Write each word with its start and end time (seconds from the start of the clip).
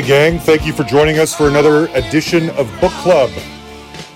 Hey, 0.00 0.06
gang, 0.06 0.38
thank 0.38 0.64
you 0.64 0.72
for 0.72 0.82
joining 0.82 1.18
us 1.18 1.34
for 1.34 1.46
another 1.46 1.84
edition 1.88 2.48
of 2.52 2.72
Book 2.80 2.92
Club. 3.02 3.28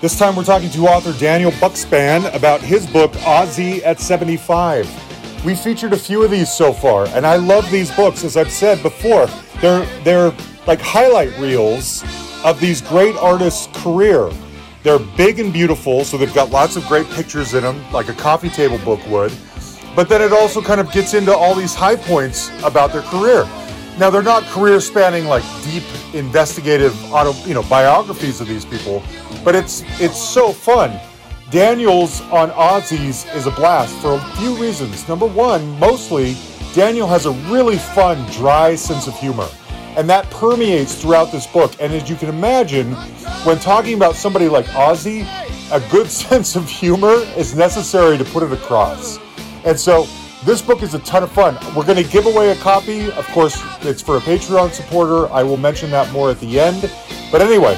This 0.01 0.17
time 0.17 0.35
we're 0.35 0.43
talking 0.43 0.71
to 0.71 0.87
author 0.87 1.13
Daniel 1.19 1.51
Bukzpan 1.51 2.33
about 2.33 2.59
his 2.59 2.87
book, 2.87 3.11
Ozzy 3.17 3.83
at 3.85 3.99
75. 3.99 5.45
We 5.45 5.53
featured 5.53 5.93
a 5.93 5.97
few 5.97 6.23
of 6.23 6.31
these 6.31 6.51
so 6.51 6.73
far, 6.73 7.05
and 7.09 7.23
I 7.23 7.35
love 7.35 7.69
these 7.69 7.95
books. 7.95 8.23
As 8.23 8.35
I've 8.35 8.49
said 8.49 8.81
before, 8.81 9.27
they're, 9.61 9.85
they're 10.03 10.33
like 10.65 10.81
highlight 10.81 11.37
reels 11.37 12.03
of 12.43 12.59
these 12.59 12.81
great 12.81 13.15
artists' 13.17 13.67
career. 13.83 14.31
They're 14.81 14.97
big 14.97 15.39
and 15.39 15.53
beautiful, 15.53 16.03
so 16.03 16.17
they've 16.17 16.33
got 16.33 16.49
lots 16.49 16.77
of 16.77 16.87
great 16.87 17.07
pictures 17.11 17.53
in 17.53 17.61
them, 17.61 17.79
like 17.91 18.09
a 18.09 18.13
coffee 18.13 18.49
table 18.49 18.79
book 18.79 19.05
would. 19.05 19.31
But 19.95 20.09
then 20.09 20.23
it 20.23 20.33
also 20.33 20.63
kind 20.63 20.81
of 20.81 20.91
gets 20.91 21.13
into 21.13 21.31
all 21.31 21.53
these 21.53 21.75
high 21.75 21.95
points 21.95 22.49
about 22.63 22.91
their 22.91 23.03
career. 23.03 23.47
Now 23.97 24.09
they're 24.09 24.21
not 24.21 24.43
career 24.43 24.81
spanning 24.81 25.25
like 25.25 25.43
deep 25.63 25.83
investigative 26.13 26.93
auto, 27.13 27.31
you 27.47 27.53
know, 27.53 27.63
biographies 27.63 28.41
of 28.41 28.47
these 28.47 28.65
people, 28.65 29.01
but 29.43 29.55
it's 29.55 29.83
it's 30.01 30.21
so 30.21 30.51
fun. 30.51 30.99
Daniel's 31.49 32.21
on 32.23 32.49
Ozzy's 32.51 33.25
is 33.33 33.47
a 33.47 33.51
blast 33.51 33.95
for 34.01 34.15
a 34.15 34.35
few 34.37 34.55
reasons. 34.57 35.07
Number 35.07 35.25
one, 35.25 35.79
mostly 35.79 36.35
Daniel 36.73 37.07
has 37.07 37.25
a 37.25 37.31
really 37.49 37.77
fun, 37.77 38.29
dry 38.31 38.75
sense 38.75 39.07
of 39.07 39.17
humor. 39.17 39.47
And 39.95 40.09
that 40.09 40.29
permeates 40.29 41.01
throughout 41.01 41.31
this 41.31 41.47
book. 41.47 41.71
And 41.79 41.93
as 41.93 42.09
you 42.09 42.17
can 42.17 42.27
imagine, 42.27 42.91
when 43.45 43.59
talking 43.59 43.93
about 43.93 44.15
somebody 44.15 44.49
like 44.49 44.65
Ozzy, 44.65 45.25
a 45.71 45.79
good 45.89 46.11
sense 46.25 46.57
of 46.57 46.67
humor 46.67 47.13
is 47.37 47.55
necessary 47.55 48.17
to 48.17 48.25
put 48.25 48.43
it 48.43 48.51
across. 48.51 49.19
And 49.63 49.79
so 49.79 50.05
this 50.45 50.61
book 50.61 50.83
is 50.83 50.93
a 50.93 50.99
ton 50.99 51.23
of 51.23 51.31
fun. 51.31 51.57
We're 51.75 51.85
going 51.85 52.01
to 52.01 52.09
give 52.09 52.27
away 52.27 52.51
a 52.51 52.55
copy. 52.55 53.11
Of 53.13 53.25
course, 53.29 53.59
it's 53.81 54.01
for 54.01 54.17
a 54.17 54.19
Patreon 54.19 54.71
supporter. 54.71 55.27
I 55.33 55.41
will 55.41 55.57
mention 55.57 55.89
that 55.91 56.11
more 56.13 56.29
at 56.29 56.39
the 56.39 56.59
end. 56.59 56.91
But 57.31 57.41
anyway, 57.41 57.75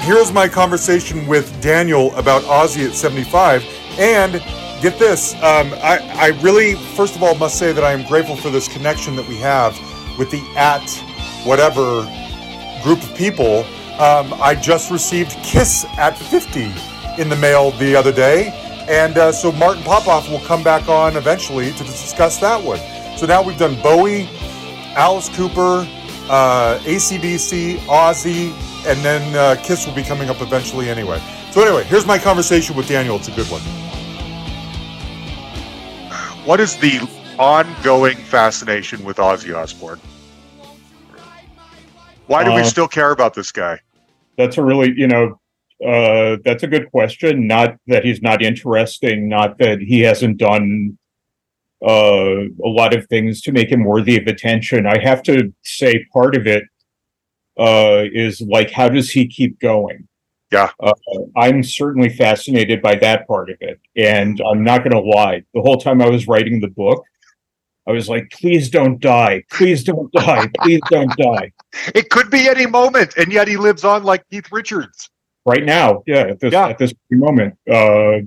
here's 0.00 0.32
my 0.32 0.48
conversation 0.48 1.26
with 1.26 1.60
Daniel 1.62 2.14
about 2.14 2.42
Ozzy 2.42 2.86
at 2.86 2.94
75. 2.94 3.64
And 3.98 4.32
get 4.82 4.98
this, 4.98 5.32
um, 5.36 5.72
I, 5.82 5.98
I 6.14 6.26
really, 6.42 6.74
first 6.94 7.16
of 7.16 7.22
all, 7.22 7.34
must 7.36 7.58
say 7.58 7.72
that 7.72 7.82
I 7.82 7.92
am 7.92 8.06
grateful 8.06 8.36
for 8.36 8.50
this 8.50 8.68
connection 8.68 9.16
that 9.16 9.26
we 9.26 9.36
have 9.38 9.74
with 10.18 10.30
the 10.30 10.42
at 10.56 10.86
whatever 11.46 12.02
group 12.82 13.02
of 13.02 13.14
people. 13.16 13.64
Um, 13.98 14.34
I 14.42 14.58
just 14.60 14.90
received 14.90 15.32
Kiss 15.42 15.86
at 15.96 16.18
50 16.18 16.70
in 17.18 17.30
the 17.30 17.36
mail 17.36 17.70
the 17.72 17.96
other 17.96 18.12
day. 18.12 18.71
And 18.88 19.16
uh, 19.16 19.32
so 19.32 19.52
Martin 19.52 19.82
Popoff 19.82 20.28
will 20.30 20.40
come 20.40 20.62
back 20.62 20.88
on 20.88 21.16
eventually 21.16 21.72
to 21.72 21.84
discuss 21.84 22.38
that 22.38 22.62
one. 22.62 22.78
So 23.16 23.26
now 23.26 23.42
we've 23.42 23.58
done 23.58 23.80
Bowie, 23.82 24.28
Alice 24.96 25.28
Cooper, 25.36 25.86
uh, 26.28 26.78
ACDC, 26.82 27.76
Ozzy, 27.86 28.50
and 28.86 28.98
then 29.04 29.34
uh, 29.36 29.60
Kiss 29.62 29.86
will 29.86 29.94
be 29.94 30.02
coming 30.02 30.28
up 30.28 30.40
eventually 30.40 30.88
anyway. 30.88 31.20
So 31.52 31.62
anyway, 31.62 31.84
here's 31.84 32.06
my 32.06 32.18
conversation 32.18 32.74
with 32.76 32.88
Daniel. 32.88 33.16
It's 33.16 33.28
a 33.28 33.32
good 33.32 33.46
one. 33.48 33.60
What 36.44 36.58
is 36.58 36.76
the 36.76 36.98
ongoing 37.38 38.16
fascination 38.16 39.04
with 39.04 39.18
Ozzy 39.18 39.54
Osbourne? 39.56 40.00
Why 42.26 42.44
do 42.44 42.52
we 42.52 42.62
Uh, 42.62 42.64
still 42.64 42.88
care 42.88 43.10
about 43.10 43.34
this 43.34 43.52
guy? 43.52 43.78
That's 44.38 44.56
a 44.58 44.62
really, 44.62 44.92
you 44.96 45.06
know, 45.06 45.38
uh, 45.86 46.36
that's 46.44 46.62
a 46.62 46.68
good 46.68 46.90
question. 46.90 47.46
Not 47.46 47.76
that 47.86 48.04
he's 48.04 48.22
not 48.22 48.42
interesting, 48.42 49.28
not 49.28 49.58
that 49.58 49.80
he 49.80 50.00
hasn't 50.00 50.38
done 50.38 50.98
uh, 51.84 52.44
a 52.64 52.68
lot 52.68 52.94
of 52.94 53.06
things 53.06 53.40
to 53.42 53.52
make 53.52 53.70
him 53.70 53.84
worthy 53.84 54.16
of 54.16 54.26
attention. 54.26 54.86
I 54.86 54.98
have 54.98 55.22
to 55.24 55.52
say, 55.62 56.06
part 56.12 56.36
of 56.36 56.46
it 56.46 56.64
uh, 57.58 58.04
is 58.12 58.40
like, 58.40 58.70
how 58.70 58.88
does 58.88 59.10
he 59.10 59.26
keep 59.26 59.58
going? 59.58 60.06
Yeah. 60.52 60.70
Uh, 60.78 60.92
I'm 61.36 61.62
certainly 61.62 62.10
fascinated 62.10 62.82
by 62.82 62.94
that 62.96 63.26
part 63.26 63.50
of 63.50 63.56
it. 63.60 63.80
And 63.96 64.40
I'm 64.48 64.62
not 64.62 64.84
going 64.84 64.92
to 64.92 65.00
lie, 65.00 65.42
the 65.54 65.62
whole 65.62 65.78
time 65.78 66.02
I 66.02 66.08
was 66.08 66.28
writing 66.28 66.60
the 66.60 66.68
book, 66.68 67.02
I 67.88 67.90
was 67.90 68.08
like, 68.08 68.30
please 68.30 68.70
don't 68.70 69.00
die. 69.00 69.42
Please 69.50 69.82
don't 69.82 70.12
die. 70.12 70.48
Please 70.60 70.80
don't 70.88 71.14
die. 71.16 71.52
It 71.94 72.10
could 72.10 72.30
be 72.30 72.48
any 72.48 72.66
moment, 72.66 73.16
and 73.16 73.32
yet 73.32 73.48
he 73.48 73.56
lives 73.56 73.82
on 73.82 74.04
like 74.04 74.28
Keith 74.30 74.52
Richards. 74.52 75.08
Right 75.46 75.64
now 75.64 76.02
yeah 76.06 76.20
at 76.20 76.40
this 76.40 76.52
Yeah. 76.52 76.68
at 76.68 76.78
this 76.78 76.92
moment 77.10 77.54
uh 77.70 78.18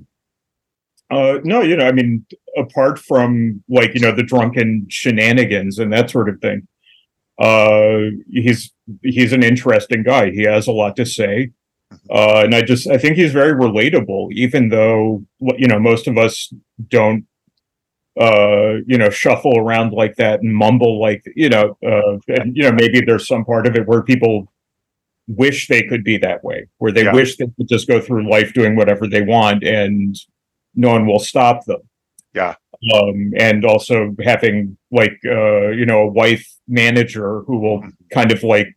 uh 1.10 1.38
no 1.44 1.62
you 1.62 1.76
know 1.76 1.86
i 1.86 1.92
mean 1.92 2.26
apart 2.56 2.98
from 2.98 3.62
like 3.68 3.94
you 3.94 4.00
know 4.00 4.12
the 4.12 4.22
drunken 4.22 4.86
shenanigans 4.88 5.78
and 5.78 5.92
that 5.92 6.10
sort 6.10 6.28
of 6.28 6.40
thing 6.40 6.66
uh 7.38 7.98
he's 8.32 8.72
he's 9.02 9.32
an 9.32 9.42
interesting 9.42 10.02
guy 10.02 10.30
he 10.30 10.42
has 10.42 10.66
a 10.66 10.72
lot 10.72 10.96
to 10.96 11.04
say 11.06 11.50
uh 12.10 12.40
and 12.44 12.54
i 12.54 12.62
just 12.62 12.86
i 12.88 12.98
think 12.98 13.16
he's 13.16 13.32
very 13.32 13.52
relatable 13.52 14.28
even 14.32 14.68
though 14.70 15.22
you 15.56 15.68
know 15.68 15.78
most 15.78 16.08
of 16.08 16.16
us 16.18 16.52
don't 16.88 17.24
uh 18.20 18.76
you 18.86 18.96
know 18.98 19.10
shuffle 19.10 19.58
around 19.58 19.92
like 19.92 20.16
that 20.16 20.40
and 20.40 20.54
mumble 20.54 20.98
like 21.00 21.22
you 21.36 21.48
know 21.50 21.76
uh 21.86 22.16
and 22.28 22.56
you 22.56 22.62
know 22.62 22.72
maybe 22.72 23.00
there's 23.00 23.28
some 23.28 23.44
part 23.44 23.66
of 23.66 23.76
it 23.76 23.86
where 23.86 24.02
people 24.02 24.50
wish 25.28 25.68
they 25.68 25.82
could 25.82 26.04
be 26.04 26.16
that 26.18 26.42
way, 26.44 26.66
where 26.78 26.92
they 26.92 27.04
Yeah. 27.04 27.12
wish 27.12 27.36
they 27.36 27.46
could 27.56 27.68
just 27.68 27.88
go 27.88 28.00
through 28.00 28.30
life 28.30 28.52
doing 28.52 28.76
whatever 28.76 29.06
they 29.08 29.22
want 29.22 29.64
and 29.64 30.16
no 30.74 30.90
one 30.90 31.06
will 31.06 31.18
stop 31.18 31.64
them. 31.64 31.80
Yeah. 32.34 32.54
Um, 32.94 33.32
and 33.36 33.64
also 33.64 34.14
having 34.22 34.76
like 34.90 35.18
uh, 35.24 35.68
you 35.68 35.86
know, 35.86 36.00
a 36.02 36.06
wife 36.06 36.46
manager 36.68 37.40
who 37.40 37.58
will 37.58 37.84
kind 38.12 38.30
of 38.30 38.42
like, 38.42 38.68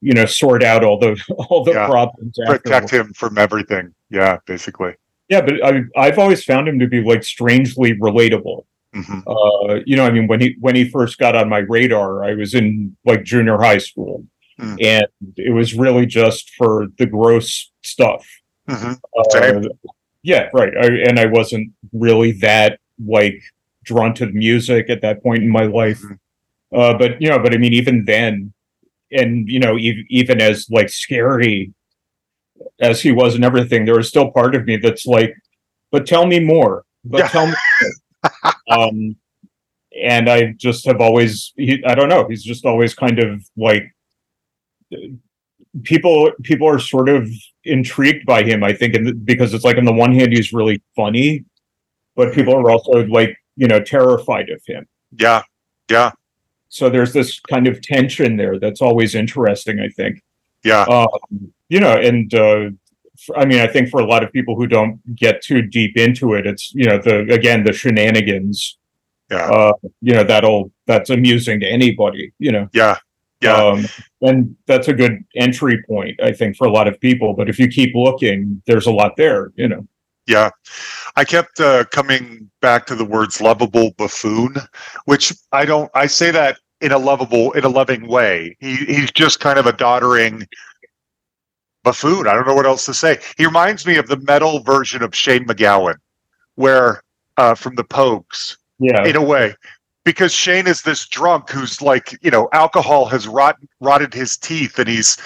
you 0.00 0.12
know, 0.12 0.26
sort 0.26 0.62
out 0.62 0.84
all 0.84 0.98
the 0.98 1.20
all 1.48 1.64
the 1.64 1.72
Yeah. 1.72 1.86
problems. 1.86 2.36
Protect 2.46 2.66
afterwards. 2.70 2.92
him 2.92 3.12
from 3.14 3.38
everything. 3.38 3.94
Yeah, 4.10 4.38
basically. 4.46 4.94
Yeah, 5.30 5.40
but 5.40 5.64
I 5.64 5.82
I've 5.96 6.18
always 6.18 6.44
found 6.44 6.68
him 6.68 6.78
to 6.78 6.86
be 6.86 7.00
like 7.02 7.24
strangely 7.24 7.94
relatable. 7.94 8.64
hmm 8.92 9.20
Uh, 9.26 9.80
you 9.86 9.96
know, 9.96 10.04
I 10.04 10.10
mean, 10.10 10.26
when 10.28 10.40
he 10.40 10.56
when 10.60 10.76
he 10.76 10.88
first 10.88 11.18
got 11.18 11.34
on 11.34 11.48
my 11.48 11.58
radar, 11.60 12.22
I 12.22 12.34
was 12.34 12.54
in 12.54 12.94
like 13.06 13.24
junior 13.24 13.56
high 13.56 13.78
school, 13.78 14.24
Mm. 14.64 14.84
and 14.84 15.06
it 15.36 15.52
was 15.52 15.74
really 15.74 16.06
just 16.06 16.50
for 16.58 16.86
the 16.98 17.06
gross 17.06 17.70
stuff. 17.82 18.26
hmm 18.68 18.92
Uh, 19.18 19.62
yeah, 20.22 20.48
right. 20.54 20.72
I, 20.84 20.86
and 21.08 21.18
I 21.18 21.26
wasn't 21.26 21.72
really 21.92 22.32
that 22.40 22.78
like 23.06 23.38
drawn 23.84 24.14
to 24.14 24.26
the 24.26 24.32
music 24.32 24.88
at 24.88 25.02
that 25.02 25.22
point 25.22 25.42
in 25.42 25.50
my 25.50 25.64
life. 25.66 26.00
Mhm. 26.02 26.18
Uh, 26.72 26.94
but 26.98 27.20
you 27.20 27.28
know, 27.28 27.38
but 27.38 27.52
I 27.54 27.58
mean, 27.58 27.74
even 27.74 28.04
then, 28.06 28.52
and 29.12 29.48
you 29.48 29.60
know, 29.60 29.76
ev- 29.76 30.06
even 30.08 30.40
as 30.40 30.66
like 30.70 30.88
scary 30.88 31.72
as 32.80 33.00
he 33.02 33.12
was 33.12 33.34
and 33.34 33.44
everything, 33.44 33.84
there 33.84 33.96
was 33.96 34.08
still 34.08 34.30
part 34.30 34.54
of 34.54 34.64
me 34.64 34.76
that's 34.78 35.06
like, 35.06 35.34
but 35.92 36.06
tell 36.06 36.26
me 36.26 36.40
more. 36.40 36.84
But 37.04 37.18
Yeah. 37.18 37.28
tell 37.28 37.46
me. 37.46 37.54
More. 37.82 38.52
um, 38.78 39.16
and 40.02 40.28
I 40.28 40.54
just 40.56 40.86
have 40.86 41.00
always, 41.00 41.52
he, 41.56 41.82
I 41.86 41.94
don't 41.94 42.08
know, 42.08 42.26
he's 42.28 42.42
just 42.42 42.64
always 42.64 42.94
kind 42.94 43.18
of 43.20 43.30
like 43.56 43.84
people 45.82 46.30
people 46.42 46.68
are 46.68 46.78
sort 46.78 47.08
of 47.08 47.28
intrigued 47.64 48.24
by 48.26 48.42
him 48.42 48.62
i 48.62 48.72
think 48.72 48.94
and 48.94 49.24
because 49.24 49.52
it's 49.54 49.64
like 49.64 49.76
on 49.76 49.84
the 49.84 49.92
one 49.92 50.12
hand 50.14 50.32
he's 50.32 50.52
really 50.52 50.80
funny 50.94 51.44
but 52.16 52.32
people 52.32 52.54
are 52.54 52.70
also 52.70 53.04
like 53.06 53.36
you 53.56 53.66
know 53.68 53.80
terrified 53.80 54.48
of 54.50 54.60
him. 54.66 54.86
Yeah, 55.18 55.42
yeah, 55.90 56.10
so 56.68 56.88
there's 56.90 57.12
this 57.12 57.40
kind 57.40 57.66
of 57.66 57.80
tension 57.82 58.36
there 58.36 58.58
that's 58.58 58.80
always 58.80 59.14
interesting 59.14 59.80
i 59.80 59.88
think. 59.88 60.22
Yeah. 60.64 60.82
um, 60.84 61.52
you 61.68 61.80
know 61.80 61.92
and 61.92 62.32
uh 62.34 62.70
i 63.36 63.44
mean 63.44 63.60
i 63.60 63.66
think 63.66 63.90
for 63.90 64.00
a 64.00 64.06
lot 64.06 64.22
of 64.24 64.32
people 64.32 64.54
who 64.56 64.66
don't 64.66 64.98
get 65.16 65.42
too 65.42 65.60
deep 65.62 65.96
into 65.96 66.34
it 66.34 66.46
it's 66.46 66.72
you 66.74 66.86
know 66.86 66.98
the 66.98 67.16
again 67.32 67.64
the 67.64 67.72
shenanigans 67.72 68.78
Yeah. 69.30 69.46
uh 69.50 69.72
you 70.00 70.14
know 70.14 70.24
that'll 70.24 70.72
that's 70.86 71.10
amusing 71.10 71.60
to 71.60 71.66
anybody 71.66 72.32
you 72.38 72.52
know. 72.52 72.68
Yeah, 72.72 72.96
yeah. 73.44 73.56
um, 73.56 73.86
and 74.22 74.56
that's 74.66 74.88
a 74.88 74.92
good 74.92 75.24
entry 75.36 75.82
point, 75.88 76.20
I 76.22 76.32
think, 76.32 76.56
for 76.56 76.66
a 76.66 76.72
lot 76.72 76.88
of 76.88 76.98
people. 77.00 77.34
But 77.34 77.48
if 77.48 77.58
you 77.58 77.68
keep 77.68 77.94
looking, 77.94 78.62
there's 78.66 78.86
a 78.86 78.92
lot 78.92 79.16
there, 79.16 79.52
you 79.56 79.68
know. 79.68 79.86
Yeah, 80.26 80.50
I 81.16 81.24
kept 81.24 81.60
uh, 81.60 81.84
coming 81.86 82.50
back 82.62 82.86
to 82.86 82.94
the 82.94 83.04
words 83.04 83.40
"lovable 83.40 83.92
buffoon," 83.98 84.56
which 85.04 85.34
I 85.52 85.66
don't. 85.66 85.90
I 85.94 86.06
say 86.06 86.30
that 86.30 86.58
in 86.80 86.92
a 86.92 86.98
lovable, 86.98 87.52
in 87.52 87.64
a 87.64 87.68
loving 87.68 88.08
way. 88.08 88.56
He 88.60 88.76
he's 88.76 89.10
just 89.10 89.40
kind 89.40 89.58
of 89.58 89.66
a 89.66 89.72
doddering 89.72 90.46
buffoon. 91.82 92.26
I 92.26 92.34
don't 92.34 92.46
know 92.46 92.54
what 92.54 92.66
else 92.66 92.86
to 92.86 92.94
say. 92.94 93.18
He 93.36 93.44
reminds 93.44 93.86
me 93.86 93.96
of 93.96 94.06
the 94.06 94.16
metal 94.16 94.60
version 94.62 95.02
of 95.02 95.14
Shane 95.14 95.46
MacGowan, 95.46 95.96
where 96.54 97.02
uh, 97.36 97.54
from 97.54 97.74
the 97.74 97.84
Pogues, 97.84 98.56
Yeah, 98.78 99.04
in 99.04 99.16
a 99.16 99.22
way. 99.22 99.54
Because 100.04 100.32
Shane 100.32 100.66
is 100.66 100.82
this 100.82 101.06
drunk 101.06 101.50
who's 101.50 101.80
like, 101.80 102.16
you 102.22 102.30
know, 102.30 102.48
alcohol 102.52 103.06
has 103.06 103.26
rot, 103.26 103.56
rotted 103.80 104.12
his 104.12 104.36
teeth 104.36 104.78
and 104.78 104.88
he's 104.88 105.16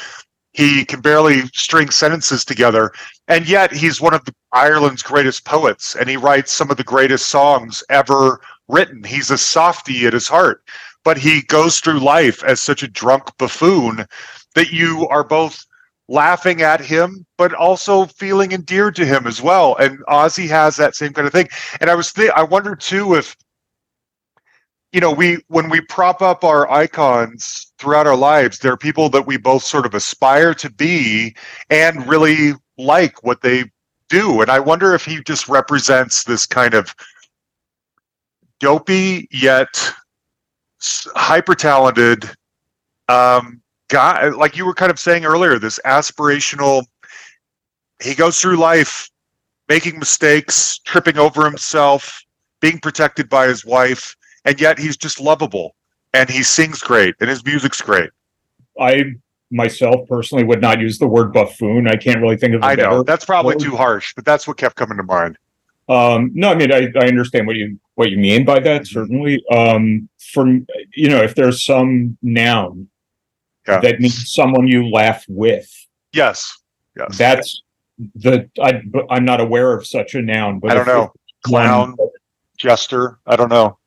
he 0.53 0.85
can 0.85 1.01
barely 1.01 1.43
string 1.55 1.91
sentences 1.91 2.45
together. 2.45 2.91
And 3.29 3.49
yet 3.49 3.73
he's 3.73 4.01
one 4.01 4.15
of 4.15 4.25
the, 4.25 4.35
Ireland's 4.53 5.03
greatest 5.03 5.45
poets 5.45 5.95
and 5.95 6.09
he 6.09 6.17
writes 6.17 6.53
some 6.53 6.71
of 6.71 6.77
the 6.77 6.85
greatest 6.85 7.29
songs 7.29 7.85
ever 7.91 8.41
written. 8.69 9.05
He's 9.05 9.31
a 9.31 9.39
softy 9.39 10.07
at 10.07 10.15
his 10.15 10.27
heart, 10.27 10.63
but 11.05 11.19
he 11.19 11.43
goes 11.43 11.81
through 11.81 12.01
life 12.01 12.43
as 12.45 12.63
such 12.63 12.83
a 12.83 12.89
drunk 12.89 13.25
buffoon 13.39 14.07
that 14.55 14.73
you 14.73 15.07
are 15.09 15.25
both 15.25 15.65
laughing 16.09 16.63
at 16.63 16.81
him, 16.81 17.27
but 17.37 17.53
also 17.53 18.07
feeling 18.07 18.53
endeared 18.53 18.97
to 18.97 19.05
him 19.05 19.27
as 19.27 19.43
well. 19.43 19.77
And 19.77 19.99
Ozzy 20.07 20.49
has 20.49 20.77
that 20.77 20.97
same 20.97 21.13
kind 21.13 21.27
of 21.27 21.33
thing. 21.33 21.49
And 21.81 21.91
I 21.91 21.95
was 21.95 22.13
th- 22.13 22.33
I 22.35 22.43
wonder 22.43 22.75
too 22.75 23.15
if 23.15 23.37
you 24.93 25.01
know 25.01 25.13
we 25.13 25.39
when 25.49 25.69
we 25.69 25.81
prop 25.83 26.23
up 26.23 26.45
our 26.45 26.71
icons 26.71 27.73
throughout 27.79 28.07
our 28.07 28.17
lives, 28.17 28.59
there 28.59 28.73
are 28.73 28.77
people 28.77 29.09
that 29.11 29.27
we 29.27 29.37
both 29.37 29.63
sort 29.63 29.87
of 29.87 29.95
aspire 29.95 30.55
to 30.55 30.71
be 30.71 31.35
and 31.71 32.07
really 32.07 32.53
like 32.77 33.23
what 33.23 33.43
they 33.43 33.65
do. 34.09 34.41
And 34.41 34.51
I 34.51 34.59
wonder 34.61 34.95
if 34.95 35.05
he 35.05 35.23
just 35.23 35.49
represents 35.49 36.25
this 36.25 36.47
kind 36.47 36.75
of 36.75 36.95
dopey 38.61 39.29
yet 39.31 39.93
hyper 41.15 41.55
talented 41.55 42.25
um, 43.09 43.61
guy. 43.89 44.29
Like 44.29 44.57
you 44.57 44.65
were 44.65 44.75
kind 44.75 44.91
of 44.91 44.99
saying 44.99 45.25
earlier, 45.25 45.59
this 45.59 45.79
aspirational. 45.85 46.85
He 48.03 48.15
goes 48.15 48.41
through 48.41 48.57
life 48.57 49.11
making 49.69 49.99
mistakes, 49.99 50.79
tripping 50.79 51.19
over 51.19 51.45
himself, 51.45 52.23
being 52.61 52.79
protected 52.79 53.29
by 53.29 53.47
his 53.47 53.65
wife, 53.65 54.17
and 54.45 54.61
yet 54.61 54.79
he's 54.79 54.97
just 54.97 55.21
lovable 55.21 55.75
and 56.15 56.29
he 56.29 56.43
sings 56.43 56.81
great 56.81 57.15
and 57.21 57.29
his 57.29 57.45
music's 57.45 57.81
great. 57.81 58.11
I 58.81 59.15
myself 59.51 60.07
personally 60.09 60.45
would 60.45 60.61
not 60.61 60.81
use 60.81 60.99
the 60.99 61.07
word 61.07 61.33
buffoon. 61.33 61.89
I 61.89 61.97
can't 61.97 62.21
really 62.21 62.37
think 62.37 62.55
of. 62.55 62.63
I 62.63 62.75
know 62.75 63.03
that's 63.03 63.25
probably 63.25 63.55
word. 63.57 63.63
too 63.63 63.77
harsh, 63.77 64.15
but 64.15 64.25
that's 64.25 64.47
what 64.47 64.57
kept 64.57 64.77
coming 64.77 64.99
to 64.99 65.03
mind. 65.03 65.39
Um, 65.89 66.31
no, 66.35 66.51
I 66.51 66.55
mean 66.55 66.73
I, 66.73 66.93
I 66.99 67.07
understand 67.07 67.47
what 67.47 67.57
you 67.57 67.79
what 67.95 68.11
you 68.11 68.19
mean 68.19 68.45
by 68.45 68.61
that. 68.61 68.83
Mm-hmm. 68.83 68.93
Certainly, 68.93 69.45
um, 69.51 70.09
from 70.33 70.67
you 70.95 71.09
know, 71.09 71.23
if 71.23 71.35
there's 71.35 71.65
some 71.65 72.17
noun 72.23 72.89
yeah. 73.67 73.81
that 73.81 74.01
means 74.01 74.33
someone 74.33 74.67
you 74.67 74.89
laugh 74.89 75.25
with. 75.29 75.71
Yes, 76.13 76.59
yes. 76.97 77.17
That's 77.17 77.63
the 78.15 78.49
I. 78.61 78.83
I'm 79.11 79.25
not 79.25 79.41
aware 79.41 79.73
of 79.73 79.87
such 79.87 80.15
a 80.15 80.23
noun. 80.23 80.59
But 80.59 80.73
I 80.73 80.75
don't 80.75 80.87
know. 80.87 81.13
Clown, 81.45 81.95
one, 81.97 82.09
jester. 82.59 83.19
I 83.27 83.37
don't 83.37 83.49
know 83.49 83.78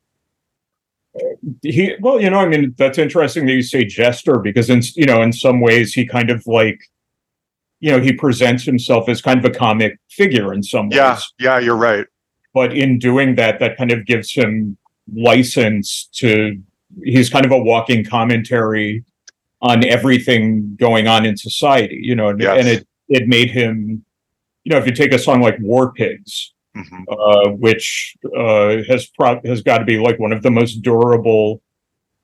he 1.61 1.95
well 1.99 2.21
you 2.21 2.29
know 2.29 2.39
i 2.39 2.47
mean 2.47 2.73
that's 2.77 2.97
interesting 2.97 3.45
that 3.45 3.51
you 3.51 3.61
say 3.61 3.83
jester 3.83 4.39
because 4.39 4.69
in 4.69 4.81
you 4.95 5.05
know 5.05 5.21
in 5.21 5.33
some 5.33 5.59
ways 5.59 5.93
he 5.93 6.05
kind 6.05 6.29
of 6.29 6.45
like 6.47 6.79
you 7.79 7.91
know 7.91 7.99
he 7.99 8.13
presents 8.13 8.63
himself 8.63 9.09
as 9.09 9.21
kind 9.21 9.43
of 9.43 9.45
a 9.45 9.53
comic 9.53 9.99
figure 10.09 10.53
in 10.53 10.63
some 10.63 10.87
ways 10.87 10.95
yeah 10.95 11.19
yeah 11.39 11.59
you're 11.59 11.75
right 11.75 12.05
but 12.53 12.75
in 12.75 12.97
doing 12.97 13.35
that 13.35 13.59
that 13.59 13.77
kind 13.77 13.91
of 13.91 14.05
gives 14.05 14.33
him 14.33 14.77
license 15.13 16.07
to 16.13 16.57
he's 17.03 17.29
kind 17.29 17.45
of 17.45 17.51
a 17.51 17.59
walking 17.59 18.05
commentary 18.05 19.03
on 19.61 19.85
everything 19.85 20.75
going 20.77 21.07
on 21.07 21.25
in 21.25 21.35
society 21.35 21.99
you 22.01 22.15
know 22.15 22.33
yes. 22.37 22.57
and 22.57 22.67
it 22.69 22.87
it 23.09 23.27
made 23.27 23.51
him 23.51 24.03
you 24.63 24.71
know 24.71 24.77
if 24.77 24.85
you 24.85 24.93
take 24.93 25.11
a 25.11 25.19
song 25.19 25.41
like 25.41 25.57
war 25.59 25.91
pigs 25.91 26.53
mm-hmm. 26.75 27.03
uh, 27.09 27.51
which 27.51 28.15
uh, 28.37 28.77
has 28.87 29.07
pro- 29.07 29.41
has 29.45 29.61
got 29.61 29.79
to 29.79 29.85
be 29.85 29.99
like 29.99 30.19
one 30.19 30.31
of 30.31 30.41
the 30.41 30.51
most 30.51 30.81
durable 30.81 31.61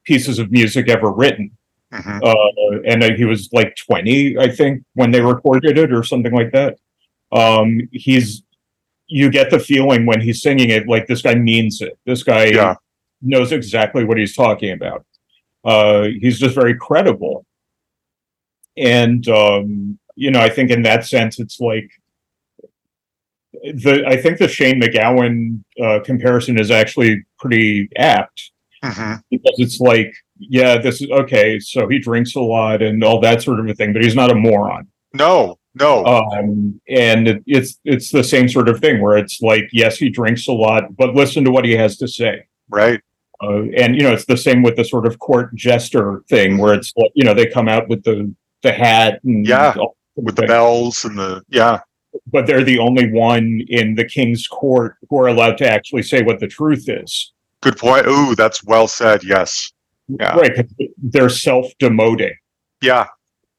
pieces 0.03 0.39
of 0.39 0.51
music 0.51 0.89
ever 0.89 1.11
written. 1.11 1.51
Mm-hmm. 1.93 2.19
Uh, 2.23 2.79
and 2.85 3.03
he 3.15 3.25
was 3.25 3.49
like 3.53 3.75
20, 3.75 4.37
I 4.37 4.49
think, 4.49 4.83
when 4.93 5.11
they 5.11 5.21
recorded 5.21 5.77
it 5.77 5.93
or 5.93 6.03
something 6.03 6.33
like 6.33 6.51
that. 6.51 6.77
Um, 7.31 7.87
he's 7.91 8.43
you 9.07 9.29
get 9.29 9.49
the 9.49 9.59
feeling 9.59 10.05
when 10.05 10.19
he's 10.19 10.41
singing 10.41 10.69
it 10.69 10.87
like 10.87 11.07
this 11.07 11.21
guy 11.21 11.35
means 11.35 11.81
it. 11.81 11.97
This 12.05 12.23
guy 12.23 12.45
yeah. 12.45 12.75
knows 13.21 13.51
exactly 13.53 14.03
what 14.03 14.17
he's 14.17 14.35
talking 14.35 14.71
about. 14.71 15.05
Uh, 15.63 16.09
he's 16.19 16.39
just 16.39 16.55
very 16.55 16.75
credible. 16.75 17.45
And 18.77 19.27
um, 19.29 19.97
you 20.15 20.31
know, 20.31 20.39
I 20.39 20.49
think 20.49 20.71
in 20.71 20.83
that 20.83 21.05
sense, 21.05 21.39
it's 21.39 21.59
like 21.59 21.89
the 23.75 24.03
I 24.07 24.17
think 24.17 24.39
the 24.39 24.47
Shane 24.47 24.81
MacGowan 24.81 25.63
uh, 25.81 25.99
comparison 26.03 26.59
is 26.59 26.71
actually 26.71 27.23
pretty 27.39 27.89
apt 27.97 28.51
mm-hmm. 28.83 29.15
because 29.29 29.55
it's 29.57 29.79
like, 29.79 30.13
yeah, 30.39 30.77
this 30.77 31.01
is 31.01 31.09
okay. 31.09 31.59
So 31.59 31.87
he 31.87 31.99
drinks 31.99 32.35
a 32.35 32.41
lot 32.41 32.81
and 32.81 33.03
all 33.03 33.19
that 33.21 33.41
sort 33.41 33.59
of 33.59 33.67
a 33.67 33.73
thing, 33.73 33.93
but 33.93 34.03
he's 34.03 34.15
not 34.15 34.31
a 34.31 34.35
moron. 34.35 34.87
No, 35.13 35.57
no. 35.75 36.05
Um, 36.05 36.79
and 36.89 37.27
it, 37.27 37.43
it's 37.45 37.79
it's 37.83 38.11
the 38.11 38.23
same 38.23 38.49
sort 38.49 38.69
of 38.69 38.79
thing 38.79 39.01
where 39.01 39.17
it's 39.17 39.41
like, 39.41 39.69
yes, 39.71 39.97
he 39.97 40.09
drinks 40.09 40.47
a 40.47 40.53
lot, 40.53 40.95
but 40.95 41.15
listen 41.15 41.43
to 41.45 41.51
what 41.51 41.65
he 41.65 41.75
has 41.75 41.97
to 41.97 42.07
say. 42.07 42.47
Right. 42.69 43.01
Uh, 43.41 43.63
and 43.77 43.95
you 43.95 44.03
know, 44.03 44.13
it's 44.13 44.25
the 44.25 44.37
same 44.37 44.63
with 44.63 44.75
the 44.75 44.83
sort 44.83 45.05
of 45.05 45.19
court 45.19 45.53
jester 45.55 46.23
thing 46.27 46.57
where 46.57 46.73
it's 46.73 46.91
like, 46.97 47.11
you 47.13 47.23
know, 47.23 47.33
they 47.33 47.45
come 47.45 47.67
out 47.67 47.87
with 47.87 48.03
the 48.03 48.33
the 48.63 48.71
hat 48.71 49.19
and 49.23 49.47
yeah, 49.47 49.75
with 50.15 50.35
the 50.35 50.47
bells 50.47 51.05
and 51.05 51.17
the 51.17 51.43
yeah 51.49 51.79
but 52.27 52.47
they're 52.47 52.63
the 52.63 52.79
only 52.79 53.11
one 53.11 53.61
in 53.67 53.95
the 53.95 54.05
king's 54.05 54.47
court 54.47 54.95
who 55.09 55.19
are 55.19 55.27
allowed 55.27 55.57
to 55.59 55.69
actually 55.69 56.03
say 56.03 56.21
what 56.21 56.39
the 56.39 56.47
truth 56.47 56.85
is. 56.87 57.33
Good 57.61 57.77
point. 57.77 58.07
Ooh, 58.07 58.35
that's 58.35 58.63
well 58.63 58.87
said. 58.87 59.23
Yes. 59.23 59.71
Yeah. 60.07 60.35
Right. 60.35 60.67
They're 60.97 61.29
self 61.29 61.71
demoting. 61.79 62.33
Yeah. 62.81 63.07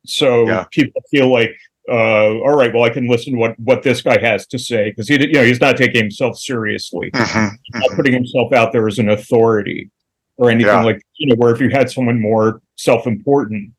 So 0.06 0.46
yeah. 0.46 0.64
people 0.70 1.02
feel 1.10 1.30
like, 1.30 1.54
uh, 1.88 2.38
all 2.38 2.56
right, 2.56 2.72
well, 2.72 2.84
I 2.84 2.90
can 2.90 3.08
listen 3.08 3.34
to 3.34 3.38
what, 3.38 3.58
what 3.58 3.82
this 3.82 4.02
guy 4.02 4.18
has 4.20 4.46
to 4.48 4.58
say 4.58 4.90
because 4.90 5.08
he, 5.08 5.20
you 5.20 5.32
know, 5.32 5.44
he's 5.44 5.60
not 5.60 5.76
taking 5.76 6.00
himself 6.02 6.38
seriously, 6.38 7.10
mm-hmm, 7.10 7.38
not 7.38 7.82
mm-hmm. 7.82 7.96
putting 7.96 8.12
himself 8.12 8.52
out 8.52 8.72
there 8.72 8.86
as 8.86 8.98
an 8.98 9.08
authority 9.08 9.90
or 10.36 10.50
anything 10.50 10.72
yeah. 10.72 10.84
like, 10.84 11.02
you 11.16 11.26
know, 11.26 11.34
where 11.36 11.52
if 11.52 11.60
you 11.60 11.70
had 11.70 11.90
someone 11.90 12.20
more 12.20 12.62
self 12.76 13.06
important, 13.06 13.72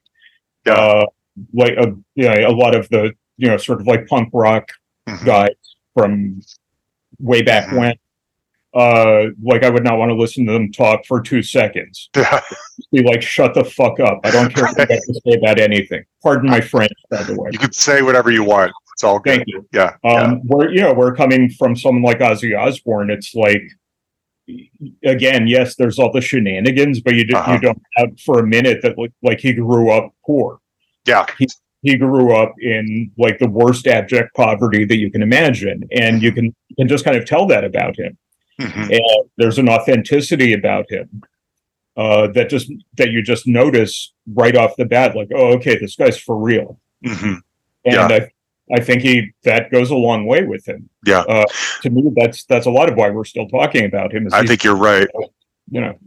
yeah. 0.65 0.73
Uh, 0.73 1.05
like 1.53 1.73
a, 1.77 1.95
you 2.15 2.27
know, 2.27 2.49
a 2.49 2.51
lot 2.51 2.75
of 2.75 2.89
the 2.89 3.13
you 3.39 3.47
know, 3.47 3.57
sort 3.57 3.81
of 3.81 3.87
like 3.87 4.05
punk 4.07 4.29
rock 4.33 4.69
mm-hmm. 5.07 5.25
guys 5.25 5.55
from 5.95 6.41
way 7.19 7.41
back 7.41 7.67
mm-hmm. 7.67 7.77
when. 7.77 7.93
Uh, 8.71 9.31
like 9.41 9.63
I 9.63 9.69
would 9.71 9.83
not 9.83 9.97
want 9.97 10.09
to 10.09 10.15
listen 10.15 10.45
to 10.45 10.51
them 10.51 10.71
talk 10.71 11.03
for 11.07 11.21
two 11.21 11.41
seconds. 11.41 12.11
Be 12.91 13.01
like, 13.01 13.23
shut 13.23 13.55
the 13.55 13.63
fuck 13.63 13.99
up. 13.99 14.19
I 14.23 14.29
don't 14.29 14.53
care 14.53 14.65
what 14.65 14.77
you 14.77 14.95
have 14.95 15.03
to 15.05 15.21
say 15.25 15.37
about 15.37 15.59
anything. 15.59 16.03
Pardon 16.21 16.51
my 16.51 16.61
French, 16.61 16.93
by 17.09 17.23
the 17.23 17.35
way. 17.35 17.49
You 17.51 17.57
can 17.57 17.71
say 17.71 18.03
whatever 18.03 18.29
you 18.29 18.43
want. 18.43 18.71
It's 18.93 19.03
all 19.03 19.17
good. 19.17 19.37
Thank 19.37 19.47
you. 19.47 19.67
Yeah. 19.73 19.95
Um, 20.03 20.11
yeah. 20.13 20.33
we're 20.43 20.69
you 20.69 20.81
know, 20.81 20.93
we're 20.93 21.15
coming 21.15 21.49
from 21.49 21.75
someone 21.75 22.03
like 22.03 22.19
Ozzy 22.19 22.55
Osbourne. 22.55 23.09
It's 23.09 23.33
like 23.33 23.63
again, 25.03 25.47
yes, 25.47 25.75
there's 25.75 25.97
all 25.97 26.11
the 26.11 26.21
shenanigans, 26.21 27.01
but 27.01 27.15
you 27.15 27.25
do, 27.25 27.35
uh-huh. 27.35 27.53
you 27.53 27.59
don't 27.59 27.81
have 27.95 28.19
for 28.19 28.39
a 28.39 28.47
minute 28.47 28.81
that 28.83 28.97
like, 28.97 29.13
like 29.23 29.39
he 29.39 29.53
grew 29.53 29.91
up 29.91 30.13
poor. 30.25 30.59
Yeah. 31.05 31.25
He, 31.37 31.47
he 31.81 31.97
grew 31.97 32.35
up 32.35 32.53
in 32.59 33.11
like 33.17 33.39
the 33.39 33.49
worst 33.49 33.87
abject 33.87 34.35
poverty 34.35 34.85
that 34.85 34.97
you 34.97 35.09
can 35.11 35.21
imagine 35.21 35.87
and 35.91 36.21
you 36.21 36.31
can 36.31 36.45
you 36.45 36.75
can 36.77 36.87
just 36.87 37.05
kind 37.05 37.17
of 37.17 37.25
tell 37.25 37.45
that 37.47 37.63
about 37.63 37.97
him. 37.97 38.17
Mm-hmm. 38.59 38.91
and 38.91 39.29
there's 39.37 39.57
an 39.57 39.69
authenticity 39.69 40.51
about 40.51 40.91
him 40.91 41.23
uh, 41.95 42.27
that 42.33 42.49
just 42.49 42.69
that 42.97 43.09
you 43.09 43.21
just 43.21 43.47
notice 43.47 44.11
right 44.33 44.57
off 44.57 44.75
the 44.75 44.83
bat 44.83 45.15
like 45.15 45.29
oh 45.33 45.53
okay 45.53 45.77
this 45.77 45.95
guy's 45.95 46.17
for 46.17 46.35
real. 46.35 46.77
Mm-hmm. 47.05 47.35
and 47.85 47.93
yeah. 47.93 48.07
I, 48.07 48.29
I 48.75 48.81
think 48.81 49.01
he 49.01 49.31
that 49.43 49.71
goes 49.71 49.91
a 49.91 49.95
long 49.95 50.25
way 50.25 50.43
with 50.43 50.67
him. 50.67 50.89
Yeah. 51.05 51.21
Uh, 51.21 51.45
to 51.83 51.89
me 51.89 52.11
that's 52.17 52.43
that's 52.45 52.65
a 52.65 52.71
lot 52.71 52.89
of 52.91 52.97
why 52.97 53.09
we're 53.09 53.23
still 53.23 53.47
talking 53.47 53.85
about 53.85 54.13
him 54.13 54.27
i 54.33 54.45
think 54.45 54.63
you're 54.63 54.75
right. 54.75 55.07
you 55.71 55.79
know. 55.79 55.97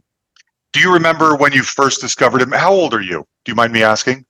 Do 0.74 0.80
you 0.80 0.92
remember 0.92 1.36
when 1.36 1.52
you 1.52 1.62
first 1.62 2.00
discovered 2.00 2.40
him? 2.40 2.50
How 2.50 2.72
old 2.72 2.94
are 2.94 3.02
you? 3.02 3.26
Do 3.44 3.52
you 3.52 3.54
mind 3.54 3.72
me 3.74 3.82
asking 3.82 4.24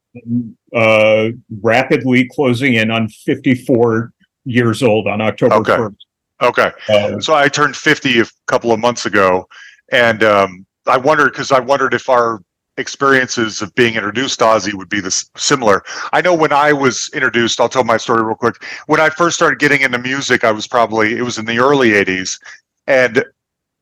uh, 0.75 1.29
rapidly 1.61 2.29
closing 2.33 2.75
in 2.75 2.91
on 2.91 3.09
54 3.09 4.13
years 4.45 4.83
old 4.83 5.07
on 5.07 5.21
October 5.21 5.57
okay. 5.57 5.77
1st. 5.77 5.97
Okay. 6.43 6.73
Uh, 6.89 7.21
so 7.21 7.35
I 7.35 7.49
turned 7.49 7.77
50 7.77 8.21
a 8.21 8.25
couple 8.47 8.73
of 8.73 8.81
months 8.81 9.07
ago, 9.07 9.49
and 9.93 10.25
um, 10.25 10.67
I 10.87 10.97
wondered 10.97 11.33
because 11.33 11.53
I 11.53 11.61
wondered 11.61 11.95
if 11.95 12.09
our 12.09 12.43
experiences 12.79 13.63
of 13.63 13.73
being 13.75 13.95
introduced 13.95 14.39
to 14.39 14.47
Ozzy 14.47 14.75
would 14.75 14.89
be 14.89 15.01
this 15.01 15.31
similar. 15.37 15.83
I 16.13 16.21
know 16.21 16.35
when 16.35 16.53
I 16.53 16.73
was 16.73 17.11
introduced, 17.15 17.61
I'll 17.61 17.69
tell 17.69 17.85
my 17.85 17.97
story 17.97 18.25
real 18.25 18.35
quick. 18.35 18.57
When 18.87 18.99
I 18.99 19.11
first 19.11 19.37
started 19.37 19.59
getting 19.59 19.83
into 19.83 19.99
music, 19.99 20.43
I 20.43 20.51
was 20.51 20.67
probably 20.67 21.17
it 21.17 21.23
was 21.23 21.39
in 21.39 21.45
the 21.45 21.59
early 21.59 21.91
80s, 21.91 22.41
and 22.87 23.25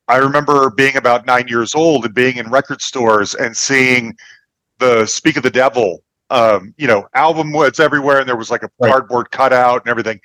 I 0.09 0.17
remember 0.17 0.71
being 0.71 0.97
about 0.97 1.25
nine 1.25 1.49
years 1.49 1.75
old 1.75 2.05
and 2.05 2.15
being 2.15 2.37
in 2.37 2.51
record 2.51 2.83
stores 2.83 3.35
and 3.35 3.57
seeing 3.57 4.17
the 4.79 5.07
Speak 5.07 5.37
of 5.37 5.45
the 5.45 5.51
Devil 5.51 6.03
um, 6.31 6.75
you 6.79 6.87
know, 6.87 7.07
album 7.15 7.53
was 7.53 7.81
everywhere, 7.81 8.21
and 8.21 8.29
there 8.29 8.37
was 8.37 8.51
like 8.51 8.63
a 8.63 8.71
cardboard 8.83 9.31
cutout 9.31 9.83
and 9.83 9.91
everything, 9.91 10.21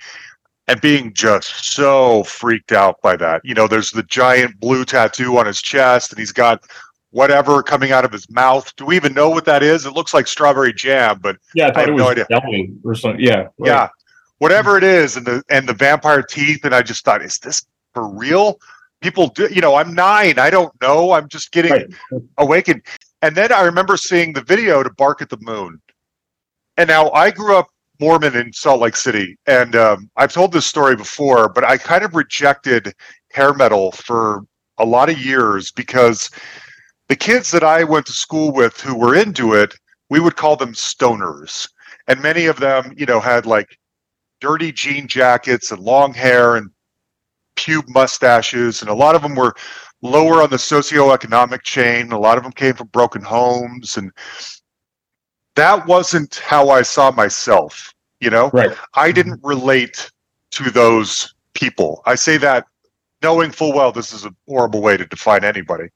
and 0.67 0.79
being 0.81 1.13
just 1.13 1.73
so 1.73 2.23
freaked 2.23 2.71
out 2.71 3.01
by 3.01 3.15
that. 3.17 3.41
You 3.43 3.53
know, 3.53 3.67
there's 3.67 3.91
the 3.91 4.03
giant 4.03 4.59
blue 4.59 4.85
tattoo 4.85 5.37
on 5.37 5.45
his 5.45 5.61
chest, 5.61 6.11
and 6.11 6.19
he's 6.19 6.31
got 6.31 6.63
whatever 7.11 7.63
coming 7.63 7.91
out 7.91 8.05
of 8.05 8.11
his 8.11 8.29
mouth. 8.29 8.73
Do 8.75 8.85
we 8.85 8.95
even 8.95 9.13
know 9.13 9.29
what 9.29 9.45
that 9.45 9.63
is? 9.63 9.85
It 9.85 9.93
looks 9.93 10.13
like 10.13 10.27
strawberry 10.27 10.73
jam, 10.73 11.19
but 11.21 11.37
yeah, 11.53 11.71
I, 11.75 11.81
I 11.81 11.85
have 11.85 11.95
no 11.95 12.09
idea. 12.09 12.27
Or 12.83 12.95
something. 12.95 13.21
Yeah, 13.21 13.35
right. 13.35 13.51
yeah, 13.59 13.89
whatever 14.37 14.77
it 14.77 14.83
is, 14.83 15.17
and 15.17 15.25
the 15.25 15.43
and 15.49 15.67
the 15.67 15.73
vampire 15.73 16.21
teeth, 16.21 16.63
and 16.63 16.75
I 16.75 16.81
just 16.81 17.03
thought, 17.03 17.21
is 17.21 17.39
this 17.39 17.65
for 17.93 18.07
real? 18.07 18.59
people 19.01 19.27
do. 19.27 19.47
You 19.51 19.61
know, 19.61 19.75
I'm 19.75 19.93
nine. 19.93 20.39
I 20.39 20.49
don't 20.49 20.73
know. 20.81 21.11
I'm 21.11 21.27
just 21.29 21.51
getting 21.51 21.71
right. 21.71 21.87
awakened. 22.37 22.81
And 23.21 23.35
then 23.35 23.51
I 23.51 23.61
remember 23.61 23.97
seeing 23.97 24.33
the 24.33 24.41
video 24.41 24.83
to 24.83 24.89
"Bark 24.89 25.21
at 25.21 25.29
the 25.29 25.37
Moon." 25.41 25.79
And 26.77 26.87
now 26.87 27.09
I 27.11 27.31
grew 27.31 27.55
up 27.55 27.67
Mormon 27.99 28.35
in 28.35 28.51
Salt 28.51 28.81
Lake 28.81 28.95
City, 28.95 29.37
and 29.47 29.75
um, 29.75 30.09
I've 30.17 30.33
told 30.33 30.51
this 30.51 30.65
story 30.65 30.95
before, 30.95 31.47
but 31.47 31.63
I 31.63 31.77
kind 31.77 32.03
of 32.03 32.13
rejected 32.13 32.93
hair 33.31 33.53
metal 33.53 33.91
for 33.91 34.45
a 34.77 34.85
lot 34.85 35.09
of 35.09 35.17
years 35.17 35.71
because 35.71 36.29
the 37.07 37.15
kids 37.15 37.51
that 37.51 37.63
I 37.63 37.83
went 37.83 38.05
to 38.07 38.13
school 38.13 38.51
with 38.51 38.79
who 38.81 38.95
were 38.95 39.15
into 39.15 39.53
it, 39.53 39.73
we 40.09 40.19
would 40.19 40.35
call 40.35 40.55
them 40.55 40.73
stoners. 40.73 41.69
And 42.07 42.21
many 42.21 42.45
of 42.45 42.59
them, 42.59 42.93
you 42.97 43.05
know, 43.05 43.19
had 43.19 43.45
like 43.45 43.77
dirty 44.41 44.71
jean 44.71 45.07
jackets 45.07 45.71
and 45.71 45.81
long 45.81 46.13
hair 46.13 46.55
and 46.55 46.69
pube 47.55 47.87
mustaches. 47.89 48.81
And 48.81 48.89
a 48.89 48.93
lot 48.93 49.15
of 49.15 49.21
them 49.21 49.35
were 49.35 49.53
lower 50.01 50.41
on 50.41 50.49
the 50.49 50.57
socioeconomic 50.57 51.63
chain. 51.63 52.11
A 52.11 52.19
lot 52.19 52.37
of 52.37 52.43
them 52.43 52.51
came 52.51 52.75
from 52.75 52.87
broken 52.87 53.21
homes. 53.21 53.97
And 53.97 54.11
that 55.55 55.85
wasn't 55.87 56.35
how 56.35 56.69
I 56.69 56.81
saw 56.81 57.11
myself, 57.11 57.93
you 58.19 58.29
know? 58.29 58.49
Right. 58.53 58.75
I 58.93 59.11
didn't 59.11 59.39
relate 59.43 60.11
to 60.51 60.69
those 60.69 61.33
people. 61.53 62.01
I 62.05 62.15
say 62.15 62.37
that 62.37 62.65
knowing 63.21 63.51
full 63.51 63.73
well 63.73 63.91
this 63.91 64.13
is 64.13 64.25
a 64.25 64.35
horrible 64.47 64.81
way 64.81 64.97
to 64.97 65.05
define 65.05 65.43
anybody 65.43 65.89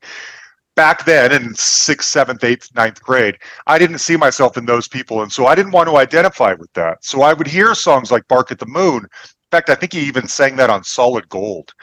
back 0.79 1.03
then 1.03 1.33
in 1.33 1.53
sixth, 1.55 2.07
seventh, 2.07 2.41
eighth, 2.41 2.73
ninth 2.73 3.03
grade, 3.03 3.37
I 3.67 3.77
didn't 3.77 3.97
see 3.97 4.15
myself 4.15 4.55
in 4.55 4.65
those 4.65 4.87
people. 4.87 5.21
And 5.21 5.29
so 5.29 5.45
I 5.45 5.53
didn't 5.53 5.73
want 5.73 5.89
to 5.89 5.97
identify 5.97 6.53
with 6.53 6.71
that. 6.71 7.03
So 7.03 7.21
I 7.21 7.33
would 7.33 7.47
hear 7.47 7.75
songs 7.75 8.11
like 8.11 8.25
Bark 8.29 8.49
at 8.49 8.59
the 8.59 8.65
Moon. 8.65 9.03
In 9.03 9.49
fact, 9.51 9.69
I 9.69 9.75
think 9.75 9.91
he 9.91 9.99
even 9.99 10.25
sang 10.25 10.55
that 10.55 10.69
on 10.69 10.85
Solid 10.85 11.27
Gold. 11.27 11.73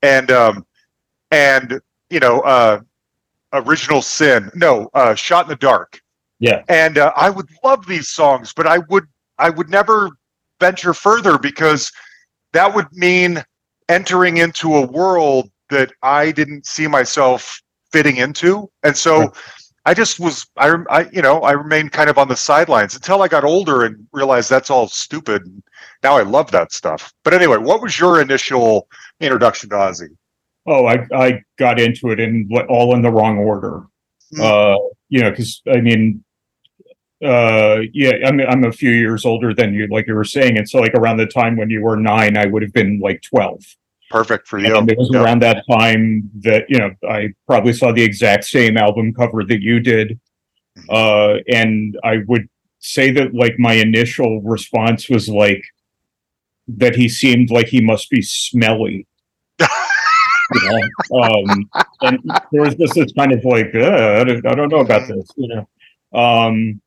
And, 0.00 0.30
um, 0.30 0.64
and, 1.30 1.82
you 2.08 2.18
know, 2.18 2.40
uh, 2.40 2.80
Original 3.52 4.00
Sin, 4.00 4.50
no, 4.54 4.88
uh, 4.94 5.14
Shot 5.14 5.44
in 5.44 5.50
the 5.50 5.56
Dark. 5.56 6.00
Yeah. 6.38 6.62
And 6.68 6.98
uh, 6.98 7.12
I 7.16 7.30
would 7.30 7.48
love 7.64 7.86
these 7.86 8.08
songs, 8.08 8.52
but 8.54 8.66
I 8.66 8.78
would, 8.90 9.04
I 9.38 9.50
would 9.50 9.70
never 9.70 10.10
venture 10.60 10.94
further 10.94 11.38
because 11.38 11.90
that 12.52 12.74
would 12.74 12.86
mean 12.92 13.42
entering 13.88 14.38
into 14.38 14.74
a 14.74 14.86
world 14.86 15.50
that 15.70 15.92
I 16.02 16.32
didn't 16.32 16.66
see 16.66 16.86
myself 16.86 17.60
fitting 17.92 18.16
into. 18.16 18.70
And 18.82 18.96
so 18.96 19.18
right. 19.20 19.30
I 19.84 19.94
just 19.94 20.18
was, 20.18 20.46
I, 20.56 20.74
I, 20.90 21.08
you 21.12 21.22
know, 21.22 21.40
I 21.40 21.52
remained 21.52 21.92
kind 21.92 22.10
of 22.10 22.18
on 22.18 22.28
the 22.28 22.36
sidelines 22.36 22.94
until 22.94 23.22
I 23.22 23.28
got 23.28 23.44
older 23.44 23.84
and 23.84 24.06
realized 24.12 24.50
that's 24.50 24.70
all 24.70 24.88
stupid. 24.88 25.42
And 25.46 25.62
now 26.02 26.16
I 26.16 26.22
love 26.22 26.50
that 26.50 26.72
stuff. 26.72 27.12
But 27.24 27.34
anyway, 27.34 27.58
what 27.58 27.80
was 27.80 27.98
your 27.98 28.20
initial 28.20 28.88
introduction 29.20 29.70
to 29.70 29.76
Ozzy? 29.76 30.08
Oh, 30.66 30.86
I, 30.86 31.06
I 31.14 31.40
got 31.58 31.78
into 31.78 32.10
it 32.10 32.18
in 32.18 32.48
all 32.68 32.94
in 32.94 33.02
the 33.02 33.10
wrong 33.10 33.38
order. 33.38 33.84
Mm. 34.34 34.40
Uh, 34.40 34.78
you 35.08 35.20
know, 35.20 35.30
because 35.30 35.62
I 35.72 35.80
mean, 35.80 36.24
uh, 37.24 37.80
yeah, 37.92 38.12
I'm 38.26 38.40
I'm 38.40 38.64
a 38.64 38.72
few 38.72 38.90
years 38.90 39.24
older 39.24 39.54
than 39.54 39.74
you, 39.74 39.86
like 39.90 40.06
you 40.06 40.14
were 40.14 40.24
saying, 40.24 40.58
and 40.58 40.68
so 40.68 40.80
like 40.80 40.94
around 40.94 41.16
the 41.16 41.26
time 41.26 41.56
when 41.56 41.70
you 41.70 41.82
were 41.82 41.96
nine, 41.96 42.36
I 42.36 42.46
would 42.46 42.62
have 42.62 42.72
been 42.72 43.00
like 43.00 43.22
twelve 43.22 43.64
perfect 44.10 44.48
for 44.48 44.58
you. 44.58 44.76
And 44.76 44.90
it 44.90 44.98
was 44.98 45.10
yeah. 45.12 45.22
around 45.22 45.42
that 45.42 45.64
time 45.70 46.30
that 46.40 46.66
you 46.68 46.78
know 46.78 46.90
I 47.08 47.28
probably 47.46 47.72
saw 47.72 47.92
the 47.92 48.02
exact 48.02 48.44
same 48.44 48.76
album 48.76 49.12
cover 49.14 49.44
that 49.44 49.60
you 49.60 49.80
did, 49.80 50.20
mm-hmm. 50.78 50.90
uh, 50.90 51.40
and 51.48 51.98
I 52.04 52.18
would 52.26 52.48
say 52.78 53.10
that 53.12 53.34
like 53.34 53.58
my 53.58 53.74
initial 53.74 54.42
response 54.42 55.08
was 55.08 55.28
like 55.28 55.64
that 56.68 56.96
he 56.96 57.08
seemed 57.08 57.50
like 57.50 57.68
he 57.68 57.80
must 57.80 58.10
be 58.10 58.22
smelly. 58.22 59.06
you 59.60 60.60
know, 60.62 61.22
um, 61.22 61.70
and 62.02 62.18
there 62.52 62.62
was 62.62 62.74
just 62.74 62.94
this 62.94 63.12
kind 63.12 63.32
of 63.32 63.44
like 63.44 63.74
uh, 63.74 64.20
I 64.20 64.54
don't 64.54 64.70
know 64.70 64.80
about 64.80 65.08
this, 65.08 65.28
you 65.36 65.48
know, 65.48 66.18
um, 66.18 66.80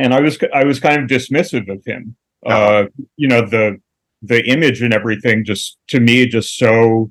and 0.00 0.14
I 0.14 0.20
was 0.20 0.38
I 0.54 0.64
was 0.64 0.80
kind 0.80 1.02
of 1.02 1.08
dismissive 1.08 1.70
of 1.70 1.84
him. 1.84 2.16
Uh-huh. 2.44 2.56
Uh, 2.56 2.86
you 3.16 3.28
know 3.28 3.46
the 3.46 3.78
the 4.22 4.42
image 4.46 4.82
and 4.82 4.92
everything 4.94 5.44
just 5.44 5.78
to 5.88 6.00
me 6.00 6.26
just 6.26 6.56
so 6.56 7.10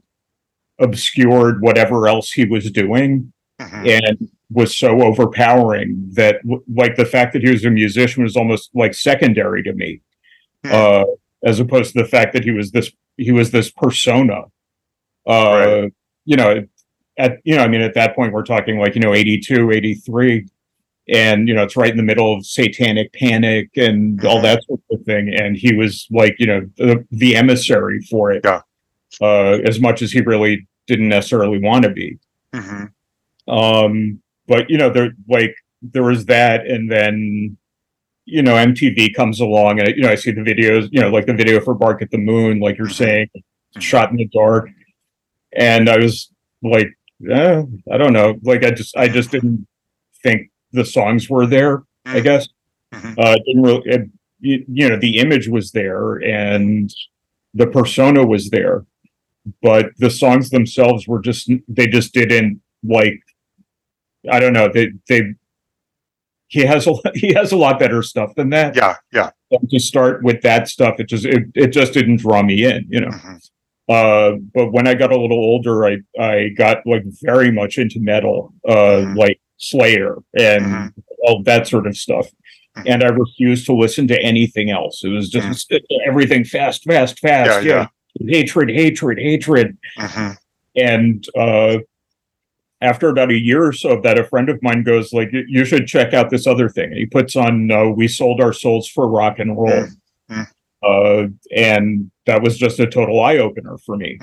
obscured 0.80 1.62
whatever 1.62 2.08
else 2.08 2.32
he 2.32 2.46
was 2.46 2.72
doing 2.72 3.32
mm-hmm. 3.60 3.86
and 3.86 4.30
was 4.52 4.76
so 4.76 5.02
overpowering 5.02 6.10
that 6.14 6.42
like 6.76 6.96
the 6.96 7.06
fact 7.06 7.34
that 7.34 7.44
he 7.44 7.52
was 7.52 7.66
a 7.66 7.70
musician 7.70 8.24
was 8.24 8.36
almost 8.36 8.70
like 8.74 8.94
secondary 8.94 9.62
to 9.64 9.74
me 9.74 10.02
mm-hmm. 10.64 10.76
uh 10.76 11.06
as 11.44 11.60
opposed 11.60 11.94
to 11.94 12.02
the 12.02 12.08
fact 12.08 12.34
that 12.34 12.44
he 12.44 12.52
was 12.52 12.72
this 12.72 12.92
he 13.18 13.32
was 13.32 13.52
this 13.52 13.72
persona 13.72 14.44
uh 15.28 15.82
right. 15.82 15.94
you 16.26 16.38
know 16.38 16.64
at 17.18 17.38
you 17.44 17.56
know 17.56 17.64
i 17.64 17.68
mean 17.68 17.82
at 17.82 17.96
that 17.96 18.16
point 18.16 18.34
we're 18.34 18.44
talking 18.44 18.80
like 18.80 18.96
you 18.96 19.02
know 19.02 19.14
82 19.14 19.72
83 19.72 20.48
and 21.12 21.48
you 21.48 21.54
know 21.54 21.64
it's 21.64 21.76
right 21.76 21.92
in 21.92 21.98
the 21.98 22.04
middle 22.04 22.34
of 22.34 22.46
satanic 22.46 23.12
panic 23.14 23.70
and 23.76 24.24
all 24.26 24.36
mm-hmm. 24.36 24.44
that 24.44 24.64
sort 24.64 24.80
of 24.92 25.02
thing 25.04 25.34
and 25.34 25.58
he 25.58 25.74
was 25.74 26.08
like 26.12 26.36
you 26.40 26.46
know 26.46 26.62
the, 26.78 27.06
the 27.12 27.36
emissary 27.36 28.00
for 28.10 28.32
it 28.32 28.42
yeah. 28.44 28.62
uh, 29.22 29.58
as 29.66 29.80
much 29.80 30.02
as 30.02 30.12
he 30.12 30.22
really 30.22 30.68
didn't 30.88 31.10
necessarily 31.10 31.60
want 31.60 31.84
to 31.84 31.90
be 31.90 32.18
mm-hmm. 32.54 33.54
um 33.54 34.22
but 34.48 34.70
you 34.70 34.78
know 34.78 34.90
there 34.90 35.12
like 35.28 35.56
there 35.82 36.04
was 36.04 36.26
that 36.26 36.66
and 36.68 36.92
then 36.92 37.58
you 38.26 38.42
know 38.42 38.54
mtv 38.54 39.14
comes 39.16 39.40
along 39.40 39.80
and 39.80 39.96
you 39.96 40.04
know 40.04 40.10
i 40.10 40.16
see 40.16 40.32
the 40.32 40.42
videos 40.42 40.88
you 40.92 41.02
know 41.02 41.10
like 41.10 41.26
the 41.26 41.34
video 41.34 41.60
for 41.60 41.74
bark 41.74 42.02
at 42.02 42.12
the 42.12 42.18
moon 42.18 42.60
like 42.60 42.78
you're 42.78 42.88
mm-hmm. 42.88 43.04
saying 43.04 43.28
mm-hmm. 43.36 43.80
shot 43.80 44.12
in 44.12 44.18
the 44.18 44.28
dark 44.28 44.70
and 45.54 45.90
i 45.90 45.98
was 45.98 46.32
like 46.62 46.90
eh, 47.30 47.64
i 47.92 47.98
don't 47.98 48.14
know 48.14 48.36
like 48.44 48.64
i 48.64 48.70
just 48.70 48.96
i 48.96 49.08
just 49.08 49.32
didn't 49.32 49.66
think 50.22 50.50
the 50.72 50.86
songs 50.86 51.30
were 51.30 51.48
there. 51.48 51.78
Mm-hmm. 51.80 52.18
I 52.18 52.20
guess 52.22 52.48
mm-hmm. 52.94 53.14
uh, 53.18 53.36
didn't 53.46 53.62
really, 53.62 53.82
it, 53.86 54.10
you, 54.40 54.90
know, 54.90 54.98
the 55.00 55.18
image 55.18 55.48
was 55.48 55.72
there 55.72 56.16
and 56.16 56.94
the 57.54 57.68
persona 57.68 58.26
was 58.26 58.50
there, 58.50 58.86
but 59.62 59.88
the 59.98 60.10
songs 60.10 60.50
themselves 60.50 61.08
were 61.08 61.20
just 61.20 61.52
they 61.68 61.88
just 61.88 62.14
didn't 62.14 62.62
like. 62.84 63.22
I 64.30 64.40
don't 64.40 64.54
know. 64.54 64.70
They 64.72 64.92
they 65.08 65.34
he 66.48 66.62
has 66.62 66.88
a 66.88 66.94
he 67.14 67.34
has 67.34 67.52
a 67.52 67.58
lot 67.58 67.80
better 67.80 68.02
stuff 68.02 68.36
than 68.36 68.50
that. 68.52 68.76
Yeah, 68.76 68.96
yeah. 69.14 69.32
To 69.70 69.80
start 69.80 70.24
with 70.24 70.42
that 70.44 70.68
stuff, 70.68 71.00
it 71.00 71.08
just 71.08 71.26
it, 71.26 71.46
it 71.56 71.68
just 71.68 71.94
didn't 71.94 72.18
draw 72.18 72.44
me 72.44 72.66
in, 72.66 72.86
you 72.90 73.02
know. 73.02 73.08
Mm-hmm. 73.08 73.36
Uh, 73.88 74.38
but 74.54 74.72
when 74.72 74.88
I 74.88 74.94
got 74.94 75.12
a 75.12 75.20
little 75.20 75.38
older, 75.38 75.86
I 75.86 75.98
I 76.20 76.50
got 76.50 76.86
like 76.86 77.04
very 77.24 77.52
much 77.52 77.78
into 77.78 78.00
metal, 78.00 78.54
uh, 78.68 78.74
mm-hmm. 78.74 79.18
like 79.18 79.40
Slayer 79.60 80.16
and 80.38 80.66
mm-hmm. 80.66 80.88
all 81.24 81.44
that 81.44 81.68
sort 81.68 81.86
of 81.86 81.96
stuff. 81.96 82.28
Mm-hmm. 82.78 82.88
And 82.88 83.04
I 83.04 83.08
refused 83.08 83.66
to 83.68 83.74
listen 83.74 84.08
to 84.08 84.22
anything 84.22 84.70
else. 84.70 85.04
It 85.04 85.10
was 85.10 85.30
just 85.30 85.70
mm-hmm. 85.70 86.10
everything 86.10 86.44
fast, 86.44 86.84
fast, 86.86 87.20
fast. 87.20 87.66
Yeah, 87.66 87.88
yeah. 88.20 88.28
Hatred, 88.28 88.70
hatred, 88.70 89.20
hatred. 89.20 89.78
Mm-hmm. 89.98 90.32
And 90.76 91.26
uh, 91.38 91.80
after 92.82 93.10
about 93.10 93.32
a 93.32 93.38
year 93.38 93.66
or 93.66 93.74
so 93.74 93.90
of 93.90 94.04
that, 94.04 94.18
a 94.18 94.24
friend 94.24 94.50
of 94.50 94.62
mine 94.64 94.84
goes 94.84 95.12
like, 95.12 95.30
"You 95.32 95.66
should 95.66 95.88
check 95.88 96.14
out 96.14 96.30
this 96.30 96.48
other 96.48 96.70
thing." 96.70 96.86
And 96.86 96.98
he 96.98 97.06
puts 97.06 97.36
on 97.36 97.70
uh, 97.72 97.90
"We 97.90 98.08
Sold 98.08 98.40
Our 98.40 98.54
Souls 98.54 98.88
for 98.88 99.08
Rock 99.08 99.40
and 99.40 99.58
Roll," 99.58 99.88
mm-hmm. 100.30 100.42
uh, 100.84 101.28
and 101.56 102.10
that 102.26 102.42
was 102.42 102.58
just 102.58 102.80
a 102.80 102.88
total 102.88 103.20
eye 103.22 103.38
opener 103.38 103.78
for 103.80 103.98
me. 103.98 104.18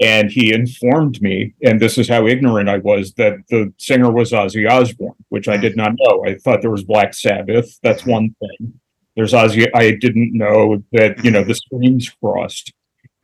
And 0.00 0.30
he 0.30 0.52
informed 0.54 1.20
me, 1.20 1.54
and 1.62 1.80
this 1.80 1.98
is 1.98 2.08
how 2.08 2.26
ignorant 2.28 2.68
I 2.68 2.78
was, 2.78 3.14
that 3.14 3.38
the 3.48 3.72
singer 3.78 4.12
was 4.12 4.30
Ozzy 4.30 4.70
Osbourne, 4.70 5.14
which 5.28 5.48
I 5.48 5.56
did 5.56 5.76
not 5.76 5.92
know. 5.98 6.24
I 6.24 6.36
thought 6.36 6.60
there 6.60 6.70
was 6.70 6.84
Black 6.84 7.14
Sabbath. 7.14 7.78
That's 7.82 8.06
one 8.06 8.34
thing. 8.38 8.78
There's 9.16 9.32
Ozzy. 9.32 9.68
I 9.74 9.96
didn't 10.00 10.32
know 10.34 10.84
that 10.92 11.24
you 11.24 11.32
know 11.32 11.42
the 11.42 11.56
streams 11.56 12.10
crossed, 12.22 12.72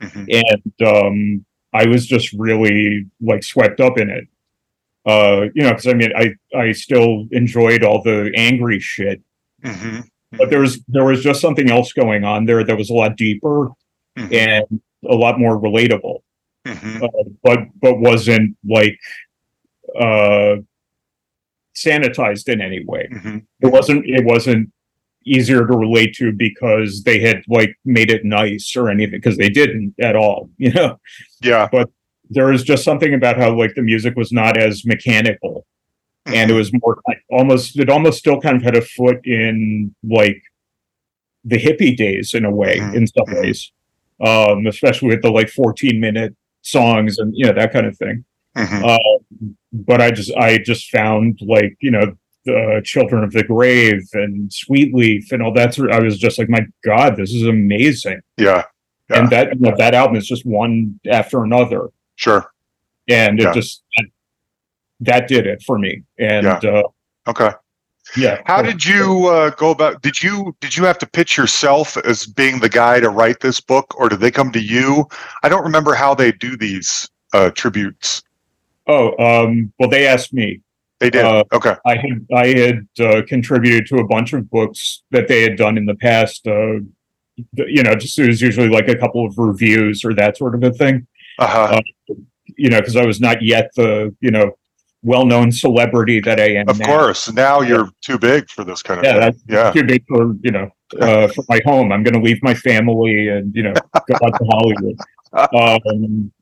mm-hmm. 0.02 0.24
and 0.28 0.88
um, 0.88 1.46
I 1.72 1.86
was 1.86 2.06
just 2.06 2.32
really 2.32 3.06
like 3.20 3.44
swept 3.44 3.80
up 3.80 3.96
in 3.96 4.10
it. 4.10 4.24
Uh, 5.06 5.46
you 5.54 5.62
know, 5.62 5.70
because 5.70 5.86
I 5.86 5.94
mean, 5.94 6.10
I 6.16 6.34
I 6.58 6.72
still 6.72 7.28
enjoyed 7.30 7.84
all 7.84 8.02
the 8.02 8.32
angry 8.34 8.80
shit, 8.80 9.22
mm-hmm. 9.62 10.00
but 10.32 10.50
there 10.50 10.60
was 10.60 10.82
there 10.88 11.04
was 11.04 11.22
just 11.22 11.40
something 11.40 11.70
else 11.70 11.92
going 11.92 12.24
on 12.24 12.46
there 12.46 12.64
that 12.64 12.76
was 12.76 12.90
a 12.90 12.94
lot 12.94 13.16
deeper 13.16 13.70
mm-hmm. 14.18 14.34
and 14.34 14.80
a 15.08 15.14
lot 15.14 15.38
more 15.38 15.56
relatable 15.60 16.22
mm-hmm. 16.66 17.04
uh, 17.04 17.08
but 17.42 17.58
but 17.80 17.98
wasn't 17.98 18.56
like 18.64 18.98
uh, 19.98 20.56
sanitized 21.74 22.48
in 22.48 22.60
any 22.60 22.84
way. 22.84 23.08
Mm-hmm. 23.12 23.38
It 23.60 23.72
wasn't 23.72 24.04
it 24.06 24.24
wasn't 24.24 24.70
easier 25.26 25.66
to 25.66 25.76
relate 25.76 26.14
to 26.14 26.32
because 26.32 27.02
they 27.04 27.18
had 27.18 27.42
like 27.48 27.78
made 27.84 28.10
it 28.10 28.24
nice 28.24 28.76
or 28.76 28.90
anything 28.90 29.18
because 29.18 29.38
they 29.38 29.48
didn't 29.48 29.94
at 30.00 30.16
all, 30.16 30.50
you 30.58 30.72
know. 30.72 30.98
Yeah. 31.42 31.68
But 31.70 31.90
there 32.30 32.46
was 32.46 32.62
just 32.62 32.84
something 32.84 33.14
about 33.14 33.36
how 33.36 33.56
like 33.56 33.74
the 33.74 33.82
music 33.82 34.16
was 34.16 34.32
not 34.32 34.56
as 34.56 34.84
mechanical 34.84 35.66
mm-hmm. 36.26 36.34
and 36.34 36.50
it 36.50 36.54
was 36.54 36.72
more 36.72 37.00
like 37.06 37.22
almost 37.30 37.78
it 37.78 37.88
almost 37.88 38.18
still 38.18 38.40
kind 38.40 38.56
of 38.56 38.62
had 38.62 38.76
a 38.76 38.82
foot 38.82 39.24
in 39.24 39.94
like 40.02 40.42
the 41.44 41.58
hippie 41.58 41.96
days 41.96 42.34
in 42.34 42.44
a 42.44 42.50
way 42.50 42.78
mm-hmm. 42.78 42.96
in 42.96 43.06
some 43.06 43.26
mm-hmm. 43.26 43.40
ways 43.40 43.72
um 44.20 44.66
especially 44.66 45.08
with 45.08 45.22
the 45.22 45.30
like 45.30 45.50
14 45.50 46.00
minute 46.00 46.34
songs 46.64 47.18
and 47.18 47.32
you 47.36 47.46
know 47.46 47.52
that 47.52 47.72
kind 47.72 47.86
of 47.86 47.96
thing. 47.96 48.24
Mhm. 48.56 48.82
Uh, 48.84 49.18
but 49.72 50.00
I 50.00 50.10
just 50.10 50.32
I 50.34 50.58
just 50.58 50.90
found 50.90 51.38
like 51.42 51.76
you 51.80 51.90
know 51.90 52.14
the 52.44 52.82
Children 52.84 53.24
of 53.24 53.32
the 53.32 53.42
Grave 53.44 54.02
and 54.12 54.52
Sweet 54.52 54.94
Leaf 54.94 55.32
and 55.32 55.42
all 55.42 55.52
that. 55.54 55.74
Sort 55.74 55.90
I 55.92 56.00
was 56.00 56.18
just 56.18 56.38
like, 56.38 56.48
my 56.50 56.66
God, 56.84 57.16
this 57.16 57.32
is 57.32 57.42
amazing. 57.46 58.20
Yeah. 58.36 58.64
Yeah. 59.10 59.18
And 59.20 59.30
that 59.30 59.54
you 59.54 59.60
know, 59.60 59.74
that 59.78 59.94
album 59.94 60.16
is 60.16 60.26
just 60.26 60.44
one 60.46 60.98
after 61.10 61.42
another, 61.44 61.88
Sure. 62.16 62.46
and 63.08 63.38
it 63.40 63.44
Yeah. 63.44 63.52
just 63.54 63.82
that 65.00 65.26
did 65.28 65.46
it 65.46 65.62
for 65.62 65.78
me. 65.78 66.02
And 66.18 66.46
uh, 66.46 66.82
Okay. 67.26 67.50
Yeah, 68.16 68.40
How 68.44 68.62
did 68.62 68.84
you 68.84 69.26
uh, 69.26 69.50
go 69.50 69.70
about? 69.70 70.02
Did 70.02 70.22
you 70.22 70.54
did 70.60 70.76
you 70.76 70.84
have 70.84 70.98
to 70.98 71.06
pitch 71.06 71.36
yourself 71.36 71.96
as 71.98 72.26
being 72.26 72.60
the 72.60 72.68
guy 72.68 73.00
to 73.00 73.08
write 73.08 73.40
this 73.40 73.60
book, 73.60 73.94
or 73.98 74.08
did 74.08 74.20
they 74.20 74.30
come 74.30 74.52
to 74.52 74.60
you? 74.60 75.06
I 75.42 75.48
don't 75.48 75.64
remember 75.64 75.94
how 75.94 76.14
they 76.14 76.30
do 76.32 76.56
these 76.56 77.08
uh, 77.32 77.50
tributes. 77.50 78.22
Oh, 78.86 79.16
um, 79.18 79.72
well, 79.78 79.88
they 79.88 80.06
asked 80.06 80.32
me. 80.32 80.60
They 81.00 81.10
did. 81.10 81.24
Uh, 81.24 81.44
okay. 81.52 81.74
I 81.84 81.96
had 81.96 82.26
I 82.34 82.46
had 82.46 82.88
uh, 83.00 83.22
contributed 83.26 83.86
to 83.88 83.96
a 83.96 84.06
bunch 84.06 84.32
of 84.32 84.48
books 84.50 85.02
that 85.10 85.26
they 85.26 85.42
had 85.42 85.56
done 85.56 85.76
in 85.76 85.86
the 85.86 85.96
past. 85.96 86.46
Uh, 86.46 86.80
you 87.56 87.82
know, 87.82 87.94
just 87.96 88.18
it 88.18 88.28
was 88.28 88.40
usually 88.40 88.68
like 88.68 88.88
a 88.88 88.96
couple 88.96 89.26
of 89.26 89.36
reviews 89.36 90.04
or 90.04 90.14
that 90.14 90.36
sort 90.36 90.54
of 90.54 90.62
a 90.62 90.70
thing. 90.72 91.06
Uh-huh. 91.38 91.80
You 92.56 92.70
know, 92.70 92.78
because 92.78 92.96
I 92.96 93.04
was 93.04 93.20
not 93.20 93.42
yet 93.42 93.72
the 93.74 94.14
you 94.20 94.30
know 94.30 94.56
well-known 95.04 95.52
celebrity 95.52 96.18
that 96.20 96.40
I 96.40 96.48
am. 96.60 96.68
of 96.68 96.78
now. 96.78 96.86
course. 96.86 97.30
Now 97.32 97.60
you're 97.60 97.88
too 98.00 98.18
big 98.18 98.48
for 98.50 98.64
this 98.64 98.82
kind 98.82 98.98
of 99.00 99.04
Yeah, 99.04 99.30
Yeah. 99.48 99.70
too 99.72 99.84
big 99.84 100.02
for 100.08 100.34
you 100.42 100.50
know 100.50 100.70
uh, 101.00 101.28
for 101.28 101.44
my 101.48 101.60
home. 101.64 101.92
I'm 101.92 102.02
going 102.02 102.14
to 102.14 102.20
leave 102.28 102.42
my 102.42 102.54
family 102.54 103.28
and 103.28 103.54
you 103.54 103.62
know 103.64 103.74
go 103.74 104.14
out 104.24 104.34
to 104.38 104.44
Hollywood. 104.50 104.96
Um, 105.34 106.32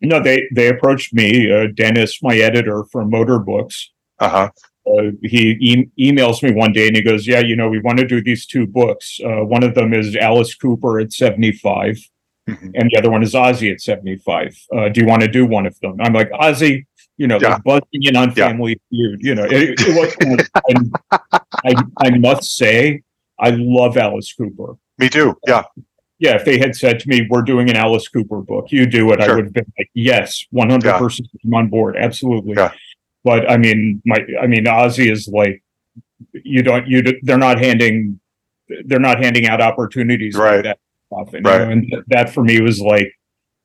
no, 0.00 0.22
they 0.22 0.44
they 0.54 0.68
approached 0.68 1.12
me, 1.12 1.50
uh, 1.52 1.66
Dennis, 1.74 2.22
my 2.22 2.36
editor 2.36 2.84
from 2.92 3.10
Motorbooks. 3.10 3.76
Uh-huh. 4.18 4.48
Uh, 4.86 5.10
he 5.22 5.50
e- 5.60 5.90
emails 6.10 6.42
me 6.42 6.50
one 6.52 6.72
day 6.72 6.86
and 6.86 6.96
he 6.96 7.02
goes, 7.02 7.26
"Yeah, 7.26 7.40
you 7.40 7.54
know, 7.56 7.68
we 7.68 7.80
want 7.80 7.98
to 7.98 8.06
do 8.06 8.22
these 8.22 8.46
two 8.46 8.66
books. 8.66 9.20
Uh, 9.22 9.44
one 9.44 9.62
of 9.62 9.74
them 9.74 9.92
is 9.92 10.16
Alice 10.16 10.54
Cooper 10.54 10.98
at 11.00 11.12
75, 11.12 11.98
Mhm. 12.48 12.70
and 12.76 12.90
the 12.90 12.96
other 12.98 13.10
one 13.10 13.22
is 13.22 13.34
Ozzy 13.34 13.70
at 13.70 13.80
75. 13.82 14.56
Uh, 14.74 14.88
do 14.88 15.00
you 15.02 15.06
want 15.06 15.20
to 15.22 15.28
do 15.28 15.44
one 15.44 15.66
of 15.66 15.78
them?" 15.80 15.96
I'm 16.00 16.14
like, 16.14 16.30
"Ozzy." 16.30 16.86
You 17.18 17.26
know, 17.26 17.38
Yeah. 17.40 17.54
like 17.54 17.64
buzzing 17.64 18.02
in 18.02 18.16
on 18.16 18.28
Yeah. 18.36 18.48
Family 18.48 18.80
Feud. 18.90 19.18
You 19.20 19.34
know, 19.34 19.44
it, 19.44 19.74
it 19.80 19.94
was, 19.94 20.16
and 20.68 20.92
I, 21.64 21.84
I 22.06 22.18
must 22.18 22.56
say, 22.56 23.02
I 23.38 23.50
love 23.50 23.96
Alice 23.96 24.32
Cooper. 24.32 24.76
Me 24.98 25.08
too. 25.08 25.36
Yeah. 25.46 25.64
Yeah, 26.20 26.34
if 26.34 26.44
they 26.44 26.58
had 26.58 26.74
said 26.74 26.98
to 27.00 27.08
me, 27.08 27.26
"We're 27.30 27.42
doing 27.42 27.70
an 27.70 27.76
Alice 27.76 28.08
Cooper 28.08 28.40
book, 28.40 28.72
you 28.72 28.86
do 28.86 29.12
it," 29.12 29.20
I 29.20 29.32
would 29.32 29.44
have 29.44 29.52
been 29.52 29.72
like, 29.78 29.88
"Yes, 29.94 30.44
one 30.50 30.68
hundred 30.68 30.94
percent, 30.98 31.28
I'm 31.44 31.54
on 31.54 31.68
board, 31.68 31.96
absolutely." 31.96 32.54
Yeah. 32.56 32.72
But 33.22 33.48
I 33.48 33.56
mean, 33.56 34.02
my, 34.04 34.24
I 34.42 34.48
mean, 34.48 34.64
Ozzy 34.64 35.12
is 35.12 35.28
like, 35.28 35.62
you 36.32 36.62
don't, 36.64 36.88
you, 36.88 37.02
do- 37.02 37.20
they're 37.22 37.38
not 37.38 37.60
handing, 37.60 38.18
they're 38.86 38.98
not 38.98 39.22
handing 39.22 39.46
out 39.46 39.60
opportunities 39.60 40.34
Right. 40.34 40.56
like 40.56 40.64
that 40.64 40.78
often, 41.10 41.36
you 41.36 41.42
know? 41.42 41.70
and 41.70 41.82
th- 41.88 42.02
that 42.08 42.30
for 42.34 42.42
me 42.42 42.60
was 42.60 42.80
like, 42.80 43.12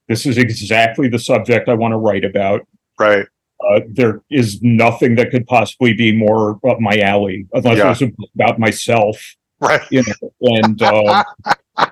this 0.08 0.28
is 0.28 0.38
exactly 0.38 1.08
the 1.08 1.18
subject 1.20 1.68
I 1.70 1.74
want 1.74 1.94
to 1.94 1.98
write 1.98 2.24
about. 2.26 2.62
Right. 3.00 3.26
Uh, 3.70 3.80
there 3.90 4.22
is 4.30 4.62
nothing 4.62 5.16
that 5.16 5.32
could 5.32 5.46
possibly 5.48 5.94
be 5.94 6.12
more 6.16 6.60
up 6.70 6.80
my 6.80 6.98
alley, 7.00 7.48
unless 7.54 7.78
Yeah. 7.78 7.92
it 8.08 8.14
was 8.18 8.30
about 8.36 8.60
myself, 8.60 9.18
Right. 9.60 9.82
you 9.92 10.04
know. 10.04 10.32
And 10.60 10.82
uh, 10.82 11.24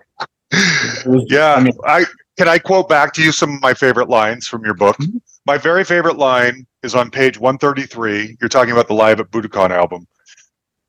was- 1.06 1.26
Yeah, 1.30 1.56
I 1.56 1.60
mean- 1.64 1.78
I 1.86 2.06
can 2.38 2.48
I 2.48 2.58
quote 2.60 2.90
back 2.90 3.14
to 3.14 3.22
you 3.24 3.32
some 3.32 3.56
of 3.56 3.62
my 3.62 3.74
favorite 3.74 4.10
lines 4.10 4.48
from 4.48 4.64
your 4.66 4.74
book. 4.74 4.98
Mhm. 4.98 5.22
My 5.46 5.58
very 5.58 5.84
favorite 5.84 6.18
line 6.18 6.66
is 6.84 6.96
on 6.96 7.12
page 7.12 7.40
133. 7.40 8.38
You're 8.42 8.50
talking 8.50 8.72
about 8.72 8.88
the 8.88 8.94
Live 8.94 9.20
at 9.20 9.30
Budokan 9.32 9.70
album. 9.72 10.08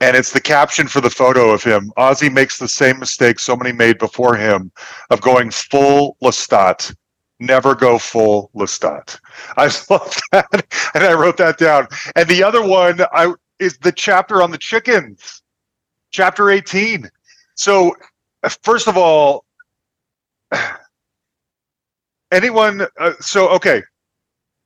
And 0.01 0.17
it's 0.17 0.33
the 0.33 0.41
caption 0.41 0.89
for 0.89 1.01
the 1.01 1.11
photo 1.11 1.51
of 1.51 1.63
him. 1.63 1.93
Ozzy 1.97 2.33
makes 2.33 2.59
the 2.59 2.67
same 2.69 2.99
mistake 2.99 3.39
so 3.39 3.55
many 3.57 3.71
made 3.73 3.99
before 3.99 4.35
him 4.35 4.73
of 5.11 5.21
going 5.21 5.51
full 5.51 6.17
Lestat. 6.23 6.95
Never 7.43 7.75
go 7.75 7.99
full 7.99 8.53
Lestat. 8.55 9.19
I 9.57 9.65
love 9.91 10.17
that. 10.31 10.67
And 10.95 11.03
I 11.03 11.13
wrote 11.13 11.37
that 11.39 11.59
down. 11.59 11.89
And 12.15 12.29
the 12.29 12.45
other 12.45 12.65
one 12.65 13.01
I 13.13 13.35
is 13.59 13.77
the 13.79 13.91
chapter 13.91 14.41
on 14.43 14.53
the 14.53 14.59
chickens. 14.59 15.43
Chapter 16.13 16.51
18. 16.51 17.11
So 17.57 17.97
first 18.63 18.87
of 18.87 18.97
all, 18.97 19.45
anyone 22.31 22.87
uh, 22.99 23.13
so 23.21 23.49
okay 23.51 23.83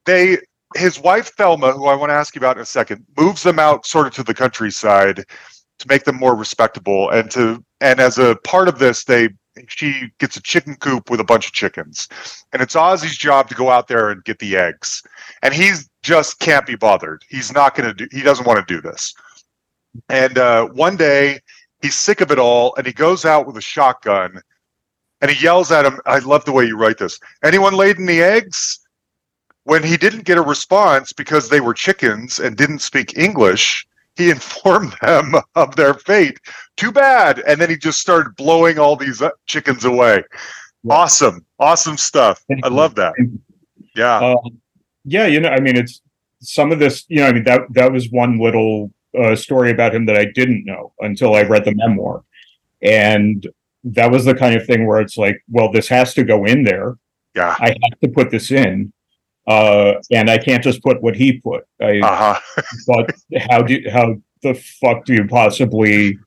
they 0.05 0.39
his 0.77 1.01
wife 1.01 1.33
thelma 1.37 1.73
who 1.73 1.87
i 1.87 1.95
want 1.97 2.11
to 2.11 2.15
ask 2.15 2.37
you 2.37 2.39
about 2.39 2.57
in 2.57 2.63
a 2.63 2.67
second 2.67 3.05
moves 3.19 3.43
them 3.43 3.59
out 3.59 3.85
sort 3.85 4.07
of 4.07 4.15
to 4.15 4.23
the 4.23 4.33
countryside 4.33 5.25
to 5.81 5.89
make 5.89 6.05
them 6.05 6.15
more 6.17 6.37
respectable 6.37 7.11
and 7.11 7.29
to 7.29 7.65
and 7.81 7.99
as 7.99 8.19
a 8.19 8.37
part 8.45 8.69
of 8.69 8.79
this 8.79 9.03
they 9.03 9.29
she 9.69 10.11
gets 10.19 10.37
a 10.37 10.43
chicken 10.43 10.77
coop 10.77 11.11
with 11.11 11.21
a 11.21 11.25
bunch 11.25 11.47
of 11.47 11.53
chickens. 11.53 12.09
And 12.53 12.63
it's 12.63 12.75
ozzy's 12.75 13.17
job 13.17 13.49
to 13.49 13.55
go 13.55 13.71
out 13.71 13.89
there 13.89 14.11
and 14.11 14.25
get 14.25 14.39
the 14.39 14.57
eggs. 14.57 15.03
And 15.43 15.55
he's 15.55 15.89
just 16.03 16.39
can't 16.39 16.67
be 16.67 16.77
bothered. 16.77 17.25
He's 17.29 17.53
not 17.53 17.75
going 17.75 17.89
to 17.89 17.95
do 17.95 18.09
he 18.17 18.23
doesn't 18.23 18.47
want 18.47 18.67
to 18.67 18.75
do 18.75 18.81
this. 18.81 19.15
And 20.09 20.39
uh, 20.39 20.67
one 20.69 20.97
day 20.97 21.41
he's 21.83 21.97
sick 21.97 22.21
of 22.21 22.31
it 22.31 22.39
all 22.39 22.75
and 22.77 22.87
he 22.87 22.93
goes 22.93 23.25
out 23.25 23.47
with 23.47 23.57
a 23.57 23.63
shotgun 23.63 24.41
and 25.21 25.31
he 25.31 25.43
yells 25.43 25.73
at 25.73 25.87
him 25.87 25.99
i 26.07 26.19
love 26.19 26.45
the 26.45 26.53
way 26.53 26.65
you 26.65 26.77
write 26.77 26.99
this 26.99 27.19
anyone 27.45 27.75
laid 27.75 27.99
the 27.99 28.23
eggs? 28.23 28.81
When 29.65 29.83
he 29.83 29.97
didn't 29.97 30.25
get 30.25 30.39
a 30.39 30.43
response 30.43 31.13
because 31.13 31.49
they 31.49 31.61
were 31.61 31.75
chickens 31.75 32.39
and 32.39 32.57
didn't 32.57 32.81
speak 32.81 33.17
english 33.17 33.87
he 34.17 34.31
informed 34.31 34.95
them 35.03 35.35
of 35.55 35.77
their 35.77 35.95
fate. 35.95 36.41
Too 36.77 36.93
bad. 36.93 37.41
And 37.41 37.61
then 37.61 37.71
he 37.71 37.77
just 37.77 38.01
started 38.01 38.37
blowing 38.37 38.79
all 38.79 38.97
these 38.97 39.23
uh, 39.23 39.31
chickens 39.47 39.85
away. 39.85 40.23
Awesome. 40.89 41.45
Awesome 41.59 41.97
stuff. 41.97 42.45
I 42.63 42.69
love 42.69 42.95
that. 42.97 43.15
Yeah. 43.95 44.19
Um, 44.19 44.61
yeah, 45.05 45.27
you 45.27 45.41
know, 45.41 45.49
I 45.49 45.61
mean, 45.61 45.77
it's 45.77 46.03
some 46.41 46.73
of 46.73 46.79
this. 46.79 47.05
You 47.09 47.19
know, 47.19 47.27
I 47.29 47.33
mean 47.33 47.45
that 47.45 47.63
that 47.71 47.93
was 47.93 48.11
one 48.11 48.39
little 48.39 48.93
uh, 49.19 49.37
story 49.37 49.71
about 49.71 49.95
him 49.95 50.07
that 50.07 50.17
I 50.17 50.27
didn't 50.27 50.65
know 50.65 50.93
until 51.01 51.35
I 51.35 51.43
read 51.43 51.65
the 51.65 51.75
memoir, 51.75 52.25
and 52.83 53.47
that 53.85 54.11
was 54.11 54.25
the 54.25 54.35
kind 54.35 54.57
of 54.57 54.67
thing 54.67 54.87
where 54.87 55.01
it's 55.01 55.17
like, 55.17 55.43
well, 55.49 55.71
this 55.71 55.89
has 55.89 56.13
to 56.15 56.25
go 56.25 56.45
in 56.45 56.65
there. 56.65 56.97
yeah. 57.35 57.55
I 57.59 57.69
have 57.69 58.01
to 58.01 58.09
put 58.09 58.31
this 58.31 58.51
in, 58.51 58.93
uh, 59.47 59.95
and 60.11 60.29
I 60.29 60.39
can't 60.39 60.63
just 60.63 60.83
put 60.83 61.01
what 61.03 61.15
he 61.17 61.41
put. 61.41 61.65
I, 61.81 62.01
uh-huh 62.01 62.41
but 62.87 63.15
how 63.49 63.63
do 63.63 63.81
how 63.93 64.17
the 64.43 64.55
fuck 64.81 65.05
do 65.05 65.15
you 65.15 65.27
possibly 65.27 66.19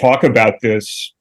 talk 0.00 0.24
about 0.24 0.54
this 0.62 1.14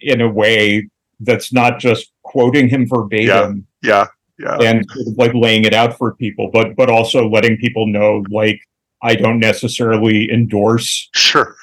in 0.00 0.20
a 0.20 0.28
way 0.28 0.88
that's 1.20 1.52
not 1.52 1.78
just 1.78 2.12
quoting 2.22 2.68
him 2.68 2.86
verbatim? 2.88 3.66
yeah 3.82 4.06
yeah 4.38 4.56
and 4.60 4.84
sort 4.90 5.06
of 5.08 5.16
like 5.16 5.32
laying 5.34 5.64
it 5.64 5.72
out 5.74 5.96
for 5.96 6.14
people, 6.14 6.50
but 6.52 6.74
but 6.76 6.90
also 6.90 7.28
letting 7.28 7.56
people 7.58 7.86
know 7.86 8.22
like 8.30 8.60
I 9.02 9.14
don't 9.14 9.38
necessarily 9.38 10.30
endorse 10.30 11.08
sure 11.14 11.56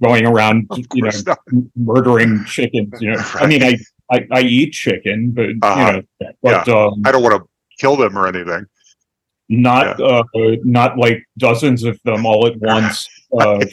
going 0.00 0.26
around 0.26 0.66
you 0.94 1.02
know 1.04 1.10
not. 1.26 1.38
murdering 1.76 2.44
chickens. 2.46 2.92
You 3.00 3.12
know, 3.12 3.22
I 3.34 3.46
mean 3.46 3.62
I, 3.62 3.76
I 4.10 4.26
I 4.32 4.40
eat 4.40 4.72
chicken, 4.72 5.30
but 5.32 5.50
Uh-huh. 5.62 6.00
you 6.20 6.26
know, 6.26 6.32
but 6.42 6.68
um, 6.68 7.02
i 7.04 7.12
don't 7.12 7.22
want 7.22 7.36
to 7.42 7.48
kill 7.78 7.96
them 7.96 8.16
or 8.16 8.26
anything 8.26 8.66
not 9.48 10.00
uh, 10.00 10.24
not 10.64 10.96
like 10.98 11.22
dozens 11.38 11.84
of 11.84 12.00
them 12.04 12.24
all 12.24 12.46
at 12.46 12.56
once 12.60 13.06
uh, 13.38 13.64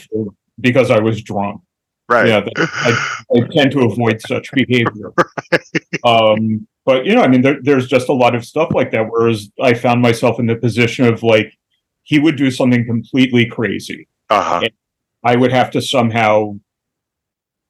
because 0.59 0.91
I 0.91 0.99
was 0.99 1.21
drunk. 1.21 1.61
right 2.09 2.27
Yeah, 2.27 2.45
I 2.57 3.39
tend 3.51 3.71
to 3.71 3.81
avoid 3.81 4.21
such 4.21 4.51
behavior. 4.51 5.11
Um, 6.03 6.67
but 6.85 7.05
you 7.05 7.13
know, 7.15 7.21
I 7.21 7.27
mean, 7.27 7.41
there, 7.41 7.59
there's 7.61 7.87
just 7.87 8.09
a 8.09 8.13
lot 8.13 8.33
of 8.35 8.43
stuff 8.45 8.69
like 8.73 8.91
that. 8.91 9.07
Whereas 9.09 9.49
I 9.61 9.73
found 9.73 10.01
myself 10.01 10.39
in 10.39 10.47
the 10.47 10.55
position 10.55 11.05
of 11.05 11.21
like, 11.23 11.53
he 12.03 12.17
would 12.19 12.37
do 12.37 12.49
something 12.49 12.85
completely 12.85 13.45
crazy. 13.45 14.07
uh-huh 14.29 14.61
I 15.23 15.35
would 15.35 15.51
have 15.51 15.69
to 15.71 15.81
somehow 15.81 16.59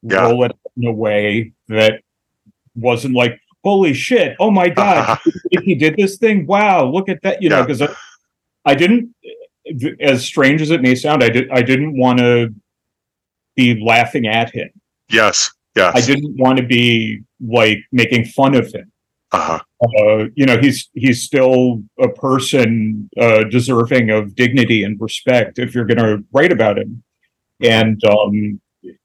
Yeah. 0.02 0.22
roll 0.22 0.44
it 0.44 0.52
in 0.76 0.86
a 0.86 0.92
way 0.92 1.52
that 1.68 2.00
wasn't 2.74 3.14
like, 3.14 3.38
holy 3.64 3.94
shit, 3.94 4.36
oh 4.40 4.50
my 4.50 4.68
god, 4.68 5.18
he 5.62 5.74
did 5.74 5.96
this 5.96 6.16
thing, 6.18 6.46
wow, 6.46 6.84
look 6.84 7.08
at 7.08 7.22
that, 7.22 7.42
you 7.42 7.48
know, 7.48 7.58
Yeah. 7.58 7.66
because 7.66 7.82
I, 7.82 7.94
I 8.64 8.74
didn't, 8.74 9.14
as 10.00 10.24
strange 10.24 10.60
as 10.62 10.70
it 10.70 10.82
may 10.82 10.94
sound, 10.94 11.22
I 11.22 11.28
did, 11.28 11.50
I 11.50 11.62
didn't 11.62 11.96
want 11.98 12.18
to 12.18 12.54
be 13.56 13.80
laughing 13.84 14.26
at 14.26 14.50
him. 14.50 14.70
yes 15.10 15.50
yes 15.76 15.92
I 15.94 16.00
didn't 16.00 16.36
want 16.38 16.58
to 16.58 16.64
be 16.66 17.20
like 17.40 17.78
making 17.92 18.24
fun 18.26 18.54
of 18.54 18.66
him. 18.72 18.90
uh-huh 19.32 19.60
Uh, 19.98 20.26
you 20.38 20.46
know, 20.46 20.58
he's 20.58 20.88
he's 20.94 21.22
still 21.22 21.82
a 22.00 22.08
person 22.08 23.08
uh, 23.20 23.42
deserving 23.44 24.10
of 24.10 24.34
dignity 24.36 24.84
and 24.84 25.00
respect. 25.00 25.58
If 25.58 25.74
you're 25.74 25.86
going 25.92 25.98
to 26.08 26.22
write 26.32 26.52
about 26.52 26.78
him, 26.78 27.02
and 27.60 28.00
um, 28.04 28.60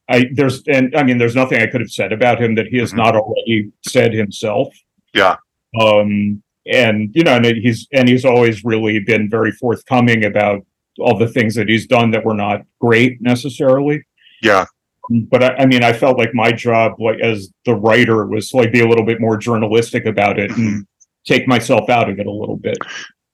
I 0.09 0.25
there's 0.33 0.63
and 0.67 0.95
I 0.95 1.03
mean, 1.03 1.17
there's 1.17 1.35
nothing 1.35 1.61
I 1.61 1.67
could 1.67 1.81
have 1.81 1.91
said 1.91 2.11
about 2.13 2.41
him 2.41 2.55
that 2.55 2.67
he 2.67 2.77
has 2.77 2.93
Mhm. 2.93 2.97
not 2.97 3.15
already 3.15 3.71
said 3.87 4.13
himself. 4.13 4.73
Yeah. 5.13 5.35
Um, 5.79 6.41
and 6.65 7.11
you 7.13 7.23
know, 7.23 7.35
and 7.35 7.45
he's 7.45 7.87
and 7.91 8.07
he's 8.09 8.25
always 8.25 8.63
really 8.63 8.99
been 8.99 9.29
very 9.29 9.51
forthcoming 9.51 10.23
about 10.25 10.65
all 10.99 11.17
the 11.17 11.27
things 11.27 11.55
that 11.55 11.69
he's 11.69 11.85
done 11.87 12.11
that 12.11 12.25
were 12.25 12.33
not 12.33 12.61
great 12.81 13.21
necessarily. 13.21 14.03
Yeah. 14.41 14.65
But 15.09 15.43
I, 15.43 15.55
I 15.59 15.65
mean, 15.65 15.83
I 15.83 15.93
felt 15.93 16.17
like 16.17 16.33
my 16.33 16.51
job, 16.51 16.93
like 16.99 17.19
as 17.21 17.49
the 17.65 17.75
writer, 17.75 18.25
was 18.25 18.49
to 18.49 18.57
like 18.57 18.71
be 18.73 18.81
a 18.81 18.87
little 18.87 19.05
bit 19.05 19.21
more 19.21 19.37
journalistic 19.37 20.05
about 20.05 20.39
it 20.39 20.51
Mm-hmm. 20.51 20.67
and 20.67 20.87
take 21.25 21.47
myself 21.47 21.89
out 21.89 22.09
of 22.09 22.19
it 22.19 22.25
a 22.25 22.31
little 22.31 22.57
bit. 22.57 22.77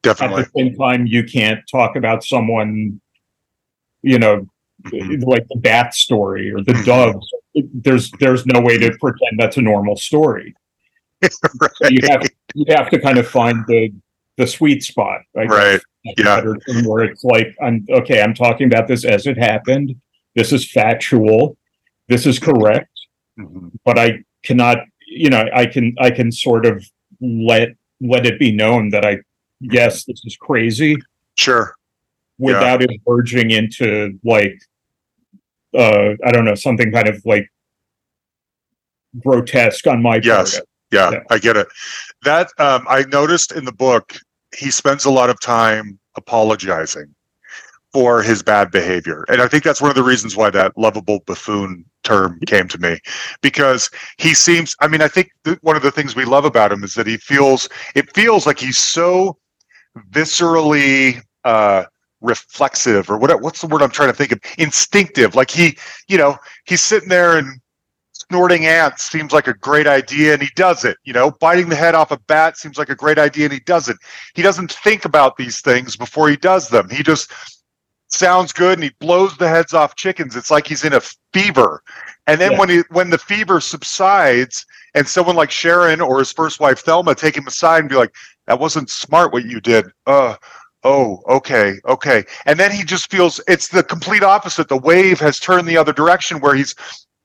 Definitely. 0.04 0.42
At 0.44 0.52
the 0.54 0.60
same 0.64 0.76
time, 0.76 1.08
you 1.08 1.24
can't 1.24 1.62
talk 1.72 1.96
about 1.96 2.24
someone, 2.24 3.00
you 4.02 4.20
know. 4.20 4.48
like 5.26 5.48
the 5.48 5.60
bat 5.60 5.94
story 5.94 6.52
or 6.52 6.62
the 6.64 6.74
doves. 6.86 7.28
There's 7.74 8.12
there's 8.20 8.46
no 8.46 8.60
way 8.62 8.78
to 8.78 8.92
pretend 9.00 9.40
that's 9.40 9.58
a 9.58 9.62
normal 9.62 9.96
story. 9.96 10.56
So 11.76 11.88
you 11.90 12.00
have 12.10 12.28
you 12.54 12.66
have 12.76 12.90
to 12.90 13.00
kind 13.00 13.18
of 13.18 13.26
find 13.28 13.64
the 13.68 13.94
the 14.38 14.46
sweet 14.46 14.84
spot, 14.84 15.22
I. 15.38 15.44
Right. 15.44 15.82
Yeah. 16.18 16.42
Where 16.86 17.06
it's 17.06 17.24
like, 17.24 17.56
I'm 17.62 17.86
okay. 17.90 18.22
I'm 18.22 18.34
talking 18.34 18.68
about 18.68 18.90
this 18.90 19.06
as 19.06 19.26
it 19.26 19.38
happened. 19.38 19.96
This 20.36 20.52
is 20.52 20.70
factual. 20.70 21.56
This 22.10 22.26
is 22.26 22.40
correct. 22.40 22.90
Mhm. 23.40 23.72
But 23.86 23.98
I 23.98 24.20
cannot, 24.44 24.80
you 25.08 25.30
know, 25.30 25.46
I 25.56 25.66
can 25.66 25.96
I 25.98 26.12
can 26.12 26.30
sort 26.30 26.66
of 26.66 26.84
let 27.22 27.70
let 28.02 28.26
it 28.26 28.38
be 28.38 28.52
known 28.52 28.90
that 28.90 29.06
I 29.06 29.20
yes, 29.62 30.04
this 30.04 30.22
is 30.26 30.36
crazy 30.36 30.98
Sure. 31.36 31.74
without 32.38 32.82
it 32.84 32.90
verging 33.08 33.52
into 33.52 34.20
like 34.26 34.60
uh 35.78 36.14
I 36.26 36.32
don't 36.32 36.46
know, 36.46 36.56
something 36.56 36.92
kind 36.92 37.08
of 37.08 37.22
like 37.26 37.48
grotesque 39.20 39.88
on 39.88 40.02
my 40.02 40.20
Yes. 40.24 40.56
part. 40.56 40.68
Yeah, 40.92 41.12
Yeah. 41.12 41.20
I 41.32 41.40
get 41.40 41.58
it. 41.58 41.68
That 42.24 42.50
um, 42.60 42.86
I 42.88 43.04
noticed 43.12 43.52
in 43.52 43.66
the 43.66 43.72
book, 43.72 44.16
he 44.56 44.70
spends 44.70 45.06
a 45.06 45.12
lot 45.12 45.30
of 45.32 45.40
time 45.42 46.00
apologizing 46.16 47.14
for 47.92 48.22
his 48.22 48.42
bad 48.44 48.72
behavior, 48.72 49.24
and 49.28 49.42
I 49.42 49.48
think 49.48 49.64
that's 49.64 49.82
one 49.82 49.90
of 49.90 49.96
the 49.96 50.04
reasons 50.04 50.36
why 50.36 50.50
that 50.52 50.76
lovable 50.78 51.20
buffoon 51.26 51.86
term 52.04 52.40
came 52.48 52.68
to 52.70 52.80
me, 52.80 53.00
because 53.42 53.90
he 54.18 54.34
seems. 54.34 54.76
I 54.82 54.88
mean, 54.88 55.02
I 55.02 55.08
think 55.08 55.32
th- 55.46 55.60
one 55.62 55.76
of 55.76 55.84
the 55.84 55.92
things 55.92 56.16
we 56.16 56.26
love 56.26 56.46
about 56.46 56.72
him 56.72 56.84
is 56.84 56.94
that 56.96 57.08
he 57.08 57.18
feels. 57.18 57.70
It 57.96 58.14
feels 58.16 58.46
like 58.48 58.60
he's 58.60 58.78
so 58.80 59.38
viscerally. 60.12 61.22
Uh, 61.44 61.86
reflexive 62.24 63.10
or 63.10 63.18
what 63.18 63.40
what's 63.42 63.62
the 63.62 63.68
word 63.68 63.82
I'm 63.84 63.92
trying 63.92 64.10
to 64.10 64.16
think 64.16 64.32
of? 64.32 64.40
Instinctive. 64.58 65.36
Like 65.36 65.52
he 65.52 65.78
you 66.08 66.18
know 66.18 66.38
he's 66.66 66.82
sitting 66.82 67.10
there 67.10 67.38
and 67.38 67.60
snorting 68.14 68.66
ants 68.66 69.04
seems 69.12 69.34
like 69.34 69.48
a 69.48 69.54
great 69.54 69.86
idea 69.86 70.34
and 70.34 70.42
he 70.42 70.50
does 70.56 70.86
it 70.86 70.98
you 71.04 71.14
know? 71.14 71.30
Biting 71.40 71.70
the 71.70 71.76
head 71.76 71.94
off 71.96 72.12
a 72.12 72.18
bat 72.28 72.58
seems 72.58 72.78
like 72.78 72.90
a 72.90 72.96
great 72.96 73.20
idea 73.20 73.46
and 73.46 73.54
he 73.54 73.60
does 73.60 73.90
it. 73.90 73.98
He 74.34 74.42
doesn't 74.42 74.72
think 74.72 75.06
about 75.06 75.38
these 75.38 75.62
things 75.62 75.96
before 75.96 76.30
he 76.30 76.38
does 76.38 76.70
them. 76.70 76.90
He 76.90 77.04
just 77.04 77.32
sounds 78.08 78.54
good 78.54 78.74
and 78.78 78.84
he 78.84 78.92
blows 79.00 79.36
the 79.38 79.50
heads 79.50 79.74
off 79.74 79.96
chickens. 79.96 80.36
It's 80.36 80.52
like 80.52 80.68
he's 80.68 80.86
in 80.86 80.94
a 80.94 81.02
fever. 81.34 81.84
And 82.28 82.40
then 82.40 82.54
Yeah. 82.54 82.60
when 82.60 82.70
he 82.70 82.84
when 82.90 83.10
the 83.10 83.18
fever 83.18 83.60
subsides 83.60 84.66
and 84.96 85.08
someone 85.08 85.36
like 85.36 85.52
sharon 85.52 86.00
or 86.00 86.20
his 86.20 86.32
first 86.32 86.60
wife 86.60 86.80
thelma 86.80 87.16
take 87.16 87.36
him 87.36 87.48
aside 87.48 87.80
and 87.80 87.90
be 87.90 87.96
like 87.96 88.14
that 88.48 88.60
wasn't 88.60 88.90
smart 88.90 89.34
what 89.34 89.46
you 89.46 89.60
did. 89.60 89.86
Uh 90.06 90.36
oh 90.84 91.22
okay 91.28 91.76
okay. 91.88 92.24
And 92.46 92.60
then 92.60 92.72
he 92.72 92.84
just 92.84 93.10
feels 93.12 93.40
it's 93.48 93.68
the 93.68 93.84
complete 93.84 94.24
opposite. 94.24 94.68
The 94.68 94.78
wave 94.78 95.20
has 95.20 95.40
turned 95.40 95.68
the 95.68 95.78
other 95.78 95.94
direction 95.94 96.40
where 96.40 96.56
he's 96.56 96.76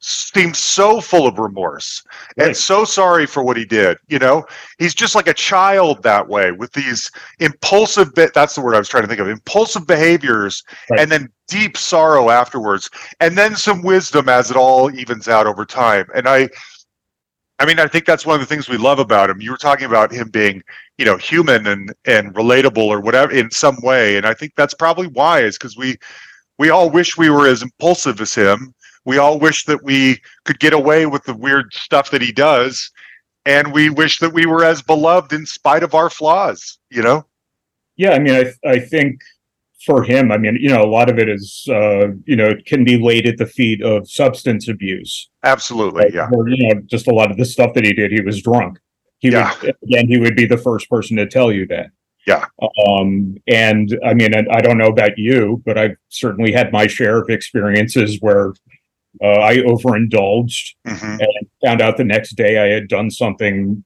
seems 0.01 0.59
so 0.59 1.01
full 1.01 1.27
of 1.27 1.41
remorse 1.41 2.05
and 2.37 2.57
so 2.57 2.85
sorry 2.85 3.27
for 3.27 3.43
what 3.43 3.57
he 3.57 3.65
did 3.65 3.97
you 4.07 4.21
know? 4.21 4.47
He's 4.79 4.95
just 4.95 5.17
like 5.17 5.27
a 5.27 5.35
child 5.35 6.05
that 6.05 6.29
way 6.29 6.53
with 6.53 6.73
these 6.73 7.11
impulsive 7.41 8.15
bit 8.15 8.33
that's 8.33 8.55
the 8.55 8.61
word 8.61 8.77
i 8.77 8.79
was 8.79 8.89
trying 8.89 9.03
to 9.03 9.09
think 9.09 9.19
of 9.21 9.27
impulsive 9.27 9.89
behaviors 9.89 10.63
Right. 10.89 11.01
and 11.01 11.11
then 11.11 11.29
deep 11.49 11.77
sorrow 11.77 12.31
afterwards. 12.31 12.89
And 13.21 13.37
then 13.37 13.57
some 13.57 13.83
wisdom 13.83 14.29
as 14.29 14.51
it 14.51 14.57
all 14.57 14.95
evens 14.95 15.29
out 15.29 15.47
over 15.47 15.65
time. 15.65 16.07
And 16.15 16.29
i 16.29 16.49
i 17.59 17.67
mean 17.67 17.79
i 17.79 17.87
think 17.87 18.05
that's 18.05 18.27
one 18.27 18.35
of 18.35 18.41
the 18.41 18.47
things 18.47 18.69
we 18.69 18.77
love 18.77 18.99
about 18.99 19.31
him. 19.31 19.41
You 19.41 19.51
were 19.51 19.57
talking 19.57 19.87
about 19.87 20.13
him 20.13 20.29
being 20.29 20.63
you 20.97 21.05
know 21.05 21.17
human 21.17 21.67
and 21.67 21.95
and 22.05 22.35
relatable 22.35 22.87
or 22.87 23.01
whatever 23.01 23.33
in 23.33 23.51
some 23.51 23.77
way. 23.83 24.17
And 24.17 24.27
i 24.27 24.35
think 24.35 24.53
that's 24.57 24.75
probably 24.75 25.07
why 25.09 25.41
is 25.41 25.57
because 25.57 25.77
we 25.77 25.97
we 26.59 26.71
all 26.71 26.91
wish 26.91 27.17
we 27.17 27.31
were 27.31 27.47
as 27.47 27.63
impulsive 27.63 28.21
as 28.21 28.35
him. 28.35 28.75
We 29.05 29.19
all 29.19 29.39
wish 29.39 29.65
that 29.67 29.83
we 29.85 30.21
could 30.45 30.59
get 30.59 30.73
away 30.73 31.07
with 31.07 31.25
the 31.25 31.35
weird 31.35 31.73
stuff 31.73 32.11
that 32.11 32.21
he 32.21 32.33
does. 32.33 32.91
And 33.47 33.73
we 33.73 33.89
wish 33.89 34.19
that 34.19 34.33
we 34.33 34.45
were 34.45 34.65
as 34.65 34.83
beloved 34.83 35.33
in 35.33 35.47
spite 35.47 35.85
of 35.85 35.95
our 35.95 36.11
flaws 36.11 36.79
you 36.91 37.03
know? 37.03 37.25
Yeah, 37.97 38.13
I 38.13 38.19
mean, 38.19 38.35
I 38.35 38.69
I 38.69 38.79
think 38.79 39.21
for 39.87 40.03
him, 40.03 40.33
I 40.33 40.39
mean, 40.39 40.57
you 40.61 40.69
know, 40.69 40.83
a 40.83 40.91
lot 40.91 41.09
of 41.09 41.19
it 41.19 41.29
is, 41.29 41.65
uh, 41.71 42.09
you 42.25 42.37
know, 42.37 42.49
it 42.49 42.67
can 42.67 42.85
be 42.85 42.99
laid 42.99 43.27
at 43.27 43.37
the 43.39 43.47
feet 43.47 43.83
of 43.83 44.11
substance 44.11 44.69
abuse. 44.69 45.31
absolutely 45.45 46.07
yeah 46.13 46.29
Or, 46.33 46.49
you 46.49 46.69
know, 46.75 46.81
just 46.87 47.07
a 47.09 47.15
lot 47.15 47.31
of 47.31 47.37
the 47.37 47.45
stuff 47.45 47.75
that 47.75 47.85
he 47.85 47.93
did, 47.93 48.11
he 48.11 48.21
was 48.21 48.43
drunk. 48.43 48.79
He 49.19 49.31
Yeah. 49.31 49.53
would, 49.63 49.77
again, 49.85 50.09
he 50.09 50.19
would 50.19 50.37
be 50.37 50.47
the 50.47 50.59
first 50.59 50.89
person 50.91 51.17
to 51.19 51.27
tell 51.27 51.53
you 51.53 51.67
that. 51.69 51.91
Yeah. 52.27 52.47
Um, 52.87 53.37
and 53.47 53.97
I 54.05 54.15
mean, 54.15 54.35
and 54.35 54.49
I 54.51 54.61
don't 54.61 54.79
know 54.79 54.89
about 54.89 55.17
you, 55.17 55.63
but 55.65 55.79
I've 55.79 55.97
certainly 56.09 56.53
had 56.53 56.73
my 56.73 56.87
share 56.87 57.19
of 57.19 57.31
experiences 57.31 58.19
where 58.21 58.53
uh, 59.23 59.27
I 59.41 59.59
overindulged 59.61 60.75
hmm 60.87 61.17
and 61.21 61.47
found 61.65 61.81
out 61.81 61.97
the 61.97 62.05
next 62.05 62.33
day 62.37 62.59
I 62.59 62.67
had 62.75 62.89
done 62.89 63.11
something 63.11 63.85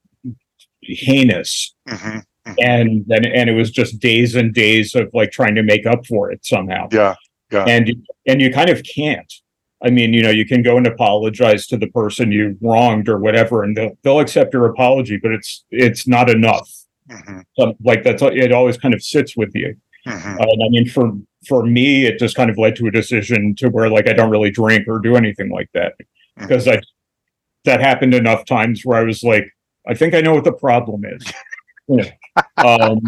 heinous 0.82 1.74
hmm 1.88 2.18
and 2.58 3.04
then 3.06 3.24
and 3.24 3.48
it 3.48 3.54
was 3.54 3.70
just 3.70 4.00
days 4.00 4.34
and 4.34 4.52
days 4.54 4.94
of 4.94 5.08
like 5.12 5.30
trying 5.30 5.54
to 5.54 5.62
make 5.62 5.86
up 5.86 6.06
for 6.06 6.30
it 6.30 6.44
somehow. 6.44 6.88
Yeah 6.90 7.14
and 7.66 7.88
you, 7.88 8.02
and 8.26 8.40
you 8.40 8.52
kind 8.52 8.70
of 8.70 8.82
can't. 8.82 9.32
I 9.84 9.90
mean 9.90 10.12
you 10.12 10.22
know 10.22 10.30
you 10.30 10.46
can 10.46 10.62
go 10.62 10.76
and 10.76 10.86
apologize 10.86 11.66
to 11.68 11.76
the 11.76 11.88
person 11.88 12.32
you 12.32 12.56
wronged 12.60 13.08
or 13.08 13.18
whatever 13.18 13.64
and 13.64 13.76
they'll, 13.76 13.98
they'll 14.02 14.20
accept 14.20 14.54
your 14.54 14.66
apology 14.66 15.18
but 15.20 15.32
it's 15.32 15.64
it's 15.70 16.06
not 16.06 16.30
enough. 16.30 16.70
Hmm 17.10 17.40
so, 17.56 17.74
like 17.82 18.04
that's 18.04 18.22
it 18.22 18.52
always 18.52 18.78
kind 18.78 18.94
of 18.94 19.02
sits 19.02 19.36
with 19.36 19.50
you. 19.54 19.76
Hmm 20.06 20.36
and 20.38 20.62
i 20.64 20.68
mean 20.68 20.88
for 20.88 21.12
for 21.48 21.64
me 21.66 22.06
it 22.06 22.18
just 22.18 22.36
kind 22.36 22.50
of 22.50 22.58
led 22.58 22.76
to 22.76 22.86
a 22.86 22.90
decision 22.90 23.54
to 23.56 23.68
where 23.68 23.88
like 23.90 24.08
i 24.08 24.12
don't 24.12 24.30
really 24.30 24.50
drink 24.50 24.86
or 24.88 24.98
do 24.98 25.16
anything 25.16 25.50
like 25.50 25.68
that. 25.74 25.94
Because 26.36 26.66
i 26.68 26.80
that 27.64 27.80
happened 27.80 28.14
enough 28.14 28.44
times 28.44 28.82
where 28.84 28.98
i 28.98 29.02
was 29.02 29.22
like 29.22 29.48
i 29.88 29.94
think 29.94 30.14
i 30.14 30.20
know 30.20 30.34
what 30.34 30.44
the 30.44 30.52
problem 30.52 31.04
is. 31.04 31.24
Yeah. 31.88 32.10
Um 32.58 33.00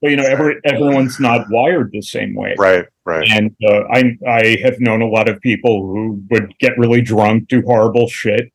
but 0.00 0.10
you 0.10 0.16
know 0.16 0.24
every 0.24 0.56
everyone's 0.64 1.20
not 1.20 1.46
wired 1.50 1.90
the 1.92 2.00
same 2.02 2.34
way 2.34 2.54
right 2.58 2.86
right 3.04 3.28
and 3.30 3.54
uh, 3.68 3.82
I 3.92 4.16
I 4.26 4.56
have 4.62 4.80
known 4.80 5.02
a 5.02 5.06
lot 5.08 5.28
of 5.28 5.40
people 5.40 5.86
who 5.86 6.22
would 6.30 6.52
get 6.58 6.76
really 6.78 7.00
drunk, 7.00 7.48
do 7.48 7.62
horrible 7.62 8.08
shit, 8.08 8.50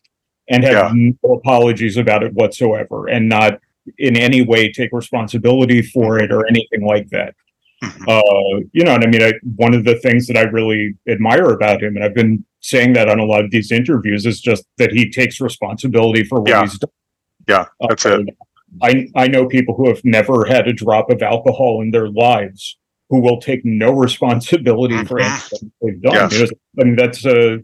and 0.49 0.63
have 0.63 0.93
no 0.93 1.13
apologies 1.33 1.97
about 1.97 2.23
it 2.23 2.33
whatsoever, 2.33 3.07
and 3.07 3.29
not 3.29 3.59
in 3.97 4.17
any 4.17 4.41
way 4.41 4.71
take 4.71 4.89
responsibility 4.91 5.81
for 5.81 6.19
it 6.19 6.31
or 6.31 6.45
anything 6.47 6.85
like 6.85 7.07
that. 7.09 7.33
Mhm. 7.83 8.07
Uh, 8.07 8.59
you 8.73 8.83
know, 8.83 8.93
and 8.93 9.03
I 9.03 9.07
mean, 9.07 9.23
I, 9.23 9.33
one 9.55 9.73
of 9.73 9.85
the 9.85 9.95
things 9.95 10.27
that 10.27 10.37
I 10.37 10.41
really 10.43 10.93
admire 11.09 11.45
about 11.51 11.81
him, 11.81 11.95
and 11.95 12.03
I've 12.05 12.13
been 12.13 12.45
saying 12.59 12.93
that 12.93 13.09
on 13.09 13.19
a 13.19 13.25
lot 13.25 13.43
of 13.43 13.49
these 13.51 13.71
interviews, 13.71 14.25
is 14.25 14.39
just 14.39 14.65
that 14.77 14.91
he 14.91 15.09
takes 15.09 15.41
responsibility 15.41 16.23
for 16.23 16.41
what 16.41 16.49
Yeah. 16.49 16.61
he's 16.61 16.77
done. 16.77 16.91
Yeah, 17.47 17.65
that's 17.89 18.05
Uh, 18.05 18.19
it. 18.19 18.35
I 18.81 19.07
I 19.15 19.27
know 19.27 19.47
people 19.47 19.75
who 19.75 19.87
have 19.89 20.01
never 20.03 20.45
had 20.45 20.67
a 20.67 20.73
drop 20.73 21.09
of 21.09 21.21
alcohol 21.21 21.81
in 21.81 21.91
their 21.91 22.09
lives 22.09 22.77
who 23.09 23.19
will 23.19 23.39
take 23.41 23.61
no 23.65 23.91
responsibility 23.91 25.03
for 25.05 25.19
Mhm. 25.19 25.25
anything 25.31 25.71
they've 25.81 26.01
done. 26.01 26.29
Yes. 26.31 26.51
I 26.79 26.83
mean, 26.83 26.95
that's 26.95 27.25
uh, 27.25 27.57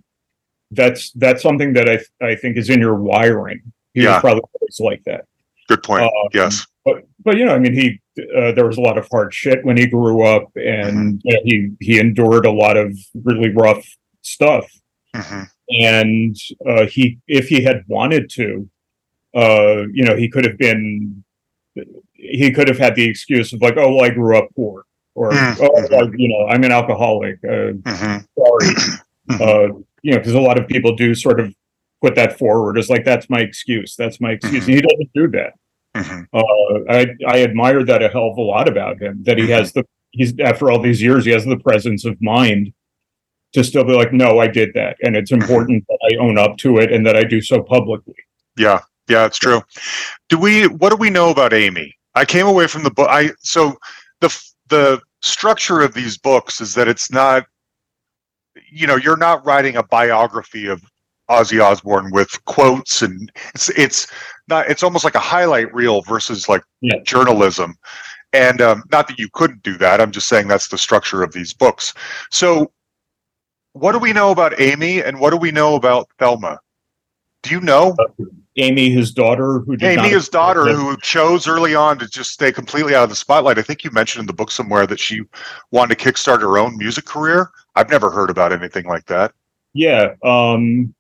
that's 0.72 1.12
that's 1.14 1.42
something 1.42 1.74
that 1.74 1.88
I 1.90 2.00
I 2.26 2.36
think 2.36 2.58
is 2.58 2.70
in 2.70 2.80
your 2.80 2.96
wiring. 2.96 3.62
He 3.94 4.04
Yeah. 4.04 4.14
was 4.16 4.22
probably 4.22 4.42
always 4.60 4.80
like 4.80 5.04
that. 5.06 5.26
good 5.70 5.84
point 5.84 6.04
Um, 6.04 6.12
yes 6.34 6.66
But 6.86 7.04
but 7.24 7.38
you 7.38 7.46
know, 7.46 7.54
I 7.54 7.60
mean, 7.60 7.74
he 7.74 8.00
uh, 8.36 8.52
there 8.54 8.66
was 8.68 8.78
a 8.78 8.82
lot 8.82 8.98
of 8.98 9.08
hard 9.12 9.34
shit 9.34 9.64
when 9.66 9.78
he 9.78 9.86
grew 9.88 10.24
up, 10.24 10.46
and 10.56 11.22
you 11.24 11.34
know, 11.34 11.42
he 11.44 11.70
he 11.80 12.00
endured 12.00 12.46
a 12.46 12.52
lot 12.52 12.76
of 12.78 12.98
really 13.24 13.50
rough 13.50 13.86
stuff. 14.22 14.66
hmm 15.16 15.44
And 15.70 16.36
uh, 16.66 16.86
he, 16.88 17.20
if 17.28 17.50
he 17.50 17.62
had 17.62 17.84
wanted 17.88 18.30
to, 18.32 18.70
uh, 19.36 19.84
you 19.94 20.04
know, 20.06 20.16
he 20.16 20.30
could 20.30 20.46
have 20.46 20.58
been, 20.58 21.24
he 22.14 22.52
could 22.52 22.68
have 22.68 22.78
had 22.78 22.96
the 22.96 23.08
excuse 23.08 23.54
of 23.54 23.62
like, 23.62 23.76
oh, 23.78 23.94
well, 23.96 24.06
I 24.06 24.10
grew 24.10 24.38
up 24.38 24.48
poor, 24.56 24.86
or 25.16 25.32
Mm, 25.32 25.58
oh, 25.62 26.12
you 26.18 26.30
know, 26.30 26.48
I'm 26.48 26.64
an 26.64 26.72
alcoholic. 26.72 27.38
Uh, 27.44 27.72
hmm 27.86 28.18
sorry, 28.38 28.68
Mhm. 29.30 29.42
uh, 29.42 29.74
you 30.04 30.12
know, 30.12 30.18
because 30.20 30.34
a 30.34 30.40
lot 30.40 30.60
of 30.60 30.68
people 30.68 30.96
do 30.96 31.14
sort 31.16 31.40
of 31.40 31.54
put 32.02 32.16
that 32.16 32.38
forward 32.38 32.78
as 32.78 32.90
like 32.90 33.04
that's 33.04 33.30
my 33.30 33.40
excuse, 33.40 33.96
that's 33.96 34.22
my 34.22 34.32
excuse. 34.32 34.64
Mhm. 34.64 34.68
And 34.68 34.76
he 34.76 34.82
doesn't 34.82 35.12
do 35.14 35.28
that. 35.38 35.54
hmm 35.96 36.22
Uh, 36.34 36.80
I 36.90 37.08
I 37.28 37.42
admire 37.44 37.84
that 37.84 38.02
a 38.04 38.10
hell 38.10 38.30
of 38.32 38.38
a 38.38 38.42
lot 38.42 38.68
about 38.68 39.02
him. 39.02 39.24
That 39.24 39.38
he 39.38 39.48
has 39.50 39.74
the 39.74 39.84
he's 40.12 40.34
after 40.40 40.72
all 40.72 40.80
these 40.80 41.02
years, 41.02 41.26
he 41.26 41.32
has 41.32 41.46
the 41.46 41.58
presence 41.60 42.06
of 42.06 42.16
mind 42.22 42.74
to 43.54 43.64
still 43.64 43.84
be 43.84 43.94
like, 43.94 44.12
no, 44.14 44.40
I 44.40 44.48
did 44.48 44.74
that, 44.76 44.98
and 45.04 45.16
it's 45.16 45.32
Mm-hmm. 45.32 45.42
important 45.42 45.86
that 45.90 46.00
I 46.12 46.18
own 46.18 46.38
up 46.38 46.58
to 46.58 46.78
it 46.80 46.92
and 46.92 47.06
that 47.06 47.16
I 47.16 47.24
do 47.24 47.42
so 47.42 47.62
publicly. 47.62 48.16
yeah 48.58 48.82
Yeah, 49.08 49.26
it's 49.26 49.38
true. 49.38 49.62
Do 50.30 50.38
we? 50.38 50.68
What 50.68 50.90
do 50.90 50.96
we 50.98 51.10
know 51.10 51.30
about 51.30 51.54
Aimee? 51.54 51.94
I 52.16 52.26
came 52.26 52.48
away 52.48 52.68
from 52.68 52.84
the 52.84 52.92
book. 52.92 53.08
I 53.10 53.32
so 53.40 53.78
the 54.22 54.30
the 54.70 55.02
structure 55.22 55.82
of 55.82 55.94
these 55.94 56.18
books 56.18 56.62
is 56.62 56.74
that 56.76 56.88
it's 56.88 57.12
not. 57.12 57.46
You 58.72 58.88
know, 58.88 58.96
you're 58.96 59.18
not 59.18 59.46
writing 59.46 59.78
a 59.78 59.84
biography 59.84 60.68
of 60.68 60.82
Ozzy 61.30 61.64
Osbourne 61.64 62.12
with 62.12 62.44
quotes 62.46 63.02
and 63.02 63.32
it's 63.54 63.70
it's 63.70 64.08
not 64.48 64.70
it's 64.70 64.82
almost 64.84 65.04
like 65.04 65.16
a 65.16 65.20
highlight 65.20 65.74
reel 65.74 66.02
versus 66.02 66.48
like 66.50 66.64
Yeah. 66.82 67.00
journalism. 67.04 67.76
And 68.34 68.62
um, 68.62 68.84
not 68.92 69.08
that 69.08 69.20
you 69.20 69.30
couldn't 69.34 69.64
do 69.64 69.78
that. 69.78 70.02
I'm 70.02 70.12
just 70.12 70.28
saying 70.28 70.48
that's 70.48 70.68
the 70.68 70.78
structure 70.78 71.24
of 71.24 71.32
these 71.32 71.54
books. 71.54 71.94
So, 72.30 72.72
what 73.74 73.94
do 73.94 74.00
we 74.00 74.12
know 74.12 74.32
about 74.32 74.60
Aimee 74.60 75.02
and 75.02 75.20
what 75.20 75.30
do 75.30 75.38
we 75.38 75.52
know 75.52 75.76
about 75.76 76.10
Thelma? 76.20 76.60
Do 77.44 77.52
you 77.52 77.62
know 77.62 77.96
Aimee, 78.58 78.90
his 78.92 79.12
daughter, 79.12 79.60
who 79.60 79.76
did 79.78 79.86
Aimee, 79.92 79.96
not- 80.04 80.12
his 80.12 80.30
daughter, 80.30 80.66
who 80.74 80.98
chose 81.02 81.48
early 81.48 81.76
on 81.76 82.00
to 82.00 82.08
just 82.08 82.32
stay 82.32 82.52
completely 82.52 82.96
out 82.96 83.04
of 83.04 83.10
the 83.10 83.16
spotlight? 83.16 83.58
I 83.58 83.62
think 83.62 83.84
you 83.84 83.92
mentioned 83.92 84.22
in 84.22 84.28
the 84.28 84.34
book 84.34 84.52
somewhere 84.52 84.88
that 84.88 85.00
she 85.00 85.22
wanted 85.72 85.98
to 85.98 86.04
kickstart 86.12 86.42
her 86.42 86.58
own 86.58 86.78
music 86.78 87.06
career. 87.06 87.52
I've 87.76 87.90
never 87.90 88.10
heard 88.10 88.30
about 88.30 88.52
anything 88.52 88.86
like 88.86 89.06
that. 89.06 89.32
Yeah. 89.74 90.14
Um, 90.24 90.94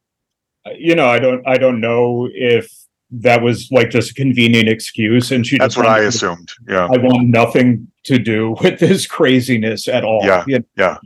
you 0.77 0.95
know, 0.95 1.07
I 1.07 1.19
don't, 1.19 1.47
I 1.47 1.57
don't 1.57 1.79
know 1.81 2.29
if 2.33 2.69
that 3.09 3.41
was 3.41 3.69
like 3.71 3.89
just 3.89 4.11
a 4.11 4.13
convenient 4.13 4.67
excuse, 4.67 5.31
and 5.31 5.47
she. 5.47 5.57
That's 5.57 5.77
what 5.77 5.85
I 5.85 5.99
assumed. 6.01 6.51
Yeah. 6.67 6.87
I 6.91 6.97
want 6.97 7.29
nothing 7.29 7.87
to 8.03 8.19
do 8.19 8.55
with 8.61 8.79
this 8.79 9.07
craziness 9.07 9.87
at 9.87 10.03
all. 10.03 10.23
Yeah, 10.25 10.43
You- 10.47 10.65
yeah. 10.75 10.97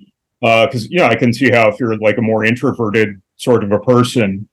Because 0.41 0.89
you 0.89 0.97
know, 0.97 1.05
I 1.05 1.15
can 1.15 1.31
see 1.31 1.51
how 1.51 1.69
if 1.69 1.79
you're 1.79 1.95
like 1.97 2.17
a 2.17 2.21
more 2.23 2.43
introverted 2.43 3.21
sort 3.35 3.63
of 3.63 3.71
a 3.71 3.79
person, 3.79 4.49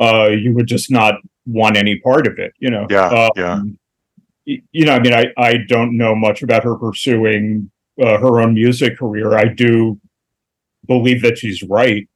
uh, 0.00 0.28
you 0.30 0.52
would 0.54 0.66
just 0.66 0.90
not 0.90 1.14
want 1.46 1.76
any 1.76 1.98
part 2.00 2.26
of 2.26 2.38
it. 2.38 2.52
You 2.58 2.70
know. 2.70 2.86
Yeah, 2.90 3.08
Um, 3.08 3.30
yeah. 3.36 3.60
You 4.72 4.86
know, 4.86 4.94
I 4.94 5.00
mean, 5.00 5.12
I 5.12 5.26
I 5.36 5.58
don't 5.68 5.96
know 5.96 6.14
much 6.14 6.42
about 6.42 6.64
her 6.64 6.76
pursuing 6.76 7.70
uh, 8.02 8.18
her 8.18 8.40
own 8.40 8.54
music 8.54 8.96
career. 8.98 9.34
I 9.36 9.44
do 9.46 10.00
believe 10.86 11.20
that 11.22 11.36
she's 11.38 11.62
right. 11.62 12.08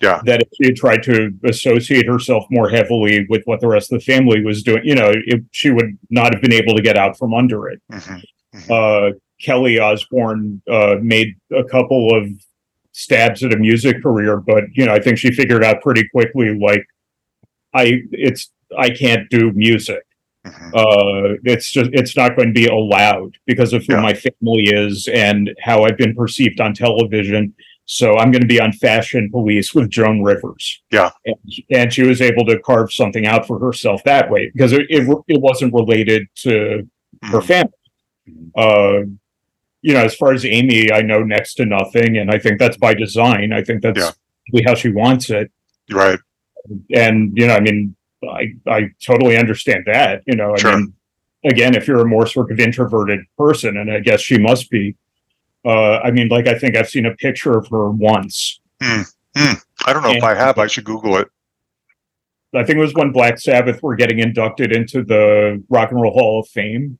Yeah. 0.00 0.20
That 0.24 0.40
if 0.42 0.48
she 0.56 0.66
had 0.68 0.76
tried 0.76 1.02
to 1.04 1.30
associate 1.44 2.06
herself 2.06 2.44
more 2.50 2.68
heavily 2.70 3.26
with 3.28 3.42
what 3.44 3.60
the 3.60 3.68
rest 3.68 3.92
of 3.92 3.98
the 3.98 4.04
family 4.04 4.42
was 4.42 4.62
doing, 4.62 4.82
you 4.84 4.94
know, 4.94 5.10
it, 5.12 5.42
she 5.50 5.70
would 5.70 5.98
not 6.10 6.32
have 6.32 6.40
been 6.40 6.52
able 6.54 6.74
to 6.74 6.80
get 6.82 6.96
out 6.96 7.18
from 7.18 7.34
under 7.34 7.68
it 7.68 7.80
Mhm. 7.92 8.22
uh, 8.70 9.12
Kelly 9.42 9.78
Osbourne 9.78 10.62
uh, 10.70 10.96
made 11.02 11.34
a 11.52 11.64
couple 11.64 12.14
of 12.16 12.28
stabs 12.92 13.42
at 13.42 13.52
a 13.52 13.56
music 13.56 14.02
career, 14.02 14.36
but 14.38 14.64
you 14.74 14.86
know, 14.86 14.92
I 14.94 15.00
think 15.00 15.18
she 15.18 15.32
figured 15.32 15.64
out 15.64 15.82
pretty 15.82 16.06
quickly, 16.14 16.56
like, 16.58 16.84
I 17.74 18.02
it's 18.12 18.50
I 18.78 18.90
can't 18.90 19.28
do 19.30 19.52
music. 19.52 20.02
Mhm. 20.46 20.72
Uh, 20.74 21.36
it's 21.44 21.70
just 21.70 21.90
it's 21.92 22.16
not 22.16 22.36
going 22.36 22.48
to 22.48 22.54
be 22.54 22.66
allowed 22.66 23.36
because 23.46 23.72
of 23.72 23.84
who 23.86 23.94
Yeah. 23.94 24.00
my 24.00 24.14
family 24.14 24.64
is 24.68 25.08
and 25.12 25.50
how 25.60 25.84
I've 25.84 25.98
been 25.98 26.14
perceived 26.14 26.60
on 26.60 26.72
television. 26.74 27.54
So 27.84 28.16
I'm 28.16 28.30
going 28.30 28.42
to 28.42 28.46
be 28.48 28.60
on 28.60 28.72
Fashion 28.72 29.30
Police 29.30 29.74
with 29.74 29.90
Joan 29.90 30.22
Rivers. 30.22 30.80
Yeah. 30.92 31.10
and, 31.26 31.34
and 31.70 31.92
she 31.92 32.04
was 32.04 32.20
able 32.22 32.44
to 32.46 32.58
carve 32.60 32.92
something 32.92 33.26
out 33.26 33.46
for 33.46 33.58
herself 33.58 34.02
that 34.04 34.30
way 34.30 34.50
because 34.54 34.72
it 34.72 34.82
it, 34.88 35.06
it 35.28 35.40
wasn't 35.40 35.74
related 35.74 36.26
to 36.36 36.88
her 37.24 37.40
Mhm. 37.40 37.44
family. 37.44 37.72
Uh, 38.56 39.00
you 39.82 39.94
know, 39.94 40.04
as 40.04 40.14
far 40.14 40.32
as 40.32 40.44
Aimee, 40.44 40.92
I 40.92 41.02
know 41.02 41.22
next 41.22 41.54
to 41.54 41.64
nothing, 41.66 42.16
and 42.18 42.30
I 42.30 42.38
think 42.38 42.58
that's 42.58 42.76
by 42.76 42.94
design. 42.94 43.52
I 43.52 43.62
think 43.62 43.82
that's 43.82 43.98
Yeah. 44.52 44.62
how 44.66 44.74
she 44.74 44.90
wants 44.90 45.30
it. 45.30 45.50
Right. 45.90 46.18
And 46.94 47.36
you 47.36 47.46
know, 47.46 47.54
I 47.54 47.60
mean, 47.60 47.94
I 48.28 48.52
I 48.66 48.90
totally 49.04 49.36
understand 49.36 49.84
that. 49.86 50.22
You 50.26 50.36
know, 50.36 50.54
I 50.54 50.58
Sure. 50.58 50.76
mean, 50.76 50.92
again, 51.44 51.74
if 51.74 51.86
you're 51.88 52.00
a 52.00 52.08
more 52.08 52.26
sort 52.26 52.50
of 52.50 52.60
introverted 52.60 53.20
person, 53.38 53.76
and 53.76 53.90
I 53.92 54.00
guess 54.00 54.20
she 54.20 54.38
must 54.38 54.70
be. 54.70 54.96
Uh, 55.64 55.98
I 55.98 56.10
mean, 56.10 56.28
like 56.28 56.46
I 56.48 56.58
think 56.58 56.76
I've 56.76 56.88
seen 56.88 57.06
a 57.06 57.14
picture 57.16 57.56
of 57.58 57.68
her 57.68 57.90
once. 57.90 58.60
I 58.80 59.04
don't 59.92 60.02
know 60.02 60.10
if 60.10 60.22
I 60.22 60.34
have. 60.34 60.58
I 60.58 60.66
should 60.66 60.84
Google 60.84 61.16
it. 61.18 61.28
I 62.54 62.64
think 62.64 62.78
it 62.78 62.80
was 62.80 62.94
when 62.94 63.12
Black 63.12 63.38
Sabbath 63.38 63.82
were 63.82 63.94
getting 63.94 64.18
inducted 64.18 64.72
into 64.72 65.04
the 65.04 65.62
Rock 65.68 65.92
and 65.92 66.00
Roll 66.00 66.12
Hall 66.12 66.40
of 66.40 66.48
Fame, 66.48 66.98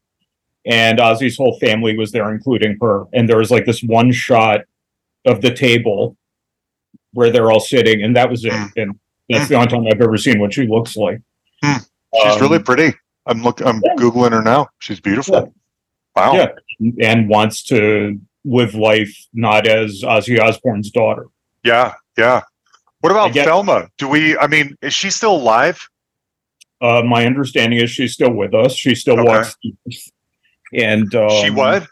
and 0.64 0.98
Ozzy's 0.98 1.36
whole 1.36 1.58
family 1.58 1.96
was 1.96 2.12
there, 2.12 2.30
including 2.30 2.76
her. 2.80 3.06
And 3.12 3.28
there 3.28 3.38
was 3.38 3.50
like 3.50 3.64
this 3.64 3.82
one 3.82 4.12
shot 4.12 4.60
of 5.24 5.40
the 5.40 5.52
table 5.52 6.16
where 7.12 7.30
they're 7.30 7.50
all 7.50 7.60
sitting, 7.60 8.02
and 8.02 8.14
that 8.14 8.30
was 8.30 8.44
it. 8.44 8.52
Mm. 8.52 8.70
And 8.76 9.00
that's 9.30 9.48
the 9.48 9.54
only 9.54 9.68
time 9.68 9.86
I've 9.86 10.00
ever 10.00 10.16
seen 10.16 10.38
what 10.40 10.52
she 10.54 10.66
looks 10.66 10.96
like. 10.96 11.18
Mm. 11.64 11.86
She's 12.22 12.34
Um, 12.34 12.40
really 12.40 12.58
pretty. 12.58 12.94
I'm 13.26 13.42
look. 13.42 13.60
I'm 13.60 13.80
yeah. 13.84 13.94
googling 13.96 14.32
her 14.32 14.42
now. 14.42 14.68
She's 14.80 15.00
beautiful. 15.00 15.34
Yeah. 15.34 15.44
Wow. 16.16 16.32
Yeah. 16.34 16.48
and 17.02 17.28
wants 17.28 17.62
to 17.64 18.18
live 18.44 18.74
life 18.74 19.14
not 19.32 19.66
as 19.66 20.02
Ozzy 20.02 20.40
Osbourne's 20.40 20.90
daughter. 20.90 21.26
Yeah. 21.62 21.92
Yeah. 22.18 22.40
What 23.00 23.10
about 23.12 23.32
get- 23.32 23.46
Thelma? 23.46 23.88
Do 23.98 24.08
we? 24.08 24.36
I 24.38 24.46
mean, 24.46 24.76
is 24.82 24.92
she 24.94 25.10
still 25.10 25.34
alive? 25.36 25.86
Uh, 26.80 27.02
my 27.02 27.26
understanding 27.26 27.78
is 27.78 27.90
she's 27.90 28.14
still 28.14 28.32
with 28.32 28.54
us. 28.54 28.74
She 28.74 28.94
still 28.94 29.20
Okay. 29.20 29.28
walks, 29.28 29.56
the 29.62 29.74
earth. 29.86 30.10
and 30.74 31.14
um, 31.14 31.30
she 31.42 31.50
what? 31.50 31.86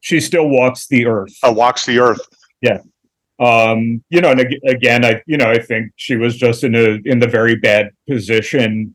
She 0.00 0.20
still 0.20 0.48
walks 0.48 0.88
the 0.88 1.06
earth. 1.06 1.32
Uh, 1.44 1.52
walks 1.52 1.86
the 1.86 2.00
earth. 2.00 2.20
Um 3.38 4.02
you 4.10 4.20
know 4.20 4.30
and 4.30 4.40
ag- 4.40 4.60
again 4.66 5.04
i 5.04 5.20
you 5.26 5.36
know 5.36 5.50
i 5.50 5.58
think 5.58 5.90
she 5.96 6.16
was 6.16 6.36
just 6.36 6.64
in 6.64 6.74
a 6.74 6.98
in 7.04 7.18
the 7.18 7.26
very 7.26 7.56
bad 7.56 7.90
position 8.08 8.94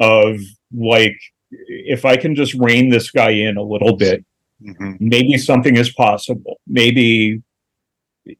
of 0.00 0.38
like 0.74 1.16
if 1.50 2.04
i 2.04 2.16
can 2.16 2.34
just 2.34 2.54
rein 2.54 2.88
this 2.88 3.10
guy 3.10 3.30
in 3.30 3.56
a 3.56 3.62
little 3.62 3.96
bit 3.96 4.24
hmm 4.60 4.92
maybe 5.00 5.36
something 5.38 5.76
is 5.76 5.90
possible 5.92 6.58
maybe 6.66 7.40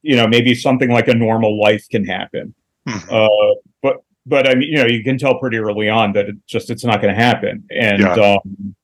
you 0.03 0.17
know 0.17 0.27
maybe 0.27 0.55
something 0.55 0.91
like 0.91 1.09
a 1.09 1.15
normal 1.15 1.59
life 1.61 1.85
can 1.91 2.05
happen 2.05 2.55
Mhm. 2.89 3.13
uh 3.13 3.55
but 3.81 3.99
but 4.27 4.49
i 4.51 4.55
mean 4.57 4.69
you 4.69 4.77
know 4.79 4.87
you 4.87 5.05
can 5.05 5.17
tell 5.19 5.39
pretty 5.39 5.57
early 5.59 5.89
on 5.89 6.13
that 6.15 6.29
it 6.29 6.37
just 6.49 6.69
it's 6.69 6.85
not 6.85 7.01
going 7.01 7.15
to 7.15 7.21
happen 7.21 7.65
and 7.71 8.01
Yeah. 8.01 8.15
um 8.15 8.75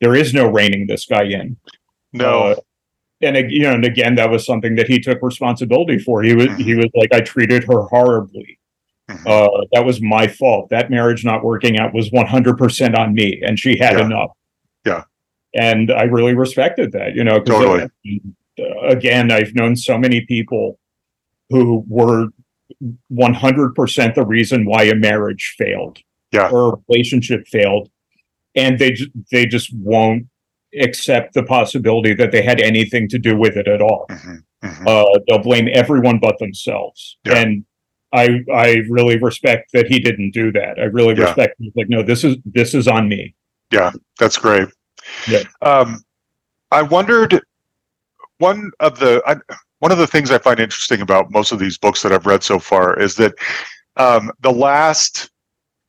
there 0.00 0.14
is 0.16 0.34
no 0.34 0.48
reining 0.50 0.86
this 0.88 1.06
guy 1.06 1.22
in 1.24 1.56
No. 2.12 2.42
uh, 2.50 2.54
and 3.22 3.50
you 3.50 3.62
know, 3.62 3.72
and 3.72 3.84
again, 3.84 4.14
that 4.16 4.30
was 4.30 4.44
something 4.44 4.74
that 4.76 4.88
he 4.88 4.98
took 4.98 5.22
responsibility 5.22 5.98
for. 5.98 6.22
He 6.22 6.34
was 6.34 6.48
he 6.56 6.74
was 6.74 6.86
like, 6.94 7.12
I 7.12 7.20
treated 7.20 7.64
her 7.64 7.82
horribly. 7.82 8.58
Mhm. 9.10 9.26
Uh, 9.26 9.66
that 9.72 9.84
was 9.84 10.00
my 10.00 10.26
fault. 10.26 10.70
That 10.70 10.90
marriage 10.90 11.24
not 11.24 11.44
working 11.44 11.78
out 11.78 11.92
was 11.94 12.10
one 12.10 12.26
hundred 12.26 12.56
percent 12.58 12.96
on 12.96 13.12
me, 13.14 13.40
and 13.46 13.58
she 13.58 13.76
had 13.78 13.98
Yeah. 13.98 14.06
enough. 14.06 14.30
Yeah. 14.86 15.04
and 15.56 15.92
I 15.92 16.02
really 16.04 16.34
respected 16.34 16.92
that. 16.92 17.14
You 17.14 17.22
know. 17.24 17.38
Totally. 17.40 17.82
uh, 18.58 18.80
again, 18.88 19.30
I've 19.30 19.54
known 19.54 19.76
so 19.76 19.96
many 19.98 20.22
people 20.22 20.78
who 21.50 21.84
were 21.88 22.28
one 23.08 23.34
hundred 23.34 23.74
percent 23.74 24.14
the 24.14 24.24
reason 24.26 24.64
why 24.64 24.84
a 24.84 24.94
marriage 24.94 25.54
failed, 25.58 25.98
Yeah. 26.32 26.48
or 26.50 26.74
a 26.74 26.76
relationship 26.88 27.46
failed, 27.46 27.90
and 28.56 28.78
they 28.78 28.96
they 29.30 29.46
just 29.46 29.72
won't 29.74 30.26
accept 30.80 31.34
the 31.34 31.42
possibility 31.42 32.14
that 32.14 32.32
they 32.32 32.42
had 32.42 32.60
anything 32.60 33.08
to 33.08 33.18
do 33.18 33.36
with 33.36 33.56
it 33.56 33.68
at 33.68 33.80
all. 33.80 34.06
Mhm. 34.10 34.42
Mhm. 34.64 34.86
Uh, 34.88 35.18
they'll 35.28 35.38
blame 35.42 35.68
everyone 35.72 36.18
but 36.18 36.38
themselves. 36.38 37.16
Yeah. 37.24 37.38
And 37.38 37.64
I 38.12 38.40
I 38.52 38.82
really 38.88 39.18
respect 39.18 39.70
that 39.72 39.86
he 39.86 39.98
didn't 39.98 40.30
do 40.32 40.52
that. 40.52 40.78
I 40.78 40.84
really 40.84 41.14
Yeah. 41.16 41.24
respect 41.24 41.56
like, 41.74 41.88
no, 41.88 42.02
this 42.02 42.24
is 42.24 42.36
this 42.44 42.74
is 42.74 42.86
on 42.88 43.08
me. 43.08 43.34
Yeah, 43.70 43.92
that's 44.18 44.36
great. 44.38 44.68
Yeah. 45.28 45.42
Um, 45.62 46.02
I 46.70 46.82
wondered 46.82 47.40
one 48.38 48.70
of 48.80 48.98
the 48.98 49.22
I, 49.26 49.36
one 49.80 49.92
of 49.92 49.98
the 49.98 50.06
things 50.06 50.30
I 50.30 50.38
find 50.38 50.60
interesting 50.60 51.00
about 51.00 51.30
most 51.30 51.52
of 51.52 51.58
these 51.58 51.76
books 51.76 52.02
that 52.02 52.12
I've 52.12 52.26
read 52.26 52.42
so 52.42 52.58
far 52.58 52.98
is 52.98 53.16
that 53.16 53.34
um, 53.96 54.30
the 54.40 54.52
last 54.52 55.30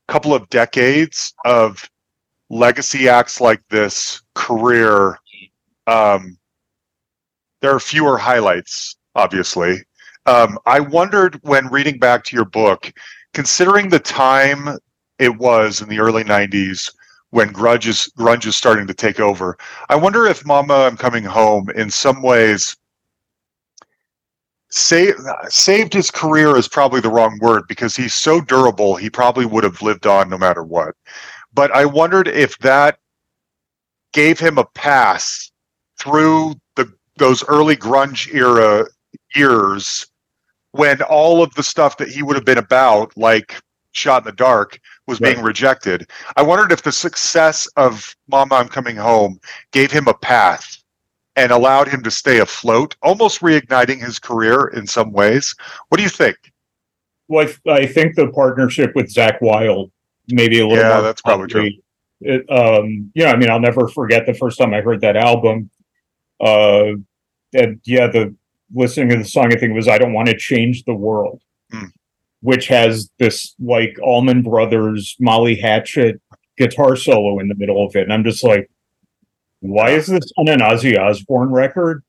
couple 0.07 0.33
of 0.33 0.47
decades 0.49 1.33
of 1.45 1.89
legacy 2.49 3.09
acts 3.09 3.41
like 3.41 3.61
this 3.69 4.21
career, 4.33 5.17
um, 5.87 6.37
there 7.61 7.73
are 7.73 7.79
fewer 7.79 8.17
highlights. 8.17 8.97
Obviously, 9.15 9.81
um, 10.25 10.57
I 10.65 10.79
wondered 10.79 11.39
when 11.43 11.67
reading 11.67 11.99
back 11.99 12.23
to 12.25 12.35
your 12.35 12.45
book, 12.45 12.91
considering 13.33 13.89
the 13.89 13.99
time 13.99 14.77
it 15.19 15.35
was 15.37 15.81
in 15.81 15.89
the 15.89 15.99
early 15.99 16.23
'90s 16.23 16.91
when 17.29 17.51
grunge 17.53 17.87
is 17.87 18.11
grunge 18.17 18.45
is 18.45 18.55
starting 18.55 18.87
to 18.87 18.93
take 18.93 19.19
over. 19.19 19.57
I 19.89 19.95
wonder 19.95 20.25
if 20.25 20.45
Mama 20.45 20.73
I'm 20.73 20.97
Coming 20.97 21.23
Home 21.23 21.69
in 21.71 21.89
some 21.89 22.21
ways 22.21 22.75
saved 24.69 25.19
saved 25.47 25.93
his 25.93 26.11
career 26.11 26.57
is 26.57 26.67
probably 26.67 26.99
the 26.99 27.09
wrong 27.09 27.39
word 27.41 27.63
because 27.67 27.95
he's 27.95 28.13
so 28.13 28.41
durable 28.41 28.95
he 28.95 29.09
probably 29.09 29.45
would 29.45 29.63
have 29.63 29.81
lived 29.81 30.05
on 30.05 30.29
no 30.29 30.37
matter 30.37 30.63
what. 30.63 30.95
But 31.55 31.71
I 31.71 31.85
wondered 31.85 32.27
if 32.27 32.57
that 32.59 32.99
gave 34.13 34.39
him 34.39 34.57
a 34.57 34.65
pass 34.65 35.51
through 35.99 36.55
the 36.75 36.91
those 37.17 37.43
early 37.47 37.75
grunge 37.75 38.33
era 38.33 38.85
years 39.35 40.05
when 40.71 41.01
all 41.03 41.41
of 41.41 41.53
the 41.55 41.63
stuff 41.63 41.97
that 41.97 42.09
he 42.09 42.21
would 42.21 42.35
have 42.35 42.45
been 42.45 42.57
about 42.57 43.15
like 43.17 43.55
shot 43.93 44.23
in 44.23 44.25
the 44.25 44.33
dark 44.33 44.77
was 45.07 45.21
right. 45.21 45.33
being 45.33 45.45
rejected. 45.45 46.09
I 46.35 46.41
wondered 46.41 46.73
if 46.73 46.83
the 46.83 46.91
success 46.91 47.65
of 47.77 48.13
Mama 48.29 48.55
I'm 48.55 48.67
Coming 48.67 48.97
Home 48.97 49.39
gave 49.71 49.91
him 49.91 50.07
a 50.07 50.13
path 50.13 50.83
and 51.37 51.51
allowed 51.51 51.87
him 51.87 52.03
to 52.03 52.11
stay 52.11 52.39
afloat, 52.39 52.95
almost 53.01 53.41
reigniting 53.41 54.01
his 54.01 54.19
career 54.19 54.67
in 54.67 54.85
some 54.87 55.11
ways. 55.11 55.55
What 55.87 55.97
do 55.97 56.03
you 56.03 56.09
think? 56.09 56.37
Well, 57.29 57.47
I, 57.67 57.71
I 57.71 57.85
think 57.87 58.15
the 58.15 58.27
partnership 58.27 58.91
with 58.95 59.13
Zakk 59.13 59.41
Wylde 59.41 59.91
maybe 60.29 60.59
a 60.59 60.67
little 60.67 60.83
yeah, 60.83 61.01
that's 61.01 61.21
probably 61.21 61.47
true. 61.47 61.69
It, 62.21 62.49
um, 62.49 63.11
yeah, 63.13 63.31
I 63.31 63.37
mean, 63.37 63.49
I'll 63.49 63.59
never 63.59 63.87
forget 63.87 64.25
the 64.25 64.33
first 64.33 64.57
time 64.57 64.73
I 64.73 64.81
heard 64.81 65.01
that 65.01 65.17
album. 65.17 65.69
Uh, 66.39 66.93
and 67.53 67.79
yeah, 67.85 68.07
the 68.07 68.35
listening 68.73 69.09
to 69.09 69.17
the 69.17 69.25
song, 69.25 69.53
I 69.53 69.57
think 69.57 69.73
was 69.73 69.87
"I 69.87 69.97
Don't 69.97 70.13
Want 70.13 70.29
to 70.29 70.37
Change 70.37 70.83
the 70.83 70.93
World," 70.93 71.41
mm. 71.73 71.91
which 72.41 72.67
has 72.67 73.09
this 73.19 73.55
like 73.59 73.97
Allman 74.01 74.41
Brothers, 74.41 75.15
Molly 75.19 75.55
Hatchet 75.55 76.21
guitar 76.57 76.95
solo 76.95 77.39
in 77.39 77.47
the 77.47 77.55
middle 77.55 77.85
of 77.85 77.95
it, 77.95 78.03
and 78.03 78.13
I'm 78.13 78.23
just 78.23 78.43
like, 78.43 78.69
why 79.59 79.91
is 79.91 80.07
this 80.07 80.31
on 80.37 80.47
an 80.47 80.59
Ozzy 80.59 80.97
Osbourne 80.97 81.51
record? 81.51 82.03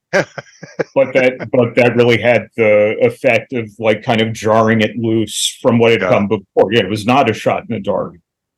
But 0.94 1.12
that 1.14 1.48
but 1.52 1.74
that 1.76 1.96
really 1.96 2.20
had 2.20 2.48
the 2.57 2.96
effect 3.00 3.52
of 3.52 3.70
like 3.79 4.02
kind 4.02 4.20
of 4.20 4.33
jarring 4.33 4.81
it 4.81 4.96
loose 4.96 5.59
from 5.61 5.79
what 5.79 5.92
had 5.92 6.02
yeah. 6.02 6.09
come 6.09 6.29
before. 6.29 6.72
Yeah, 6.72 6.81
it 6.81 6.90
was 6.90 7.07
not 7.07 7.31
a 7.31 7.35
shot 7.35 7.64
in 7.68 7.74
the 7.74 7.81
dark. 7.81 8.14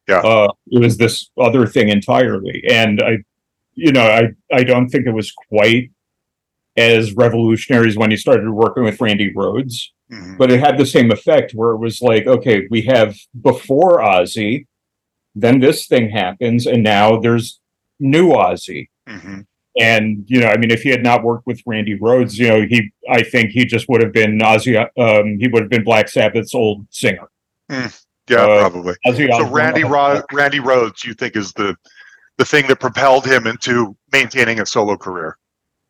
Yeah, 0.09 0.21
uh, 0.21 0.53
it 0.69 0.81
was 0.81 0.97
this 0.97 1.31
other 1.39 1.67
thing 1.67 1.89
entirely, 1.89 2.63
and 2.71 3.03
I, 3.03 3.19
you 3.75 3.93
know, 3.93 4.07
I 4.07 4.29
I 4.53 4.65
don't 4.65 4.89
think 4.89 5.07
it 5.07 5.13
was 5.13 5.33
quite 5.33 5.91
as 6.77 7.15
revolutionary 7.15 7.89
as 7.89 7.97
when 7.97 8.11
he 8.11 8.17
started 8.17 8.51
working 8.51 8.85
with 8.85 9.01
Randy 9.01 9.35
Rhoads, 9.35 9.89
mm-hmm. 10.11 10.37
but 10.37 10.51
it 10.51 10.61
had 10.61 10.79
the 10.79 10.87
same 10.87 11.11
effect 11.11 11.53
where 11.53 11.71
it 11.71 11.79
was 11.79 12.01
like, 12.01 12.27
okay, 12.27 12.69
we 12.71 12.83
have 12.83 13.17
before 13.43 13.99
Ozzy, 13.99 14.67
then 15.35 15.59
this 15.61 15.87
thing 15.87 16.09
happens, 16.11 16.67
and 16.67 16.83
now 16.83 17.19
there's 17.19 17.61
new 17.99 18.29
Ozzy. 18.29 18.89
Mm-hmm. 19.09 19.41
And 19.81 20.25
you 20.27 20.41
know, 20.41 20.49
I 20.49 20.57
mean, 20.57 20.71
if 20.71 20.83
he 20.83 20.91
had 20.91 21.03
not 21.03 21.23
worked 21.23 21.47
with 21.47 21.63
Randy 21.67 21.99
Rhoads, 21.99 22.39
you 22.39 22.49
know, 22.49 22.63
he 22.63 22.91
I 23.11 23.23
think 23.23 23.51
he 23.51 23.65
just 23.65 23.89
would 23.89 24.03
have 24.03 24.13
been 24.13 24.39
Ozzy. 24.39 24.79
Um, 24.99 25.39
he 25.39 25.49
would 25.49 25.63
have 25.63 25.71
been 25.71 25.85
Black 25.85 26.09
Sabbath's 26.09 26.55
old 26.55 26.87
singer. 26.91 27.29
Mm, 27.71 28.05
yeah, 28.29 28.45
uh, 28.45 28.59
probably. 28.61 28.95
Ozzy 29.07 29.29
so 29.31 29.49
Randy 29.49 29.85
Ro- 29.85 30.23
Randy 30.33 30.59
Rhoads, 30.59 31.05
you 31.05 31.15
think 31.15 31.37
is 31.37 31.53
the 31.53 31.77
the 32.39 32.45
thing 32.45 32.67
that 32.69 32.81
propelled 32.81 33.27
him 33.27 33.47
into 33.47 33.97
maintaining 34.13 34.61
a 34.61 34.67
solo 34.67 34.97
career? 34.97 35.37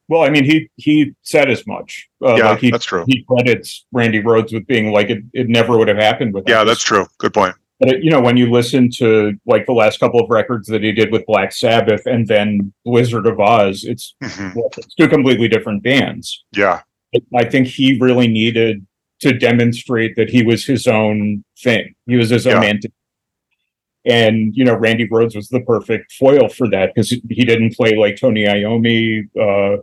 Well, 0.09 0.22
I 0.22 0.31
mean, 0.31 0.44
he 0.44 0.70
he 0.77 1.14
said 1.22 1.51
as 1.51 1.66
much. 1.66 2.09
Uh, 2.22 2.35
yeah, 2.37 2.51
like 2.51 2.61
he, 2.61 2.70
that's 2.70 2.87
true. 2.87 3.05
He 3.07 3.24
credits 3.24 3.87
Randy 3.92 4.22
Rhoads 4.22 4.53
with 4.53 4.66
being 4.66 4.90
like 4.90 5.11
it, 5.11 5.22
it 5.35 5.48
never 5.48 5.77
would 5.77 5.88
have 5.88 5.98
happened 5.98 6.33
with. 6.33 6.44
Yeah, 6.48 6.64
that's 6.64 6.83
true. 6.83 7.07
Good 7.18 7.35
point. 7.35 7.55
But 7.81 8.03
you 8.03 8.11
know, 8.11 8.21
when 8.21 8.37
you 8.37 8.51
listen 8.51 8.91
to 8.97 9.35
like 9.47 9.67
the 9.67 9.73
last 9.73 10.01
couple 10.01 10.21
of 10.21 10.29
records 10.31 10.67
that 10.69 10.83
he 10.83 10.93
did 10.93 11.12
with 11.12 11.27
Black 11.27 11.53
Sabbath 11.53 12.07
and 12.07 12.27
then 12.27 12.73
Blizzard 12.85 13.27
of 13.27 13.37
Ozz, 13.37 13.85
it's, 13.85 14.14
mm-hmm. 14.23 14.59
it's 14.77 14.95
two 14.95 15.09
completely 15.09 15.49
different 15.49 15.83
bands. 15.83 16.45
Yeah, 16.53 16.83
I 17.35 17.45
think 17.45 17.69
he 17.69 17.99
really 18.01 18.27
needed 18.27 18.85
to 19.21 19.33
demonstrate 19.33 20.17
that 20.17 20.31
he 20.31 20.43
was 20.43 20.64
his 20.64 20.87
own 20.87 21.45
thing. 21.62 21.95
He 22.07 22.17
was 22.17 22.31
his 22.31 22.47
own 22.47 22.62
yeah. 22.62 22.69
entity. 22.69 22.95
And 24.05 24.57
you 24.57 24.64
know, 24.64 24.75
Randy 24.75 25.09
Rhoads 25.09 25.37
was 25.37 25.49
the 25.49 25.61
perfect 25.61 26.12
foil 26.12 26.49
for 26.49 26.69
that 26.71 26.95
because 26.95 27.11
he 27.11 27.45
didn't 27.45 27.77
play 27.77 27.97
like 27.97 28.17
Tony 28.17 28.45
Iommi, 28.45 29.29
uh, 29.38 29.83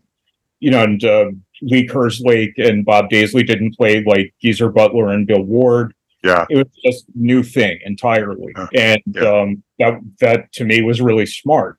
you 0.60 0.72
know, 0.72 0.84
and 0.84 1.04
uh, 1.04 1.26
Lee 1.62 1.88
Kerslake 1.88 2.58
and 2.58 2.86
Bob 2.86 3.10
Daisley 3.10 3.46
didn't 3.46 3.76
play 3.76 4.04
like 4.04 4.34
Geezer 4.42 4.70
Butler 4.70 5.10
and 5.10 5.28
Bill 5.28 5.44
Ward. 5.44 5.94
Yeah, 6.26 6.46
it 6.50 6.56
was 6.56 6.68
just 6.84 7.06
new 7.14 7.44
thing 7.44 7.78
entirely, 7.86 8.52
uh, 8.56 8.66
and 8.74 9.02
yeah. 9.06 9.22
um, 9.22 9.64
that 9.78 9.94
that 10.22 10.52
to 10.54 10.66
me 10.66 10.82
was 10.82 11.00
really 11.00 11.28
smart. 11.28 11.78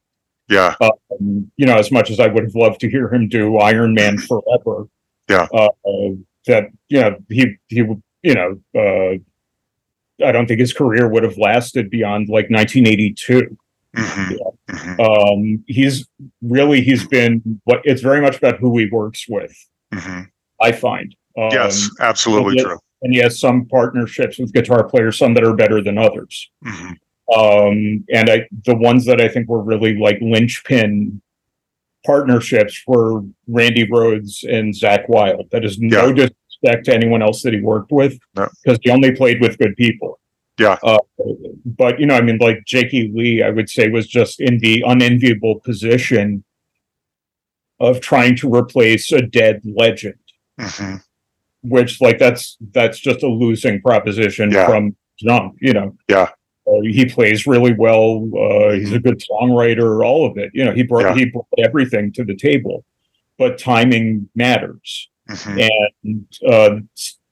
Yeah, 0.49 0.77
um, 0.81 1.51
you 1.57 1.67
know, 1.67 1.77
as 1.77 1.91
much 1.91 2.11
as 2.11 2.21
I 2.21 2.29
would 2.29 2.45
have 2.45 2.55
loved 2.55 2.79
to 2.83 2.89
hear 2.89 3.13
him 3.13 3.29
do 3.29 3.57
Iron 3.57 3.93
Man 3.93 4.19
forever. 4.29 4.87
Yeah, 5.29 5.49
uh, 5.53 5.71
that 6.47 6.69
you 6.89 7.01
know 7.01 7.17
he 7.29 7.57
he 7.67 7.83
would 7.83 8.01
you 8.23 8.35
know 8.35 8.61
uh, 8.79 9.19
I 10.25 10.31
don't 10.31 10.47
think 10.47 10.61
his 10.61 10.73
career 10.73 11.09
would 11.09 11.25
have 11.25 11.39
lasted 11.39 11.91
beyond 11.91 12.29
like 12.29 12.49
1982. 12.49 13.59
Mm-hmm. 13.97 14.31
Yeah. 14.31 14.77
Mm-hmm. 14.77 15.01
Um, 15.01 15.65
he's 15.67 16.07
really 16.41 16.83
he's 16.83 17.05
been 17.09 17.61
what 17.65 17.81
it's 17.83 18.01
very 18.01 18.21
much 18.21 18.39
about 18.39 18.61
who 18.61 18.79
he 18.79 18.89
works 18.93 19.27
with. 19.29 19.57
Mm-hmm. 19.93 20.21
I 20.61 20.71
find. 20.71 21.17
Um, 21.37 21.49
yes, 21.51 21.91
absolutely 21.99 22.63
true 22.63 22.79
and 23.03 23.13
he 23.13 23.21
has 23.21 23.39
some 23.39 23.67
partnerships 23.67 24.39
with 24.39 24.53
guitar 24.53 24.85
players, 24.89 25.19
some 25.19 25.35
that 25.35 25.45
are 25.45 25.55
better 25.55 25.83
than 25.83 25.99
others. 25.99 26.51
Mm-hmm. 26.65 26.93
Um, 27.39 28.05
and 28.13 28.31
I, 28.31 28.49
the 28.65 28.77
ones 28.77 29.05
that 29.07 29.21
I 29.21 29.29
think 29.29 29.49
were 29.49 29.63
really 29.63 29.99
like 29.99 30.19
linchpin 30.21 31.21
partnerships 32.05 32.83
were 32.87 33.23
Randy 33.49 33.87
Rhoads 33.87 34.45
and 34.49 34.73
Zakk 34.73 35.09
Wylde. 35.09 35.49
That 35.51 35.65
is 35.65 35.79
no 35.79 36.09
yeah. 36.09 36.29
disrespect 36.29 36.87
to 36.87 36.95
anyone 36.95 37.23
else 37.23 37.43
that 37.43 37.53
he 37.53 37.61
worked 37.61 37.91
with, 37.91 38.19
because 38.35 38.53
no. 38.65 38.79
he 38.83 38.91
only 38.91 39.13
played 39.13 39.41
with 39.41 39.59
good 39.59 39.77
people. 39.77 40.21
Yeah. 40.59 40.79
Uh, 40.83 40.99
but 41.65 42.01
you 42.01 42.07
know, 42.07 42.15
I 42.15 42.23
mean, 42.23 42.39
like 42.39 42.65
Jakey 42.65 43.11
Lee, 43.13 43.43
I 43.43 43.51
would 43.51 43.69
say 43.69 43.89
was 43.89 44.07
just 44.07 44.41
in 44.41 44.59
the 44.59 44.83
unenviable 44.87 45.61
position 45.61 46.45
of 47.79 48.01
trying 48.01 48.37
to 48.37 48.55
replace 48.55 49.13
a 49.13 49.21
dead 49.21 49.61
legend. 49.65 50.15
Mm-hmm 50.59 50.97
which 51.69 52.01
like 52.01 52.19
that's 52.19 52.57
that's 52.73 52.99
just 52.99 53.23
a 53.23 53.29
losing 53.29 53.81
proposition 53.81 54.51
yeah. 54.51 54.67
from 54.67 54.97
jump 55.19 55.55
you 55.61 55.73
know 55.73 55.97
yeah 56.09 56.29
uh, 56.67 56.81
he 56.83 57.05
plays 57.05 57.47
really 57.47 57.73
well 57.73 58.29
uh, 58.37 58.73
he's 58.73 58.93
a 58.93 58.99
good 58.99 59.23
songwriter 59.31 60.05
all 60.05 60.27
of 60.27 60.37
it 60.37 60.51
you 60.55 60.65
know 60.65 60.73
he 60.73 60.83
brought 60.83 61.05
yeah. 61.05 61.15
he 61.15 61.27
brought 61.27 61.47
everything 61.59 62.13
to 62.13 62.25
the 62.25 62.37
table 62.37 62.85
but 63.39 63.59
timing 63.59 64.29
matters 64.35 65.09
mm-hmm. 65.29 65.69
and 66.05 66.27
uh, 66.49 66.77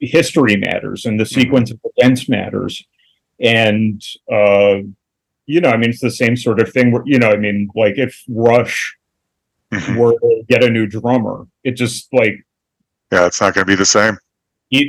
history 0.01 0.57
matters 0.57 1.05
and 1.05 1.19
the 1.19 1.25
mm-hmm. 1.25 1.41
sequence 1.41 1.71
mm-hmm. 1.71 1.87
of 1.87 1.93
events 1.97 2.29
matters 2.29 2.85
and 3.41 4.03
uh, 4.33 4.79
you 5.47 5.61
know 5.61 5.71
i 5.71 5.77
mean 5.77 5.91
it's 5.91 6.01
the 6.01 6.11
same 6.11 6.37
sort 6.37 6.61
of 6.61 6.73
thing 6.73 6.91
where 6.91 7.03
you 7.05 7.19
know 7.19 7.31
i 7.31 7.37
mean 7.37 7.69
like 7.75 7.99
if 7.99 8.23
rush 8.29 8.97
mm-hmm. 9.73 9.97
were 9.97 10.13
to 10.13 10.43
get 10.49 10.65
a 10.65 10.71
new 10.71 10.87
drummer 10.87 11.47
it 11.65 11.73
just 11.73 12.09
like 12.13 12.45
yeah, 13.15 13.27
it's 13.27 13.41
not 13.41 13.55
going 13.55 13.65
to 13.65 13.71
be 13.71 13.77
the 13.77 13.87
same. 13.87 14.19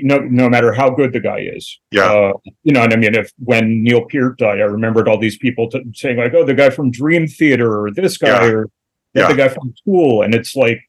No, 0.04 0.20
no 0.20 0.50
matter 0.50 0.74
how 0.74 0.90
good 0.90 1.14
the 1.14 1.20
guy 1.20 1.40
is. 1.40 1.80
Yeah. 1.92 2.12
Uh, 2.12 2.34
you 2.64 2.74
know, 2.74 2.84
and 2.84 2.94
I 2.94 2.96
mean, 2.96 3.16
if 3.16 3.32
when 3.40 3.84
Neil 3.84 4.06
Peart 4.06 4.38
died, 4.38 4.60
I 4.60 4.64
remembered 4.64 5.08
all 5.08 5.20
these 5.20 5.38
people 5.38 5.70
t- 5.70 5.84
saying 5.94 6.18
like, 6.18 6.34
"Oh, 6.34 6.46
the 6.46 6.54
guy 6.54 6.70
from 6.70 6.92
Dream 6.92 7.28
Theater, 7.28 7.82
or 7.82 7.92
this 7.92 8.18
guy, 8.18 8.46
yeah. 8.46 8.52
or 8.52 8.70
yeah. 9.14 9.28
the 9.28 9.36
guy 9.36 9.50
from 9.50 9.74
Tool," 9.84 10.22
and 10.24 10.34
it's 10.34 10.56
like, 10.56 10.82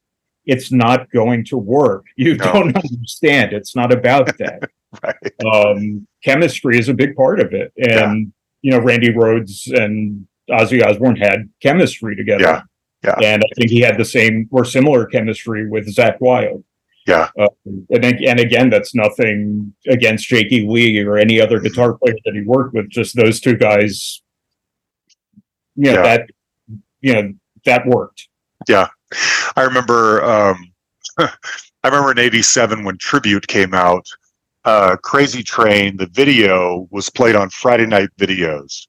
it's 0.45 0.71
not 0.71 1.11
going 1.11 1.45
to 1.45 1.57
work. 1.57 2.05
You 2.17 2.35
no. 2.37 2.45
don't 2.45 2.75
understand. 2.75 3.53
It's 3.53 3.75
not 3.75 3.93
about 3.93 4.37
that. 4.39 4.69
right. 5.03 5.45
Um, 5.53 6.07
chemistry 6.23 6.79
is 6.79 6.89
a 6.89 6.93
big 6.93 7.15
part 7.15 7.39
of 7.39 7.53
it, 7.53 7.71
and 7.77 7.87
yeah. 7.91 8.15
you 8.61 8.71
know, 8.71 8.79
Randy 8.79 9.09
Rhoads 9.09 9.71
and 9.71 10.27
Ozzy 10.49 10.83
Osbourne 10.83 11.17
had 11.17 11.49
chemistry 11.61 12.15
together. 12.15 12.43
Yeah. 12.43 12.61
Yeah. 13.03 13.15
And 13.23 13.43
I 13.43 13.47
think 13.55 13.69
he 13.69 13.79
had 13.79 13.97
the 13.97 14.05
same 14.05 14.49
or 14.51 14.65
similar 14.65 15.05
chemistry 15.05 15.69
with 15.69 15.87
Zakk 15.93 16.19
Wylde. 16.19 16.63
Yeah. 17.07 17.29
Uh, 17.39 17.47
and, 17.65 18.03
and 18.03 18.39
again, 18.39 18.69
that's 18.69 18.93
nothing 18.93 19.73
against 19.87 20.27
Jakey 20.27 20.67
Lee 20.67 20.99
or 20.99 21.17
any 21.17 21.39
other 21.39 21.59
guitar 21.59 21.93
player 21.93 22.17
that 22.25 22.35
he 22.35 22.41
worked 22.41 22.73
with. 22.73 22.89
Just 22.89 23.15
those 23.15 23.39
two 23.39 23.55
guys, 23.55 24.21
you 25.75 25.93
know, 25.93 26.03
yeah. 26.03 26.17
that, 26.17 26.29
you 26.99 27.13
know, 27.13 27.33
that 27.65 27.87
worked. 27.87 28.27
Yeah. 28.67 28.87
I 29.55 29.61
remember, 29.61 30.21
um, 30.23 30.73
I 31.17 31.29
remember 31.85 32.11
in 32.11 32.19
87 32.19 32.83
when 32.83 32.97
Tribute 32.97 33.47
came 33.47 33.73
out, 33.73 34.05
uh, 34.65 34.97
Crazy 34.97 35.43
Train, 35.43 35.95
the 35.95 36.07
video 36.07 36.89
was 36.91 37.09
played 37.09 37.35
on 37.35 37.49
Friday 37.49 37.85
night 37.85 38.09
videos, 38.19 38.85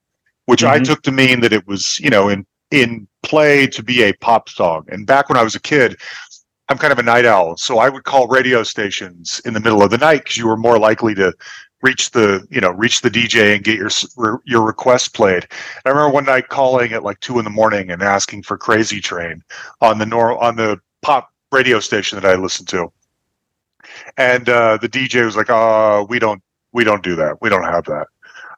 which 0.46 0.62
mm-hmm. 0.62 0.74
I 0.74 0.80
took 0.80 1.02
to 1.02 1.12
mean 1.12 1.40
that 1.42 1.52
it 1.52 1.64
was, 1.68 2.00
you 2.00 2.10
know, 2.10 2.30
in, 2.30 2.44
in 2.72 3.06
play 3.22 3.68
to 3.68 3.82
be 3.82 4.02
a 4.02 4.12
pop 4.14 4.48
song. 4.48 4.86
And 4.88 5.06
back 5.06 5.28
when 5.28 5.38
I 5.38 5.44
was 5.44 5.54
a 5.54 5.60
kid, 5.60 5.96
I'm 6.68 6.78
kind 6.78 6.92
of 6.92 6.98
a 6.98 7.02
night 7.02 7.24
owl, 7.24 7.56
so 7.56 7.78
I 7.78 7.88
would 7.88 8.04
call 8.04 8.28
radio 8.28 8.62
stations 8.62 9.40
in 9.46 9.54
the 9.54 9.60
middle 9.60 9.82
of 9.82 9.90
the 9.90 9.98
night 9.98 10.24
because 10.24 10.36
you 10.36 10.46
were 10.46 10.56
more 10.56 10.78
likely 10.78 11.14
to 11.14 11.32
reach 11.82 12.10
the 12.10 12.46
you 12.50 12.60
know 12.60 12.70
reach 12.70 13.00
the 13.00 13.10
DJ 13.10 13.54
and 13.54 13.64
get 13.64 13.78
your 13.78 14.42
your 14.44 14.62
request 14.62 15.14
played. 15.14 15.46
I 15.84 15.88
remember 15.88 16.12
one 16.12 16.24
night 16.26 16.48
calling 16.48 16.92
at 16.92 17.02
like 17.02 17.20
two 17.20 17.38
in 17.38 17.44
the 17.44 17.50
morning 17.50 17.90
and 17.90 18.02
asking 18.02 18.42
for 18.42 18.58
Crazy 18.58 19.00
Train 19.00 19.42
on 19.80 19.98
the 19.98 20.06
nor 20.06 20.42
on 20.42 20.56
the 20.56 20.78
pop 21.02 21.30
radio 21.52 21.80
station 21.80 22.20
that 22.20 22.28
I 22.28 22.34
listened 22.34 22.68
to, 22.68 22.92
and 24.18 24.48
uh, 24.48 24.76
the 24.76 24.88
DJ 24.88 25.24
was 25.24 25.36
like, 25.36 25.50
"Uh, 25.50 26.04
we 26.08 26.18
don't 26.18 26.42
we 26.72 26.84
don't 26.84 27.02
do 27.02 27.16
that. 27.16 27.40
We 27.40 27.48
don't 27.48 27.64
have 27.64 27.84
that." 27.84 28.08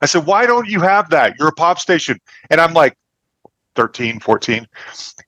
I 0.02 0.06
said, 0.06 0.26
"Why 0.26 0.46
don't 0.46 0.68
you 0.68 0.80
have 0.80 1.10
that? 1.10 1.38
You're 1.38 1.48
a 1.48 1.52
pop 1.52 1.78
station." 1.78 2.18
And 2.50 2.60
I'm 2.60 2.72
like, 2.72 2.96
13, 3.76 4.20
14. 4.20 4.66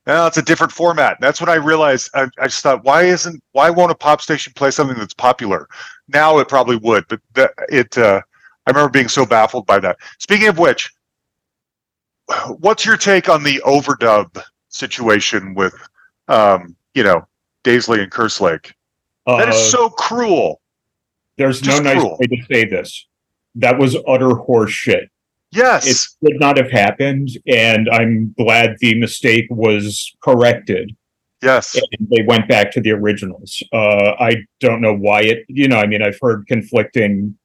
Now 0.06 0.26
it's 0.26 0.36
a 0.36 0.42
different 0.42 0.72
format. 0.72 1.18
That's 1.20 1.40
when 1.40 1.48
I 1.48 1.54
realized 1.54 2.10
I, 2.14 2.28
I, 2.40 2.46
just 2.46 2.62
thought, 2.62 2.84
why 2.84 3.04
isn't 3.04 3.42
why 3.52 3.70
won't 3.70 3.92
a 3.92 3.94
pop 3.94 4.20
station 4.20 4.52
play 4.56 4.70
something 4.70 4.96
that's 4.98 5.14
popular? 5.14 5.68
Now 6.08 6.38
it 6.38 6.48
probably 6.48 6.76
would, 6.76 7.06
but 7.08 7.20
the, 7.34 7.52
it 7.68 7.96
uh, 7.96 8.20
I 8.66 8.70
remember 8.70 8.90
being 8.90 9.08
so 9.08 9.24
baffled 9.26 9.66
by 9.66 9.78
that. 9.80 9.96
Speaking 10.18 10.48
of 10.48 10.58
which, 10.58 10.90
what's 12.58 12.84
your 12.84 12.96
take 12.96 13.28
on 13.28 13.42
the 13.42 13.60
overdub 13.64 14.42
situation 14.68 15.54
with, 15.54 15.74
um, 16.28 16.76
you 16.94 17.02
know, 17.02 17.26
Daisley 17.64 18.00
and 18.02 18.10
Kerslake? 18.10 18.72
That 19.26 19.48
is 19.48 19.56
Uh, 19.56 19.70
so 19.70 19.90
cruel. 19.90 20.60
there's 21.38 21.60
just 21.60 21.82
no 21.82 21.92
nice 21.92 22.00
cruel. 22.00 22.16
way 22.18 22.26
to 22.26 22.44
say 22.50 22.64
this. 22.64 23.06
That 23.56 23.78
was 23.78 23.96
utter 24.08 24.34
horse 24.34 24.72
shit. 24.72 25.10
Yes. 25.52 25.86
It 25.86 26.30
should 26.30 26.40
not 26.40 26.56
have 26.56 26.70
happened, 26.70 27.28
and 27.46 27.88
I'm 27.90 28.34
glad 28.38 28.76
the 28.80 28.98
mistake 28.98 29.46
was 29.50 30.14
corrected. 30.22 30.96
yes. 31.42 31.74
and 31.74 32.08
they 32.08 32.22
went 32.22 32.48
back 32.48 32.70
to 32.72 32.80
the 32.80 32.92
originals. 32.92 33.62
Uh, 33.72 34.12
I 34.18 34.36
don't 34.60 34.80
know 34.80 34.94
why 34.94 35.22
it, 35.22 35.44
you 35.48 35.68
know, 35.68 35.78
I 35.78 35.86
mean, 35.86 36.02
I've 36.02 36.18
heard 36.20 36.46
conflicting 36.46 37.36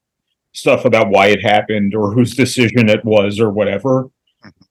stuff 0.52 0.84
about 0.84 1.10
why 1.10 1.26
it 1.26 1.42
happened 1.42 1.94
or 1.94 2.12
whose 2.12 2.34
decision 2.34 2.88
it 2.88 3.04
was 3.04 3.38
or 3.38 3.50
whatever. 3.50 4.08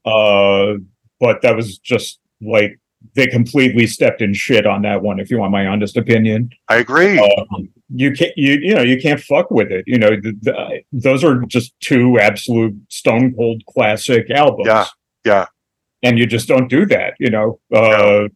Uh, 0.05 0.75
but 1.19 1.41
that 1.41 1.55
was 1.55 1.77
just 1.77 2.19
like 2.41 2.79
they 3.15 3.27
completely 3.27 3.87
stepped 3.87 4.21
in 4.21 4.33
shit 4.33 4.65
on 4.65 4.81
that 4.83 5.01
one. 5.01 5.19
If 5.19 5.29
you 5.31 5.37
want 5.39 5.51
my 5.51 5.65
honest 5.67 5.97
opinion, 5.97 6.49
I 6.67 6.77
agree. 6.77 7.19
um, 7.19 7.69
you 7.93 8.11
can't, 8.11 8.33
you 8.37 8.53
you 8.61 8.75
know, 8.75 8.81
you 8.81 8.99
can't 9.01 9.19
fuck 9.19 9.49
with 9.51 9.71
it. 9.71 9.83
You 9.87 9.97
know, 9.97 10.09
the, 10.11 10.33
the, 10.41 10.81
those 10.91 11.23
are 11.23 11.41
just 11.47 11.73
two 11.79 12.19
absolute 12.19 12.75
stone 12.89 13.33
cold 13.35 13.63
classic 13.67 14.29
albums. 14.29 14.67
Yeah, 14.67 14.85
yeah. 15.25 15.45
and 16.03 16.17
you 16.19 16.25
just 16.25 16.47
don't 16.47 16.67
do 16.69 16.85
that. 16.87 17.13
You 17.19 17.29
know, 17.29 17.59
uh, 17.73 18.27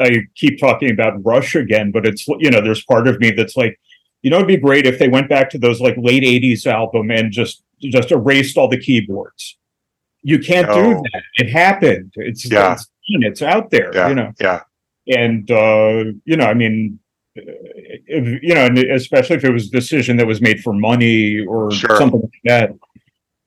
I 0.00 0.22
keep 0.36 0.58
talking 0.58 0.90
about 0.90 1.24
Rush 1.24 1.54
again, 1.54 1.90
but 1.92 2.06
it's 2.06 2.26
you 2.28 2.50
know, 2.50 2.60
there's 2.60 2.84
part 2.84 3.06
of 3.08 3.20
me 3.20 3.30
that's 3.30 3.56
like, 3.56 3.78
you 4.22 4.30
know, 4.30 4.36
it'd 4.36 4.48
be 4.48 4.56
great 4.56 4.86
if 4.86 4.98
they 4.98 5.08
went 5.08 5.28
back 5.28 5.50
to 5.50 5.58
those 5.58 5.80
like 5.80 5.94
late 5.98 6.22
'80s 6.22 6.66
album 6.66 7.10
and 7.10 7.30
just 7.32 7.62
just 7.80 8.10
erased 8.10 8.56
all 8.56 8.68
the 8.68 8.80
keyboards. 8.80 9.56
You 10.22 10.38
can't 10.40 10.66
No. 10.68 10.74
do 10.94 11.02
that. 11.12 11.22
It 11.36 11.48
happened. 11.50 12.12
It's 12.16 12.50
Yeah. 12.50 12.72
it's, 12.72 12.88
it's 13.08 13.42
out 13.42 13.70
there. 13.70 13.90
yeah. 13.94 14.08
You 14.08 14.14
know, 14.14 14.32
Yeah. 14.40 14.60
and 15.08 15.50
uh, 15.50 16.04
you 16.24 16.36
know, 16.36 16.46
I 16.46 16.54
mean. 16.54 16.98
uh, 17.38 17.42
If, 18.10 18.42
you 18.42 18.54
know, 18.54 18.64
and 18.66 18.78
especially 18.78 19.36
if 19.36 19.44
it 19.44 19.52
was 19.52 19.66
a 19.68 19.70
decision 19.70 20.16
that 20.18 20.26
was 20.26 20.40
made 20.40 20.60
for 20.60 20.72
money 20.72 21.40
or 21.46 21.70
Sure. 21.70 21.96
something 21.98 22.20
like 22.22 22.42
that. 22.44 22.70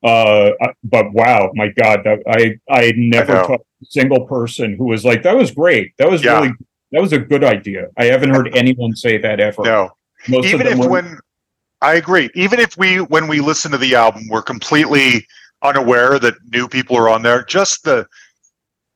Uh, 0.04 0.52
but 0.84 1.12
wow, 1.14 1.52
my 1.54 1.68
God, 1.82 2.02
that, 2.06 2.20
I 2.28 2.58
I 2.70 2.94
never 2.96 3.34
know. 3.34 3.48
talked 3.48 3.66
to 3.80 3.86
a 3.88 3.92
single 4.00 4.26
person 4.26 4.76
who 4.78 4.86
was 4.86 5.06
like, 5.06 5.22
"That 5.24 5.36
was 5.36 5.52
great. 5.52 5.88
That 6.00 6.10
was 6.10 6.24
Yeah. 6.24 6.40
really 6.40 6.54
that 6.92 7.02
was 7.02 7.14
a 7.14 7.20
good 7.20 7.44
idea." 7.44 7.88
I 7.98 8.06
haven't 8.06 8.32
heard 8.32 8.50
anyone 8.56 8.96
say 8.96 9.18
that 9.20 9.40
ever. 9.40 9.62
No. 9.64 9.92
Most 10.28 10.48
even 10.48 10.66
if 10.68 10.78
were- 10.80 10.90
when 10.90 11.18
I 11.82 11.96
agree, 11.96 12.30
even 12.34 12.60
if 12.60 12.78
we 12.78 12.90
when 13.14 13.28
we 13.28 13.40
listen 13.42 13.70
to 13.72 13.78
the 13.78 13.94
album, 13.96 14.24
we're 14.30 14.42
completely 14.54 15.26
unaware 15.62 16.18
that 16.20 16.34
new 16.52 16.68
people 16.68 16.96
are 16.98 17.10
on 17.10 17.22
there. 17.22 17.44
Just 17.44 17.84
the 17.84 18.08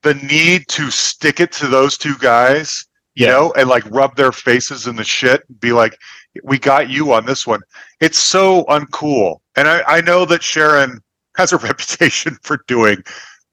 the 0.05 0.13
need 0.13 0.67
to 0.67 0.91
stick 0.91 1.39
it 1.39 1.51
to 1.53 1.67
those 1.67 1.97
two 1.97 2.15
guys, 2.19 2.85
you 3.15 3.25
Yeah. 3.25 3.31
know, 3.31 3.53
and 3.57 3.67
like 3.67 3.83
rub 3.89 4.15
their 4.15 4.31
faces 4.31 4.85
in 4.85 4.95
the 4.95 5.03
shit 5.03 5.43
and 5.49 5.59
be 5.59 5.71
like, 5.71 5.97
"We 6.43 6.59
got 6.59 6.89
you 6.89 7.11
on 7.11 7.25
this 7.25 7.47
one." 7.47 7.61
It's 7.99 8.19
so 8.19 8.63
uncool, 8.65 9.39
and 9.55 9.67
I, 9.67 9.81
I 9.87 10.01
know 10.01 10.23
that 10.25 10.43
Sharon 10.43 11.01
has 11.35 11.51
a 11.53 11.57
reputation 11.69 12.37
for 12.43 12.59
doing 12.67 13.03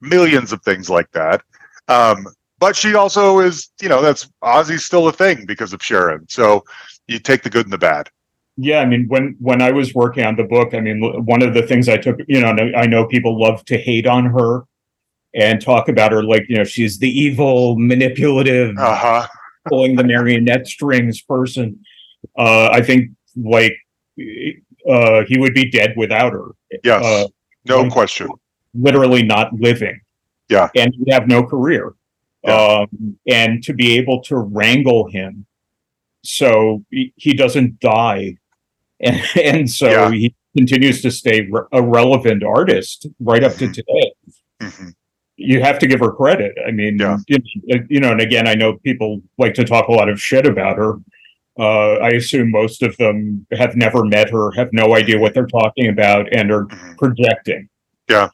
millions 0.02 0.52
of 0.52 0.62
things 0.62 0.90
like 0.90 1.10
that. 1.12 1.42
Um, 1.88 2.26
but 2.58 2.76
she 2.76 2.94
also 2.94 3.40
is, 3.40 3.70
you 3.80 3.88
know, 3.88 4.02
that's 4.02 4.28
Ozzy's 4.44 4.84
still 4.84 5.08
a 5.08 5.12
thing 5.12 5.46
because 5.46 5.72
of 5.72 5.82
Sharon. 5.82 6.28
So 6.28 6.64
you 7.08 7.18
take 7.18 7.42
the 7.42 7.50
good 7.50 7.64
and 7.66 7.72
the 7.72 7.78
bad. 7.78 8.10
Yeah, 8.58 8.80
I 8.80 8.84
mean, 8.84 9.06
when 9.08 9.36
when 9.40 9.62
I 9.62 9.72
was 9.72 9.94
working 9.94 10.26
on 10.26 10.36
the 10.36 10.44
book, 10.44 10.74
I 10.74 10.80
mean, 10.80 11.00
one 11.24 11.42
of 11.42 11.54
the 11.54 11.62
things 11.62 11.88
I 11.88 11.96
took, 11.96 12.20
you 12.28 12.40
know, 12.42 12.50
I 12.76 12.86
know 12.86 13.06
people 13.06 13.40
love 13.40 13.64
to 13.64 13.78
hate 13.78 14.06
on 14.06 14.26
her 14.26 14.64
and 15.34 15.60
talk 15.60 15.88
about 15.88 16.12
her 16.12 16.22
like, 16.22 16.44
you 16.48 16.56
know, 16.56 16.64
she's 16.64 16.98
the 16.98 17.08
evil, 17.08 17.78
manipulative, 17.78 18.76
Uh 18.78 18.94
huh. 18.96 19.26
pulling 19.68 19.96
the 19.96 20.04
marionette 20.04 20.66
strings 20.66 21.20
person. 21.22 21.78
Uh, 22.36 22.68
I 22.72 22.82
think 22.82 23.10
like 23.36 23.74
uh, 24.88 25.22
he 25.26 25.38
would 25.38 25.54
be 25.54 25.70
dead 25.70 25.94
without 25.96 26.32
her. 26.32 26.48
Yes. 26.84 27.04
Uh, 27.04 27.26
no 27.66 27.88
question. 27.90 28.28
literally 28.74 29.22
not 29.22 29.52
living. 29.54 30.00
Yeah. 30.48 30.68
And 30.76 30.92
he'd 30.94 31.12
have 31.12 31.28
no 31.28 31.44
career. 31.44 31.94
Yeah. 32.44 32.54
Um, 32.90 33.16
and 33.28 33.62
to 33.64 33.72
be 33.72 33.96
able 33.98 34.20
to 34.24 34.36
wrangle 34.36 35.08
him 35.08 35.46
so 36.24 36.84
he, 36.90 37.32
doesn't 37.34 37.80
die. 37.80 38.36
And, 39.04 39.20
and 39.36 39.70
so 39.70 39.88
Yeah. 39.90 40.10
he 40.12 40.34
continues 40.56 41.02
to 41.02 41.10
stay 41.10 41.48
re- 41.50 41.62
a 41.72 41.82
relevant 41.82 42.44
artist 42.44 43.06
right 43.18 43.42
up 43.42 43.54
to 43.56 43.66
Mhm. 43.66 43.74
today. 43.74 44.12
hmm 44.60 44.88
You 45.44 45.60
have 45.62 45.78
to 45.80 45.86
give 45.86 46.00
her 46.00 46.12
credit. 46.12 46.52
I 46.66 46.70
mean, 46.70 46.98
Yeah. 46.98 47.18
you, 47.28 47.38
you 47.88 48.00
know, 48.00 48.12
and 48.12 48.20
again, 48.20 48.46
I 48.46 48.54
know 48.54 48.74
people 48.78 49.20
like 49.38 49.54
to 49.54 49.64
talk 49.64 49.88
a 49.88 49.92
lot 49.92 50.08
of 50.08 50.20
shit 50.20 50.46
about 50.46 50.76
her. 50.76 50.94
Uh, 51.58 51.94
I 51.96 52.10
assume 52.10 52.50
most 52.50 52.82
of 52.82 52.96
them 52.96 53.46
have 53.52 53.76
never 53.76 54.04
met 54.04 54.30
her, 54.30 54.50
have 54.52 54.72
no 54.72 54.94
idea 54.94 55.18
what 55.18 55.34
they're 55.34 55.46
talking 55.46 55.88
about, 55.88 56.32
and 56.32 56.50
are 56.50 56.64
hmm 56.64 56.92
projecting. 56.96 57.68
Yeah. 58.08 58.28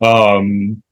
Um, 0.00 0.82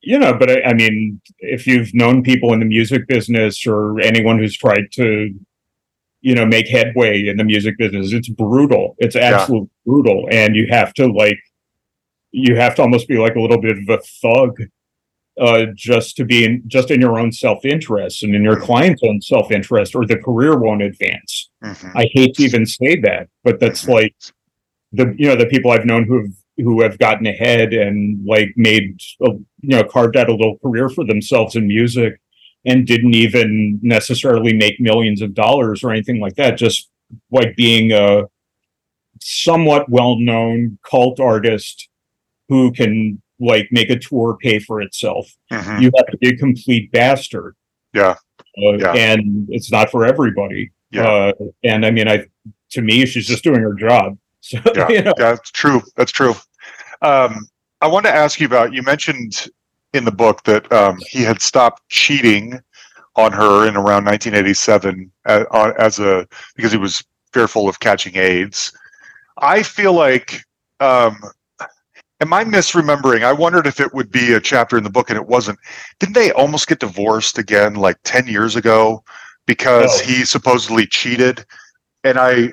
you 0.00 0.18
know, 0.18 0.32
but 0.32 0.50
I, 0.50 0.62
I 0.70 0.72
mean, 0.74 1.20
if 1.40 1.66
you've 1.66 1.92
known 1.92 2.22
people 2.22 2.52
in 2.54 2.60
the 2.60 2.64
music 2.66 3.06
business 3.06 3.66
or 3.66 4.00
anyone 4.00 4.38
who's 4.38 4.56
tried 4.56 4.90
to, 4.92 5.34
you 6.22 6.34
know, 6.34 6.46
make 6.46 6.68
headway 6.68 7.26
in 7.26 7.36
the 7.36 7.44
music 7.44 7.76
business, 7.78 8.12
it's 8.12 8.28
brutal. 8.28 8.94
It's 8.98 9.16
absolute 9.16 9.68
brutal. 9.84 10.26
And 10.30 10.56
you 10.56 10.66
have 10.70 10.94
to 10.94 11.06
like, 11.06 11.38
you 12.30 12.56
have 12.56 12.74
to 12.76 12.82
almost 12.82 13.08
be 13.08 13.18
like 13.18 13.34
a 13.36 13.40
little 13.40 13.60
bit 13.60 13.76
of 13.78 13.88
a 13.88 13.98
thug, 14.22 14.56
uh, 15.40 15.66
just 15.74 16.16
to 16.16 16.24
be 16.24 16.44
in, 16.44 16.62
just 16.66 16.90
in 16.90 17.00
your 17.00 17.18
own 17.18 17.30
self-interest 17.32 18.22
and 18.22 18.34
in 18.34 18.42
your 18.42 18.58
client's 18.60 19.02
own 19.04 19.20
self-interest 19.20 19.94
or 19.94 20.04
the 20.06 20.16
career 20.18 20.58
won't 20.58 20.82
advance. 20.82 21.50
hmm 21.62 21.72
I 21.94 22.08
hate 22.12 22.34
to 22.34 22.42
even 22.44 22.66
say 22.66 23.00
that, 23.00 23.28
but 23.44 23.60
that's 23.60 23.84
Mhm. 23.84 23.92
like 23.94 24.14
the 24.92 25.14
you 25.18 25.26
know 25.28 25.36
the 25.36 25.46
people 25.46 25.70
I've 25.70 25.84
known 25.84 26.04
who 26.04 26.18
have 26.22 26.32
who 26.56 26.82
have 26.82 26.98
gotten 26.98 27.26
ahead 27.26 27.72
and 27.72 28.24
like 28.26 28.50
made 28.56 29.00
a, 29.22 29.30
you 29.30 29.44
know 29.76 29.84
carved 29.84 30.16
out 30.16 30.28
a 30.28 30.34
little 30.34 30.58
career 30.58 30.88
for 30.88 31.04
themselves 31.04 31.54
in 31.56 31.68
music 31.68 32.18
and 32.64 32.86
didn't 32.86 33.14
even 33.14 33.78
necessarily 33.82 34.52
make 34.52 34.80
millions 34.80 35.22
of 35.22 35.34
dollars 35.34 35.84
or 35.84 35.90
anything 35.92 36.20
like 36.20 36.34
that. 36.34 36.56
Just 36.56 36.90
like 37.30 37.54
being 37.56 37.92
a 37.92 38.24
somewhat 39.20 39.88
well-known 39.88 40.78
cult 40.88 41.20
artist 41.20 41.88
who 42.48 42.72
can 42.72 43.20
like 43.40 43.68
make 43.70 43.90
a 43.90 43.98
tour 43.98 44.36
pay 44.40 44.58
for 44.58 44.80
itself. 44.80 45.26
hmm 45.50 45.80
You 45.80 45.90
have 45.96 46.06
to 46.06 46.18
be 46.18 46.28
a 46.28 46.36
complete 46.36 46.90
bastard. 46.92 47.54
Yeah. 47.94 48.16
Uh, 48.62 48.72
Yeah. 48.78 48.92
And 48.94 49.46
it's 49.50 49.70
not 49.70 49.90
for 49.90 50.04
everybody. 50.04 50.70
Yeah. 50.90 51.06
Uh, 51.08 51.32
and 51.64 51.84
I 51.86 51.90
mean, 51.90 52.08
I 52.08 52.26
to 52.70 52.82
me, 52.82 53.06
she's 53.06 53.26
just 53.26 53.44
doing 53.44 53.60
her 53.62 53.74
job. 53.74 54.18
So 54.40 54.58
Yeah. 54.74 54.88
you 54.88 55.02
know, 55.02 55.12
Yeah, 55.18 55.30
that's 55.32 55.50
true. 55.50 55.82
That's 55.96 56.12
true. 56.12 56.34
Um, 57.02 57.46
I 57.80 57.86
want 57.86 58.06
to 58.06 58.12
ask 58.12 58.40
you 58.40 58.46
about. 58.46 58.72
You 58.72 58.82
mentioned 58.82 59.48
in 59.94 60.04
the 60.04 60.12
book 60.12 60.42
that 60.44 60.70
um, 60.72 60.98
he 61.08 61.22
had 61.22 61.40
stopped 61.40 61.82
cheating 61.88 62.60
on 63.16 63.32
her 63.32 63.66
in 63.68 63.76
around 63.76 64.04
1987 64.04 65.10
as, 65.26 65.46
as 65.78 65.98
a 65.98 66.26
because 66.56 66.72
he 66.72 66.78
was 66.78 67.02
fearful 67.32 67.68
of 67.68 67.78
catching 67.80 68.16
AIDS. 68.16 68.72
I 69.38 69.62
feel 69.62 69.92
like. 69.92 70.42
Um, 70.80 71.16
Am 72.20 72.32
I 72.32 72.44
misremembering? 72.44 73.22
I 73.22 73.32
wondered 73.32 73.66
if 73.66 73.78
it 73.80 73.94
would 73.94 74.10
be 74.10 74.32
a 74.32 74.40
chapter 74.40 74.76
in 74.76 74.82
the 74.84 74.90
book, 74.90 75.08
and 75.10 75.16
it 75.16 75.26
wasn't. 75.26 75.58
Didn't 76.00 76.14
they 76.14 76.32
almost 76.32 76.66
get 76.66 76.80
divorced 76.80 77.38
again, 77.38 77.74
like 77.74 77.96
ten 78.04 78.26
years 78.26 78.56
ago, 78.56 79.04
because 79.46 80.00
No. 80.00 80.06
he 80.14 80.24
supposedly 80.24 80.86
cheated? 80.86 81.44
And 82.04 82.18
I, 82.18 82.52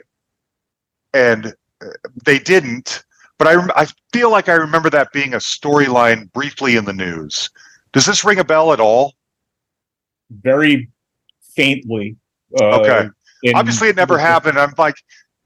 and 1.13 1.47
uh, 1.81 1.87
they 2.25 2.37
didn't. 2.39 3.03
But 3.37 3.47
I, 3.47 3.81
I 3.81 3.87
feel 4.13 4.31
like 4.31 4.49
I 4.49 4.53
remember 4.53 4.89
that 4.91 5.11
being 5.11 5.33
a 5.33 5.37
storyline 5.37 6.31
briefly 6.31 6.75
in 6.77 6.85
the 6.85 6.93
news. 6.93 7.49
Does 7.91 8.05
this 8.05 8.23
ring 8.23 8.39
a 8.39 8.43
bell 8.43 8.71
at 8.73 8.79
all? 8.79 9.13
very 10.41 10.89
faintly. 11.55 12.15
Uh, 12.59 12.79
Okay. 12.79 13.09
in- 13.43 13.55
Obviously, 13.55 13.89
it 13.89 13.95
never 13.95 14.17
happened. 14.17 14.57
I'm 14.57 14.73
like, 14.77 14.95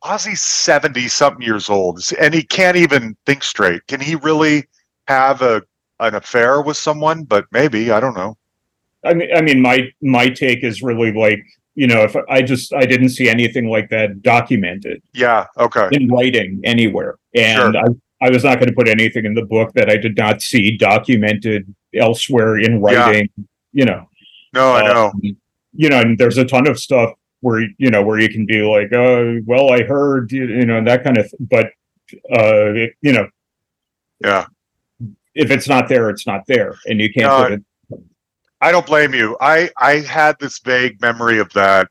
Ozzy's 0.04 0.42
seventy 0.42 1.08
something 1.08 1.42
years 1.42 1.70
old, 1.70 2.02
and 2.20 2.34
he 2.34 2.44
can't 2.44 2.78
even 2.78 3.16
think 3.26 3.44
straight. 3.44 3.86
Can 3.88 4.00
he 4.00 4.16
really 4.16 4.66
have 5.08 5.42
a 5.42 5.62
an 6.00 6.16
affair 6.16 6.62
with 6.62 6.78
someone? 6.78 7.24
But 7.24 7.46
maybe 7.52 7.92
I 7.92 8.00
don't 8.00 8.16
know. 8.16 8.38
I 9.04 9.14
mean, 9.14 9.30
I 9.36 9.42
mean, 9.42 9.62
my 9.62 9.92
my 10.02 10.30
take 10.30 10.64
is 10.64 10.82
really 10.82 11.12
like 11.12 11.44
you 11.76 11.88
know, 11.88 12.04
if 12.04 12.16
I 12.30 12.42
just 12.42 12.74
I 12.74 12.86
didn't 12.86 13.10
see 13.10 13.30
anything 13.30 13.70
like 13.70 13.90
that 13.90 14.22
documented 14.22 15.02
Yeah. 15.14 15.46
Okay. 15.58 15.88
in 15.92 16.10
writing 16.10 16.60
anywhere, 16.66 17.16
and 17.36 17.78
I 17.78 17.86
I 18.22 18.30
was 18.30 18.44
not 18.44 18.56
going 18.56 18.68
to 18.68 18.76
put 18.76 18.90
anything 18.90 19.26
in 19.26 19.34
the 19.34 19.46
book 19.46 19.72
that 19.74 19.90
I 19.90 19.96
did 19.96 20.18
not 20.18 20.42
see 20.42 20.76
documented 20.78 21.74
elsewhere 21.94 22.58
in 22.58 22.82
writing. 22.82 23.30
You 23.72 23.86
know, 23.86 24.10
No, 24.54 24.74
I 24.74 24.88
know. 24.94 25.06
Um, 25.08 25.38
you 25.74 25.90
know, 25.90 26.00
and 26.02 26.18
there's 26.18 26.38
a 26.38 26.44
ton 26.44 26.68
of 26.68 26.80
stuff 26.80 27.12
where 27.42 27.62
you 27.78 27.90
know 27.90 28.02
where 28.04 28.20
you 28.20 28.30
can 28.30 28.46
be 28.46 28.62
like, 28.62 28.92
oh, 28.94 29.40
well, 29.46 29.72
I 29.72 29.84
heard, 29.84 30.32
you, 30.32 30.66
know, 30.66 30.84
that 30.84 31.04
kind 31.04 31.18
of. 31.18 31.32
But 31.40 31.68
uh, 32.32 32.74
it, 32.74 32.94
you 33.02 33.14
know, 33.14 33.28
Yeah. 34.24 34.46
if 35.36 35.52
it's 35.52 35.68
not 35.70 35.88
there, 35.88 36.10
it's 36.10 36.28
not 36.28 36.42
there, 36.48 36.76
and 36.88 37.00
you 37.00 37.12
can't 37.14 37.32
put 37.32 37.52
it. 37.54 37.64
I 38.62 38.72
don't 38.72 38.86
blame 38.86 39.14
you. 39.14 39.38
I 39.40 39.70
I 39.78 40.00
had 40.00 40.36
this 40.40 40.60
vague 40.60 41.00
memory 41.02 41.40
of 41.40 41.52
that, 41.54 41.88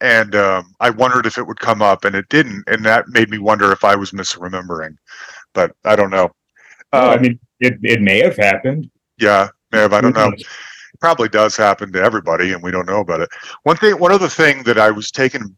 and 0.00 0.34
um, 0.34 0.72
I 0.80 0.88
wondered 0.90 1.26
if 1.26 1.36
it 1.36 1.46
would 1.46 1.60
come 1.60 1.82
up, 1.82 2.04
and 2.06 2.14
it 2.16 2.28
didn't, 2.30 2.64
and 2.66 2.84
that 2.86 3.08
made 3.08 3.28
me 3.28 3.38
wonder 3.38 3.72
if 3.72 3.84
I 3.84 3.94
was 3.94 4.12
misremembering. 4.12 4.96
But 5.52 5.72
I 5.84 5.96
don't 5.96 6.10
know. 6.10 6.30
I 6.92 7.14
Um, 7.16 7.22
mean, 7.22 7.40
it, 7.60 7.78
it 7.82 8.00
may 8.00 8.20
have 8.22 8.36
happened. 8.38 8.90
yeah, 9.18 9.48
Mav, 9.72 9.92
I 9.92 10.00
don't 10.00 10.14
know. 10.16 10.32
Probably 11.00 11.28
does 11.28 11.56
happen 11.56 11.92
to 11.92 12.02
everybody, 12.02 12.52
and 12.52 12.62
we 12.62 12.70
don't 12.70 12.86
know 12.86 13.00
about 13.00 13.20
it. 13.20 13.28
One 13.62 13.76
thing, 13.76 13.98
one 13.98 14.12
other 14.12 14.28
thing 14.28 14.62
that 14.64 14.78
I 14.78 14.90
was 14.90 15.10
taken 15.10 15.56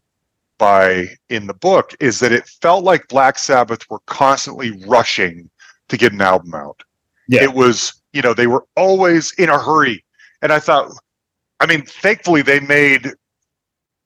by 0.57 1.07
in 1.29 1.47
the 1.47 1.53
book 1.55 1.95
is 1.99 2.19
that 2.19 2.31
it 2.31 2.47
felt 2.47 2.83
like 2.83 3.07
Black 3.07 3.39
Sabbath 3.39 3.89
were 3.89 4.01
constantly 4.05 4.71
rushing 4.85 5.49
to 5.89 5.97
get 5.97 6.13
an 6.13 6.21
album 6.21 6.53
out. 6.53 6.81
Yeah. 7.27 7.43
It 7.43 7.53
was, 7.53 8.01
you 8.13 8.21
know, 8.21 8.33
they 8.33 8.47
were 8.47 8.65
always 8.75 9.33
in 9.33 9.49
a 9.49 9.57
hurry. 9.57 10.03
And 10.41 10.53
I 10.53 10.59
thought, 10.59 10.91
I 11.59 11.65
mean, 11.65 11.83
thankfully 11.85 12.41
they 12.43 12.59
made 12.59 13.11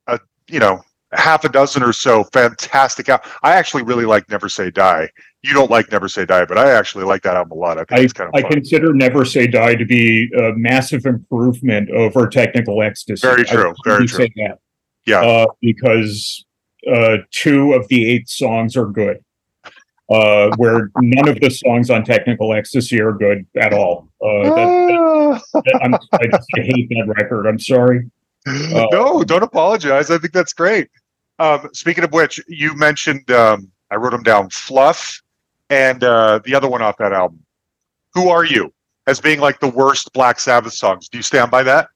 a, 0.07 0.19
you 0.47 0.59
know, 0.59 0.81
half 1.15 1.43
a 1.43 1.49
dozen 1.49 1.83
or 1.83 1.93
so 1.93 2.23
fantastic 2.25 3.09
al- 3.09 3.23
I 3.43 3.53
actually 3.53 3.83
really 3.83 4.05
like 4.05 4.29
Never 4.29 4.49
Say 4.49 4.71
Die. 4.71 5.09
You 5.43 5.53
don't 5.53 5.69
like 5.69 5.91
Never 5.91 6.07
Say 6.07 6.25
Die, 6.25 6.45
but 6.45 6.57
I 6.57 6.71
actually 6.71 7.05
like 7.05 7.21
that 7.23 7.35
album 7.35 7.51
a 7.51 7.55
lot. 7.61 7.77
I 7.77 7.83
think 7.85 7.99
I, 7.99 8.03
it's 8.03 8.13
kind 8.13 8.27
of 8.27 8.35
I 8.35 8.41
fun. 8.41 8.51
consider 8.51 8.93
Never 8.93 9.25
Say 9.25 9.47
Die 9.47 9.75
to 9.75 9.85
be 9.85 10.29
a 10.37 10.53
massive 10.53 11.05
improvement 11.05 11.89
over 11.91 12.27
Technical 12.27 12.81
Ecstasy. 12.81 13.25
Very 13.27 13.45
true, 13.45 13.73
very 13.83 14.07
true. 14.07 14.25
say 14.25 14.33
that. 14.37 14.59
Yeah. 15.05 15.21
Uh, 15.21 15.47
because 15.61 16.45
uh, 16.91 17.17
two 17.31 17.73
of 17.73 17.87
the 17.89 18.09
eight 18.09 18.27
songs 18.29 18.75
are 18.75 18.87
good. 18.87 19.23
Uh, 20.07 20.51
where 20.57 20.91
none 21.01 21.27
of 21.27 21.39
the 21.39 21.49
songs 21.49 21.89
on 21.89 22.03
Technical 22.03 22.53
Ecstasy 22.53 23.01
are 23.01 23.11
good 23.11 23.43
at 23.59 23.73
all. 23.73 24.07
Uh, 24.23 24.43
that, 24.43 25.41
that- 25.53 25.79
I'm, 25.81 25.95
I, 25.95 26.27
just, 26.27 26.47
hate 26.55 26.89
that 26.89 27.13
record. 27.19 27.47
I'm 27.47 27.59
sorry. 27.59 28.09
Uh, 28.47 28.85
no, 28.91 29.23
don't 29.23 29.41
apologize. 29.41 30.11
I 30.11 30.19
think 30.19 30.31
that's 30.31 30.53
great. 30.53 30.87
Um, 31.39 31.69
speaking 31.73 32.03
of 32.03 32.11
which, 32.13 32.39
you 32.47 32.73
mentioned 32.75 33.29
um, 33.31 33.71
I 33.91 33.95
wrote 33.95 34.11
them 34.11 34.23
down. 34.23 34.49
Fluff 34.49 35.21
and 35.69 36.03
uh, 36.03 36.39
the 36.45 36.55
other 36.55 36.67
one 36.69 36.81
off 36.81 36.97
that 36.97 37.13
album. 37.13 37.39
Who 38.13 38.29
are 38.29 38.45
you? 38.45 38.73
As 39.07 39.19
being 39.19 39.39
like 39.39 39.59
the 39.59 39.67
worst 39.69 40.13
Black 40.13 40.39
Sabbath 40.39 40.73
songs. 40.73 41.09
Do 41.09 41.17
you 41.17 41.23
stand 41.23 41.51
by 41.51 41.63
that? 41.63 41.89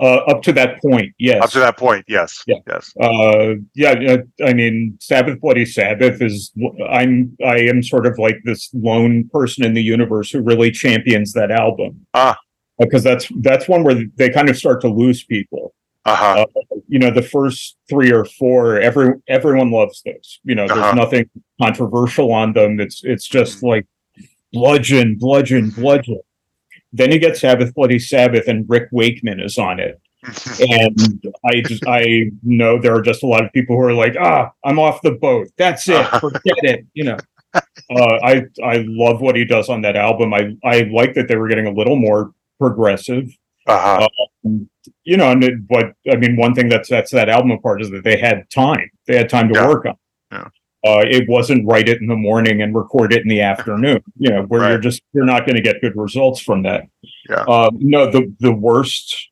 Uh, 0.00 0.16
up 0.26 0.42
to 0.42 0.52
that 0.52 0.80
point, 0.82 1.14
yes. 1.18 1.42
Up 1.44 1.50
to 1.50 1.60
that 1.60 1.76
point, 1.76 2.04
yes. 2.08 2.42
Yeah. 2.46 2.56
Yes. 2.66 2.92
uh 3.00 3.54
yeah 3.74 3.90
uh, 3.92 4.44
i 4.44 4.52
mean 4.52 4.96
sabbath 5.00 5.38
bloody 5.40 5.64
sabbath 5.64 6.20
is 6.20 6.50
i'm 6.90 7.36
i 7.46 7.58
am 7.58 7.82
sort 7.82 8.06
of 8.06 8.18
like 8.18 8.38
this 8.44 8.70
lone 8.74 9.28
person 9.28 9.64
in 9.64 9.74
the 9.74 9.82
universe 9.82 10.30
who 10.30 10.40
really 10.40 10.70
champions 10.72 11.32
that 11.34 11.50
album 11.52 12.04
Ah. 12.14 12.36
because 12.78 13.04
that's 13.04 13.28
that's 13.42 13.68
one 13.68 13.84
where 13.84 14.02
they 14.16 14.30
kind 14.30 14.48
of 14.48 14.56
start 14.56 14.80
to 14.80 14.88
lose 14.88 15.22
people 15.24 15.72
Uh-huh. 16.04 16.44
you 16.88 16.98
know 16.98 17.12
the 17.12 17.22
first 17.22 17.76
three 17.88 18.12
or 18.12 18.24
four 18.24 18.80
every 18.80 19.14
everyone 19.28 19.70
loves 19.70 20.02
those 20.04 20.40
you 20.42 20.54
know 20.54 20.66
there's 20.66 20.80
Uh-huh. 20.80 20.94
nothing 20.94 21.30
controversial 21.60 22.32
on 22.32 22.52
them 22.52 22.80
it's 22.80 23.02
it's 23.04 23.28
just 23.28 23.62
like 23.62 23.86
bludgeon 24.52 25.16
bludgeon 25.16 25.70
bludgeon 25.70 26.20
then 26.92 27.12
you 27.12 27.20
get 27.20 27.36
sabbath 27.36 27.72
bloody 27.74 28.00
sabbath 28.00 28.48
and 28.48 28.64
rick 28.68 28.88
wakeman 28.90 29.38
is 29.40 29.58
on 29.58 29.78
it 29.78 30.00
and 30.60 31.24
I 31.44 31.60
just 31.62 31.84
I 31.86 32.30
know 32.44 32.80
there 32.80 32.94
are 32.94 33.02
just 33.02 33.24
a 33.24 33.26
lot 33.26 33.44
of 33.44 33.52
people 33.52 33.74
who 33.74 33.82
are 33.82 33.92
like, 33.92 34.14
ah, 34.20 34.52
I'm 34.64 34.78
off 34.78 35.02
the 35.02 35.10
boat. 35.10 35.48
That's 35.58 35.88
it. 35.88 36.06
Forget 36.20 36.58
it. 36.62 36.86
You 36.94 37.04
know. 37.04 37.16
Uh, 37.90 38.18
I 38.22 38.42
I 38.64 38.84
love 38.88 39.20
what 39.20 39.34
he 39.36 39.44
does 39.44 39.68
on 39.68 39.82
that 39.82 39.96
album. 39.96 40.32
I 40.32 40.56
I 40.64 40.82
like 40.92 41.12
that 41.14 41.26
they 41.28 41.36
were 41.36 41.48
getting 41.48 41.66
a 41.66 41.72
little 41.72 41.96
more 41.96 42.32
progressive. 42.60 43.28
Uh-huh. 43.66 44.08
You 45.04 45.16
know, 45.16 45.30
and 45.30 45.44
it, 45.44 45.68
but 45.68 45.92
I 46.10 46.16
mean, 46.16 46.36
one 46.36 46.54
thing 46.54 46.68
that 46.70 46.86
sets 46.86 47.10
that 47.12 47.28
album 47.28 47.52
apart 47.52 47.82
is 47.82 47.90
that 47.90 48.02
they 48.04 48.16
had 48.18 48.48
time. 48.50 48.90
They 49.06 49.16
had 49.16 49.28
time 49.28 49.48
to 49.52 49.54
Yeah. 49.54 49.68
work 49.68 49.86
on. 49.86 49.92
it. 49.92 49.98
Yeah. 50.32 50.48
Uh, 50.84 51.04
it 51.08 51.28
wasn't 51.28 51.64
write 51.66 51.88
it 51.88 52.00
in 52.00 52.08
the 52.08 52.16
morning 52.16 52.60
and 52.62 52.74
record 52.74 53.12
it 53.12 53.22
in 53.22 53.28
the 53.28 53.40
afternoon. 53.40 54.02
You 54.16 54.30
know, 54.30 54.42
where 54.42 54.68
you're 54.68 54.78
just 54.80 55.02
you're 55.12 55.24
not 55.24 55.46
going 55.46 55.54
to 55.56 55.62
get 55.62 55.80
good 55.80 55.96
results 55.96 56.40
from 56.40 56.62
that. 56.64 56.84
Yeah. 57.28 57.42
Uh, 57.46 57.70
no, 57.74 58.10
the 58.10 58.34
the 58.40 58.52
worst 58.52 59.28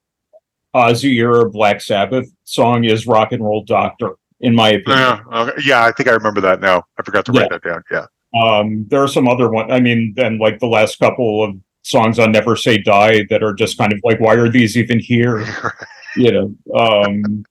Ozzy 0.75 1.15
era 1.17 1.51
Black 1.51 1.81
Sabbath 1.81 2.29
song 2.45 2.85
is 2.85 3.07
"Rock 3.07 3.33
and 3.33 3.43
Roll 3.45 3.65
Doctor," 3.65 4.15
in 4.41 4.55
my 4.55 4.69
opinion. 4.71 4.99
yeah. 4.99 5.21
Okay. 5.43 5.63
Yeah, 5.65 5.85
I 5.85 5.91
think 5.93 6.09
I 6.09 6.13
remember 6.13 6.41
that 6.43 6.61
now. 6.61 6.85
I 6.99 7.03
forgot 7.03 7.25
to 7.27 7.33
write 7.33 7.51
that 7.51 7.63
down. 7.65 7.83
Yeah. 7.91 8.07
Um, 8.41 8.87
there 8.89 9.03
are 9.03 9.09
some 9.09 9.27
other 9.27 9.51
one. 9.51 9.73
I 9.73 9.81
mean, 9.81 10.13
then 10.15 10.39
like 10.39 10.61
the 10.61 10.69
last 10.69 11.01
couple 11.01 11.43
of 11.43 11.57
songs 11.91 12.19
on 12.19 12.33
"Never 12.33 12.57
Say 12.57 12.79
Die" 12.79 13.25
that 13.31 13.43
are 13.43 13.53
just 13.53 13.77
kind 13.79 13.93
of 13.93 14.01
like, 14.05 14.21
why 14.21 14.35
are 14.35 14.49
these 14.49 14.77
even 14.77 14.99
here? 14.99 15.45
You 16.17 16.33
know. 16.33 16.77
Um, 16.77 17.45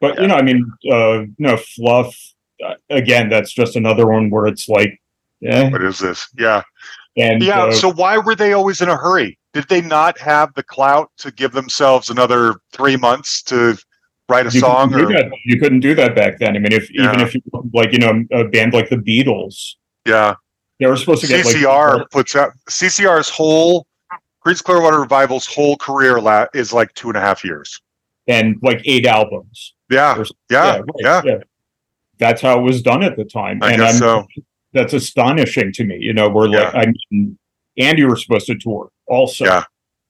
but 0.00 0.20
you 0.20 0.26
know, 0.26 0.34
I 0.34 0.42
mean, 0.42 0.68
uh, 0.90 1.20
you 1.20 1.34
know, 1.38 1.56
fluff. 1.56 2.16
Uh, 2.64 2.74
again, 2.90 3.28
that's 3.28 3.52
just 3.52 3.76
another 3.76 4.08
one 4.08 4.28
where 4.28 4.46
it's 4.46 4.68
like, 4.68 5.00
yeah, 5.40 5.70
what 5.70 5.84
is 5.84 6.00
this? 6.00 6.28
Yeah. 6.36 6.62
and 7.16 7.40
Yeah. 7.40 7.66
uh, 7.66 7.72
so 7.72 7.92
why 7.92 8.18
were 8.18 8.34
they 8.34 8.54
always 8.54 8.80
in 8.80 8.88
a 8.88 8.96
hurry? 8.96 9.38
Did 9.52 9.68
they 9.68 9.80
not 9.82 10.18
have 10.18 10.52
the 10.54 10.64
clout 10.64 11.12
to 11.18 11.30
give 11.30 11.52
themselves 11.52 12.10
another 12.10 12.56
three 12.72 12.96
months 12.96 13.40
to 13.44 13.78
write 14.28 14.46
a 14.46 14.50
you 14.50 14.58
song? 14.58 14.90
couldn't, 14.92 15.14
Or, 15.14 15.30
you 15.44 15.60
couldn't 15.60 15.80
do 15.80 15.94
that 15.94 16.16
back 16.16 16.40
then. 16.40 16.56
I 16.56 16.58
mean, 16.58 16.72
if 16.72 16.90
even 16.90 17.20
if 17.20 17.36
you 17.36 17.42
like, 17.72 17.92
you 17.92 17.98
know, 18.00 18.24
a 18.32 18.44
band 18.48 18.72
like 18.74 18.88
the 18.90 18.96
Beatles, 18.96 19.74
yeah. 20.06 20.34
They 20.82 20.88
were 20.88 20.96
supposed 20.96 21.20
to 21.22 21.28
get 21.28 21.44
like 21.46 21.54
CCR 21.56 22.10
puts 22.10 22.34
out 22.34 22.52
CCR's 22.68 23.28
whole 23.28 23.86
Creedence 24.44 24.64
Clearwater 24.64 25.00
Revival's 25.00 25.46
whole 25.46 25.76
career 25.76 26.20
la- 26.20 26.46
is 26.52 26.72
like 26.72 26.92
two 26.94 27.06
and 27.08 27.16
a 27.16 27.20
half 27.20 27.44
years. 27.44 27.80
and 28.26 28.56
like 28.62 28.80
eight 28.84 29.06
albums. 29.06 29.74
Yeah, 29.90 30.18
Or- 30.18 30.26
yeah, 30.50 30.80
right, 31.04 31.24
yeah. 31.24 31.38
That's 32.18 32.40
how 32.42 32.58
it 32.58 32.62
was 32.62 32.82
done 32.82 33.02
at 33.04 33.16
the 33.16 33.24
time. 33.24 33.60
I 33.62 33.72
and 33.72 33.80
guess 33.80 33.94
I'm, 33.94 33.98
so. 34.00 34.26
that's 34.72 34.92
astonishing 34.92 35.72
to 35.74 35.84
me. 35.84 35.98
You 36.00 36.12
know, 36.14 36.28
we're 36.28 36.48
like, 36.48 36.74
I 36.74 36.92
mean, 37.10 37.38
and 37.78 37.98
you 37.98 38.08
were 38.08 38.16
supposed 38.16 38.46
to 38.46 38.56
tour 38.56 38.90
also. 39.06 39.44
Yeah, 39.44 39.64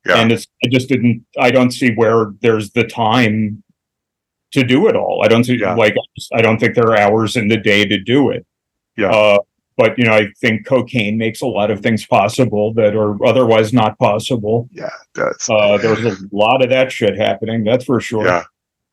yeah. 0.07 0.17
And 0.19 0.33
it's, 0.33 0.47
I 0.65 0.69
just 0.69 0.89
didn't, 0.89 1.25
I 1.39 1.51
don't 1.51 1.71
see 1.71 1.93
where 1.95 2.33
there's 2.41 2.71
the 2.73 2.85
time 2.85 3.63
to 4.53 4.63
do 4.63 4.89
it 4.89 4.97
all. 4.97 5.23
I 5.25 5.29
don't 5.29 5.45
see, 5.45 5.59
Yeah. 5.59 5.75
like, 5.75 5.95
I 6.35 6.41
don't 6.43 6.59
think 6.59 6.75
there 6.75 6.87
are 6.91 6.99
hours 6.99 7.37
in 7.37 7.49
the 7.49 7.57
day 7.59 7.85
to 7.87 7.99
do 7.99 8.31
it. 8.31 8.47
Yeah. 8.97 9.11
Uh, 9.11 9.39
but, 9.83 9.99
you 9.99 10.05
know, 10.05 10.13
I 10.13 10.29
think 10.41 10.65
cocaine 10.65 11.19
makes 11.19 11.41
a 11.41 11.47
lot 11.47 11.73
of 11.73 11.81
things 11.81 12.07
possible 12.07 12.73
that 12.75 12.95
are 12.95 13.17
otherwise 13.27 13.73
not 13.73 13.99
possible. 13.99 14.69
Yeah, 14.71 14.91
that's 15.13 15.51
Uh, 15.51 15.77
there's 15.77 16.05
a 16.05 16.17
lot 16.31 16.63
of 16.63 16.71
that 16.71 16.93
shit 16.93 17.19
happening. 17.19 17.65
That's 17.65 17.85
for 17.85 18.01
sure. 18.01 18.25
yeah, 18.25 18.45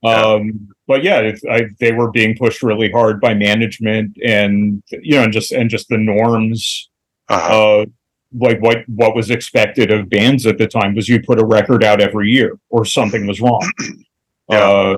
Yeah. 0.03 0.23
Um, 0.25 0.69
but 0.87 1.03
yeah, 1.03 1.19
it's, 1.19 1.43
I, 1.45 1.65
they 1.79 1.91
were 1.91 2.09
being 2.09 2.35
pushed 2.35 2.63
really 2.63 2.89
hard 2.89 3.21
by 3.21 3.35
management 3.35 4.17
and, 4.25 4.81
you 4.89 5.17
know, 5.17 5.25
and 5.25 5.31
just, 5.31 5.51
and 5.51 5.69
just 5.69 5.89
the 5.89 5.99
norms, 5.99 6.89
uh-huh. 7.27 7.81
uh, 7.81 7.85
like 8.33 8.59
what, 8.59 8.79
what 8.87 9.15
was 9.15 9.29
expected 9.29 9.91
of 9.91 10.09
bands 10.09 10.47
at 10.47 10.57
the 10.57 10.65
time 10.65 10.95
was 10.95 11.07
you 11.07 11.21
put 11.21 11.39
a 11.39 11.45
record 11.45 11.83
out 11.83 12.01
every 12.01 12.31
year 12.31 12.57
or 12.69 12.83
something 12.83 13.27
was 13.27 13.41
wrong. 13.41 13.71
Yeah. 14.51 14.67
Uh, 14.67 14.97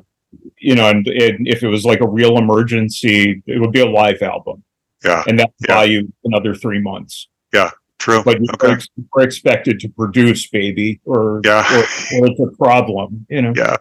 you 0.59 0.75
know, 0.75 0.87
and, 0.87 1.05
and 1.07 1.45
if 1.45 1.61
it 1.61 1.67
was 1.67 1.83
like 1.83 1.99
a 1.99 2.07
real 2.07 2.37
emergency, 2.37 3.43
it 3.45 3.59
would 3.59 3.73
be 3.73 3.81
a 3.81 3.85
live 3.85 4.21
album 4.21 4.63
yeah. 5.03 5.23
and 5.27 5.39
that 5.39 5.51
would 5.59 5.69
Yeah. 5.69 5.83
you 5.83 6.13
another 6.23 6.53
three 6.55 6.79
months. 6.81 7.27
Yeah. 7.53 7.71
True. 7.99 8.23
But 8.23 8.39
you 8.41 8.47
Okay. 8.55 8.71
ex- 8.73 8.87
expected 9.17 9.79
to 9.81 9.89
produce, 9.89 10.47
baby, 10.49 10.99
or, 11.05 11.41
Yeah. 11.45 11.63
or, 11.71 11.79
or 11.79 12.27
it's 12.27 12.39
a 12.39 12.57
problem, 12.57 13.25
you 13.29 13.41
know? 13.43 13.53
Yeah. 13.55 13.77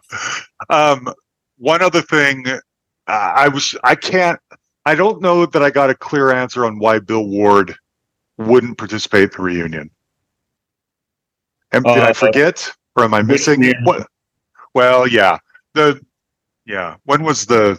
Um, 0.69 1.09
one 1.57 1.83
other 1.83 2.03
thing, 2.03 2.47
uh, 2.49 2.61
I 3.07 3.49
was, 3.49 3.75
I 3.83 3.95
can't, 3.95 4.39
I 4.85 4.95
don't 4.95 5.21
know 5.23 5.47
that 5.47 5.63
I 5.63 5.71
got 5.71 5.91
a 5.91 5.95
clear 5.95 6.33
answer 6.33 6.65
on 6.67 6.79
why 6.79 6.99
Bill 6.99 7.27
Ward 7.27 7.75
wouldn't 8.39 8.79
participate 8.79 9.25
in 9.25 9.31
the 9.37 9.43
reunion. 9.43 9.91
And 11.73 11.85
did 11.85 11.99
I 11.99 12.11
Uh, 12.11 12.15
forget, 12.15 12.71
or 12.97 13.05
am 13.05 13.15
I 13.15 13.23
missing 13.23 13.61
reunion? 13.61 13.85
what? 13.85 14.07
Well, 14.75 15.07
yeah, 15.07 15.39
the, 15.75 16.01
yeah. 16.67 16.97
When 17.05 17.23
was 17.23 17.47
the 17.47 17.79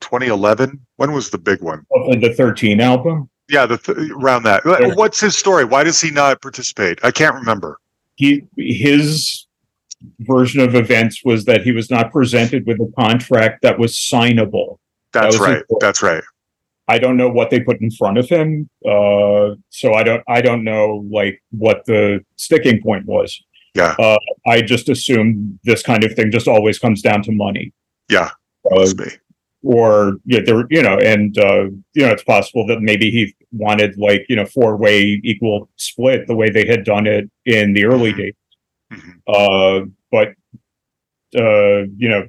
2011? 0.00 0.80
When 0.96 1.12
was 1.12 1.30
the 1.30 1.38
big 1.38 1.62
one? 1.62 1.84
Of 1.92 2.20
the 2.20 2.34
13 2.34 2.80
album. 2.80 3.28
Yeah, 3.48 3.66
the 3.66 3.78
th- 3.78 4.10
around 4.12 4.44
that. 4.44 4.62
Yeah. 4.64 4.94
What's 4.94 5.20
his 5.20 5.36
story? 5.36 5.64
Why 5.64 5.84
does 5.84 6.00
he 6.00 6.10
not 6.10 6.40
participate? 6.40 6.98
I 7.04 7.10
can't 7.10 7.34
remember. 7.34 7.78
he 8.16 8.44
his 8.56 9.46
version 10.20 10.60
of 10.60 10.74
events 10.74 11.22
was 11.24 11.44
that 11.44 11.62
he 11.62 11.72
was 11.72 11.90
not 11.90 12.12
presented 12.12 12.66
with 12.66 12.80
a 12.80 12.92
contract 12.98 13.62
that 13.62 13.78
was 13.78 13.92
signable. 13.92 14.78
That's 15.12 15.38
was 15.38 15.40
right. 15.40 15.68
point. 15.68 15.80
That's 15.80 16.02
right. 16.02 16.22
I 16.88 16.98
don't 16.98 17.16
know 17.16 17.28
what 17.28 17.50
they 17.50 17.60
put 17.60 17.80
in 17.80 17.90
front 17.90 18.18
of 18.18 18.28
him, 18.28 18.68
uh, 18.84 19.54
so 19.70 19.94
I 19.94 20.02
don't 20.02 20.22
I 20.28 20.40
don't 20.40 20.64
know 20.64 21.06
like 21.10 21.42
what 21.50 21.84
the 21.86 22.24
sticking 22.36 22.82
point 22.82 23.06
was. 23.06 23.42
Yeah. 23.74 23.94
Uh, 23.98 24.18
I 24.46 24.62
just 24.62 24.88
assume 24.88 25.58
this 25.64 25.82
kind 25.82 26.04
of 26.04 26.14
thing 26.14 26.30
just 26.30 26.48
always 26.48 26.78
comes 26.78 27.00
down 27.00 27.22
to 27.22 27.32
money. 27.32 27.72
Yeah. 28.08 28.30
Uh, 28.70 28.86
Must 29.64 30.24
be. 30.26 30.36
or 30.36 30.42
there, 30.44 30.64
you 30.70 30.82
know, 30.82 30.98
and 30.98 31.36
uh, 31.38 31.64
you 31.94 32.04
know, 32.06 32.10
it's 32.10 32.24
possible 32.24 32.66
that 32.66 32.80
maybe 32.80 33.10
he 33.10 33.34
wanted 33.52 33.96
like 33.98 34.24
you 34.28 34.36
know 34.36 34.46
four 34.46 34.76
way 34.76 35.20
equal 35.24 35.68
split 35.76 36.26
the 36.26 36.34
way 36.34 36.50
they 36.50 36.66
had 36.66 36.84
done 36.84 37.06
it 37.06 37.30
in 37.46 37.72
the 37.74 37.84
early 37.84 38.12
Mhm. 38.12 38.16
days. 38.16 38.34
Mhm. 38.92 39.12
Uh, 39.28 39.86
but 40.10 40.28
uh, 41.38 41.86
you 41.96 42.08
know, 42.08 42.26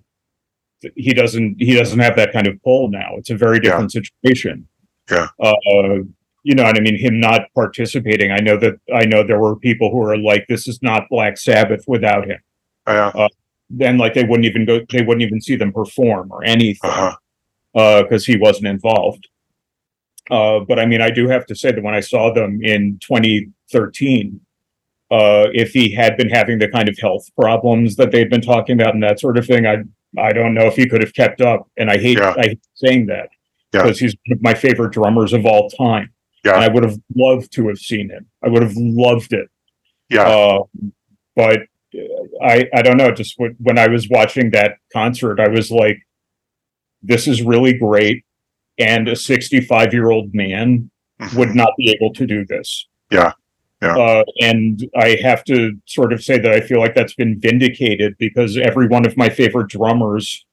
he 0.96 1.14
doesn't 1.14 1.56
he 1.60 1.74
doesn't 1.76 2.00
have 2.00 2.16
that 2.16 2.34
kind 2.34 2.48
of 2.48 2.62
pull 2.64 2.90
now. 2.90 3.16
It's 3.18 3.30
a 3.30 3.36
very 3.38 3.58
Yeah. 3.58 3.62
different 3.72 3.92
situation. 3.92 4.68
Yeah. 5.12 5.28
Uh, 5.40 5.54
you 6.46 6.56
know, 6.56 6.66
and 6.66 6.78
I 6.78 6.82
mean, 6.82 6.98
him 6.98 7.20
not 7.20 7.44
participating. 7.56 8.32
I 8.32 8.40
know 8.40 8.58
that 8.58 8.76
I 8.94 9.06
know 9.06 9.24
there 9.24 9.40
were 9.40 9.56
people 9.56 9.92
who 9.92 10.02
are 10.02 10.18
like, 10.18 10.46
"This 10.48 10.68
is 10.68 10.80
not 10.82 11.08
Black 11.10 11.38
Sabbath 11.38 11.84
without 11.88 12.28
him." 12.28 12.40
Yeah. 12.88 13.28
Then, 13.70 13.98
like, 13.98 14.14
they 14.14 14.24
wouldn't 14.26 14.46
even 14.46 14.66
go. 14.66 14.82
They 14.92 15.02
wouldn't 15.02 15.24
even 15.24 15.42
see 15.42 15.56
them 15.56 15.72
perform 15.72 16.32
or 16.32 16.44
anything 16.44 16.90
Uh-huh. 16.90 17.16
Because 17.74 18.26
he 18.26 18.38
wasn't 18.38 18.68
involved. 18.68 19.28
Uh, 20.32 20.60
but 20.62 20.80
I 20.80 20.86
mean, 20.86 21.02
I 21.02 21.10
do 21.10 21.28
have 21.28 21.46
to 21.48 21.56
say 21.56 21.72
that 21.72 21.84
when 21.84 21.96
I 21.96 22.00
saw 22.00 22.34
them 22.34 22.60
in 22.64 23.00
2013, 23.02 24.40
uh, 25.12 25.48
if 25.54 25.72
he 25.72 25.94
had 25.94 26.18
been 26.18 26.30
having 26.30 26.60
the 26.60 26.70
kind 26.70 26.88
of 26.90 26.98
health 27.00 27.28
problems 27.40 27.96
that 27.98 28.12
they'd 28.12 28.30
been 28.30 28.42
talking 28.42 28.80
about 28.80 28.94
and 28.94 29.04
that 29.04 29.20
sort 29.20 29.38
of 29.38 29.46
thing, 29.46 29.66
I 29.68 29.84
I 30.18 30.32
don't 30.32 30.54
know 30.54 30.66
if 30.68 30.76
he 30.76 30.88
could 30.88 31.02
have 31.02 31.14
kept 31.14 31.42
up. 31.42 31.68
And 31.78 31.90
I 31.90 31.98
hate 31.98 32.18
Yeah. 32.20 32.34
I 32.38 32.44
hate 32.50 32.60
saying 32.76 33.08
that 33.08 33.30
Yeah. 33.74 33.82
because 33.84 34.00
he's 34.00 34.16
one 34.28 34.38
of 34.38 34.44
my 34.44 34.54
favorite 34.54 34.94
drummers 34.94 35.34
of 35.34 35.46
all 35.46 35.70
time. 35.70 36.12
Yeah. 36.46 36.56
And 36.56 36.64
I 36.64 36.68
would 36.68 36.84
have 36.84 36.98
loved 37.16 37.52
to 37.54 37.68
have 37.68 37.80
seen 37.80 38.10
him. 38.10 38.28
I 38.44 38.50
would 38.50 38.62
have 38.64 38.76
loved 38.76 39.34
it. 39.34 39.50
Yeah. 40.10 40.28
Uh, 40.28 40.64
but 41.36 41.62
uh, 41.96 42.44
I 42.44 42.68
I 42.74 42.82
don't 42.82 42.98
know. 42.98 43.12
Just 43.12 43.36
when 43.38 43.78
I 43.78 43.88
was 43.88 44.08
watching 44.10 44.52
that 44.52 44.78
concert, 44.94 45.40
I 45.40 45.48
was 45.50 45.70
like, 45.72 45.98
"This 47.04 47.28
is 47.28 47.42
really 47.42 47.74
great," 47.74 48.24
and 48.80 49.08
a 49.08 49.16
65 49.16 49.94
year 49.94 50.10
old 50.12 50.34
man 50.34 50.90
Mhm. 51.22 51.38
would 51.38 51.56
not 51.56 51.70
be 51.78 51.92
able 51.92 52.12
to 52.14 52.26
do 52.26 52.44
this. 52.46 52.88
Yeah. 53.12 53.34
Yeah. 53.82 53.98
Uh, 53.98 54.24
and 54.42 54.90
I 54.96 55.18
have 55.22 55.44
to 55.46 55.74
sort 55.86 56.14
of 56.14 56.24
say 56.24 56.40
that 56.40 56.52
I 56.52 56.62
feel 56.62 56.80
like 56.80 56.96
that's 56.96 57.14
been 57.16 57.38
vindicated 57.40 58.16
because 58.18 58.58
every 58.58 58.88
one 58.88 59.06
of 59.06 59.18
my 59.18 59.28
favorite 59.30 59.68
drummers 59.68 60.46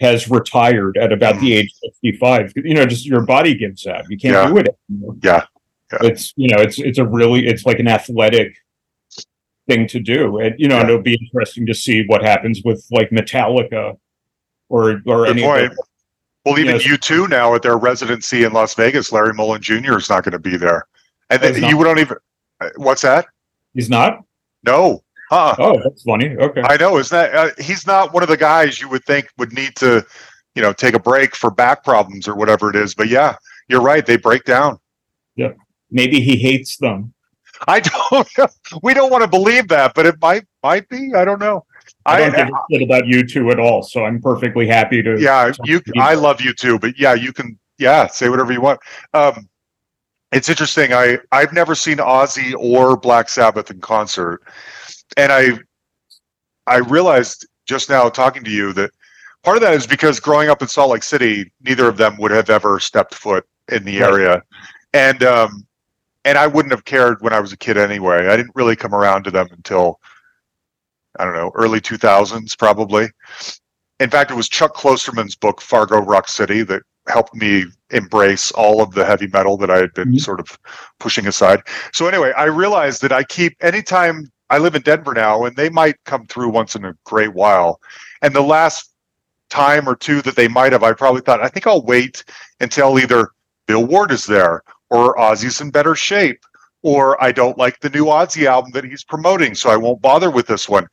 has 0.00 0.28
retired 0.28 0.98
at 0.98 1.12
about 1.12 1.38
the 1.40 1.54
age 1.54 1.66
of 1.84 1.92
65. 1.94 2.52
You 2.56 2.74
know, 2.74 2.84
just 2.84 3.06
your 3.06 3.20
body 3.24 3.54
gives 3.54 3.86
out. 3.86 4.04
You 4.10 4.18
can't 4.18 4.34
Yeah. 4.34 4.48
do 4.48 4.56
it 4.58 4.68
anymore. 4.90 5.16
Yeah. 5.22 5.44
Yeah. 5.92 5.98
It's, 6.08 6.32
you 6.36 6.48
know, 6.48 6.60
it's, 6.60 6.78
it's 6.80 6.98
a 6.98 7.06
really, 7.06 7.46
it's 7.46 7.64
like 7.64 7.78
an 7.78 7.86
athletic 7.86 8.52
thing 9.68 9.86
to 9.88 10.00
do. 10.00 10.38
And, 10.40 10.54
you 10.58 10.66
know, 10.66 10.80
and 10.80 10.88
it'll 10.90 11.02
be 11.02 11.14
interesting 11.14 11.66
to 11.66 11.74
see 11.74 12.04
what 12.06 12.22
happens 12.24 12.62
with 12.64 12.84
like 12.90 13.10
Metallica 13.10 13.96
or, 14.68 15.00
or 15.06 15.26
Good 15.26 15.28
any 15.38 15.42
Well, 16.44 16.58
even 16.58 16.76
U2 16.76 17.28
now 17.28 17.54
at 17.54 17.62
their 17.62 17.76
residency 17.78 18.42
in 18.44 18.52
Las 18.52 18.74
Vegas, 18.74 19.12
Larry 19.12 19.32
Mullen 19.32 19.62
Jr. 19.62 19.96
is 19.96 20.10
not 20.10 20.24
going 20.24 20.32
to 20.32 20.38
be 20.40 20.56
there, 20.56 20.86
and 21.30 21.40
then 21.40 21.60
not? 21.60 21.70
you 21.70 21.82
don't 21.84 21.98
even. 22.00 22.16
uh, 22.60 22.70
What's 22.76 23.02
that? 23.02 23.26
he's 23.74 23.88
not? 23.88 24.24
No. 24.64 25.02
Huh. 25.30 25.54
Oh, 25.58 25.80
that's 25.82 26.02
funny. 26.02 26.36
Okay. 26.36 26.60
I 26.62 26.76
know. 26.76 26.98
Isn't 26.98 27.16
that? 27.16 27.34
Uh, 27.34 27.50
he's 27.62 27.86
not 27.86 28.12
one 28.12 28.22
of 28.22 28.28
the 28.28 28.36
guys 28.36 28.80
you 28.80 28.88
would 28.88 29.04
think 29.04 29.28
would 29.38 29.52
need 29.52 29.76
to, 29.76 30.04
you 30.54 30.62
know, 30.62 30.72
take 30.72 30.94
a 30.94 30.98
break 30.98 31.34
for 31.34 31.50
back 31.50 31.84
problems 31.84 32.26
or 32.28 32.34
whatever 32.34 32.68
it 32.70 32.76
is. 32.76 32.94
But 32.94 33.08
yeah, 33.08 33.36
you're 33.68 33.80
right. 33.80 34.04
They 34.04 34.16
break 34.16 34.44
down. 34.44 34.78
Yeah. 35.36 35.52
Maybe 35.90 36.20
he 36.20 36.36
hates 36.36 36.76
them. 36.76 37.14
I 37.68 37.80
don't. 38.10 38.28
We 38.82 38.92
don't 38.92 39.10
want 39.10 39.22
to 39.22 39.28
believe 39.30 39.68
that, 39.68 39.94
but 39.94 40.06
it 40.06 40.16
might 40.20 40.44
might 40.62 40.88
be. 40.88 41.12
I 41.14 41.24
don't 41.24 41.38
know. 41.38 41.64
I 42.04 42.16
I, 42.16 42.30
don't 42.30 42.36
give 42.36 42.48
a 42.48 42.62
shit 42.70 42.82
about 42.82 43.04
U2 43.04 43.52
at 43.52 43.60
all, 43.60 43.82
so 43.82 44.04
I'm 44.04 44.20
perfectly 44.20 44.66
happy 44.66 45.02
to. 45.02 45.20
yeah, 45.20 45.52
you. 45.64 45.80
I 45.98 46.14
love 46.14 46.40
you 46.40 46.52
too, 46.52 46.78
but 46.78 46.98
yeah, 46.98 47.14
you 47.14 47.32
can. 47.32 47.58
Yeah, 47.78 48.06
say 48.06 48.28
whatever 48.28 48.52
you 48.52 48.60
want. 48.60 48.80
Um, 49.14 49.48
it's 50.32 50.48
interesting. 50.48 50.92
I 50.92 51.18
I've 51.30 51.52
never 51.52 51.74
seen 51.74 51.98
Ozzy 51.98 52.54
or 52.58 52.96
Black 52.96 53.28
Sabbath 53.28 53.70
in 53.70 53.80
concert, 53.80 54.42
and 55.16 55.32
I 55.32 55.58
I 56.66 56.78
realized 56.78 57.46
just 57.66 57.88
now 57.88 58.08
talking 58.08 58.44
to 58.44 58.50
you 58.50 58.72
that 58.74 58.90
part 59.42 59.56
of 59.56 59.62
that 59.62 59.74
is 59.74 59.86
because 59.86 60.20
growing 60.20 60.48
up 60.48 60.62
in 60.62 60.68
Salt 60.68 60.90
Lake 60.90 61.02
City, 61.02 61.52
neither 61.62 61.88
of 61.88 61.96
them 61.96 62.16
would 62.18 62.30
have 62.30 62.50
ever 62.50 62.80
stepped 62.80 63.14
foot 63.14 63.46
in 63.70 63.84
the 63.84 64.00
Right. 64.00 64.12
area, 64.12 64.42
and 64.92 65.22
um, 65.22 65.66
and 66.24 66.38
I 66.38 66.46
wouldn't 66.46 66.72
have 66.72 66.84
cared 66.84 67.20
when 67.20 67.32
I 67.32 67.40
was 67.40 67.52
a 67.52 67.56
kid 67.56 67.76
anyway. 67.76 68.28
I 68.28 68.36
didn't 68.36 68.54
really 68.54 68.76
come 68.76 68.94
around 68.94 69.24
to 69.24 69.30
them 69.30 69.48
until 69.50 70.00
I 71.18 71.24
don't 71.24 71.34
know, 71.34 71.50
early 71.54 71.80
2000s 71.80 72.56
probably. 72.56 73.08
In 74.00 74.10
fact, 74.10 74.30
it 74.30 74.34
was 74.34 74.48
Chuck 74.48 74.74
Klosterman's 74.74 75.36
book 75.36 75.60
Fargo 75.60 75.98
Rock 75.98 76.28
City 76.28 76.62
that 76.64 76.82
helped 77.08 77.34
me 77.34 77.66
embrace 77.90 78.50
all 78.52 78.82
of 78.82 78.92
the 78.92 79.04
heavy 79.04 79.26
metal 79.28 79.56
that 79.58 79.70
I 79.70 79.78
had 79.78 79.92
been 79.94 80.12
Mhm. 80.12 80.20
sort 80.20 80.40
of 80.40 80.58
pushing 80.98 81.26
aside. 81.26 81.62
So 81.92 82.06
anyway, 82.06 82.32
I 82.32 82.44
realized 82.44 83.02
that 83.02 83.12
I 83.12 83.24
keep 83.24 83.56
anytime 83.60 84.30
I 84.50 84.58
live 84.58 84.74
in 84.74 84.82
Denver 84.82 85.12
now 85.14 85.44
and 85.44 85.56
they 85.56 85.68
might 85.68 85.96
come 86.04 86.26
through 86.26 86.50
once 86.50 86.74
in 86.74 86.84
a 86.84 86.94
great 87.04 87.32
while. 87.34 87.80
And 88.22 88.34
the 88.34 88.42
last 88.42 88.90
time 89.50 89.88
or 89.88 89.96
two 89.96 90.22
that 90.22 90.36
they 90.36 90.48
might 90.48 90.72
have, 90.72 90.82
I 90.82 90.92
probably 90.92 91.20
thought, 91.22 91.42
I 91.42 91.48
think 91.48 91.66
I'll 91.66 91.84
wait 91.84 92.24
until 92.60 92.98
either 92.98 93.30
Bill 93.66 93.84
Ward 93.84 94.10
is 94.10 94.26
there 94.26 94.62
or 94.90 95.16
Ozzy's 95.16 95.60
in 95.60 95.70
better 95.70 95.94
shape 95.94 96.40
or 96.82 97.22
I 97.22 97.32
don't 97.32 97.56
like 97.56 97.80
the 97.80 97.90
new 97.90 98.06
Ozzy 98.06 98.46
album 98.46 98.72
that 98.72 98.84
he's 98.84 99.04
promoting, 99.04 99.54
so 99.54 99.70
I 99.70 99.76
won't 99.76 100.02
bother 100.02 100.30
with 100.30 100.46
this 100.46 100.68
one. 100.68 100.88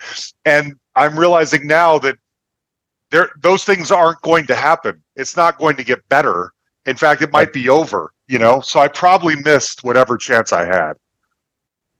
And 0.46 0.76
I'm 0.96 1.18
realizing 1.18 1.68
now 1.68 2.00
that 2.00 2.18
there 3.12 3.32
those 3.42 3.64
things 3.64 3.92
aren't 3.92 4.22
going 4.22 4.46
to 4.48 4.56
happen. 4.56 5.02
It's 5.16 5.36
not 5.36 5.58
going 5.58 5.76
to 5.78 5.84
get 5.84 6.08
better. 6.10 6.54
In 6.86 6.96
fact, 6.96 7.22
it 7.22 7.32
might 7.32 7.54
be 7.54 7.70
over, 7.70 8.14
you 8.28 8.40
know. 8.40 8.62
So 8.62 8.80
I 8.80 8.88
probably 8.88 9.36
missed 9.36 9.84
whatever 9.84 10.18
chance 10.18 10.54
I 10.54 10.66
had. 10.66 10.94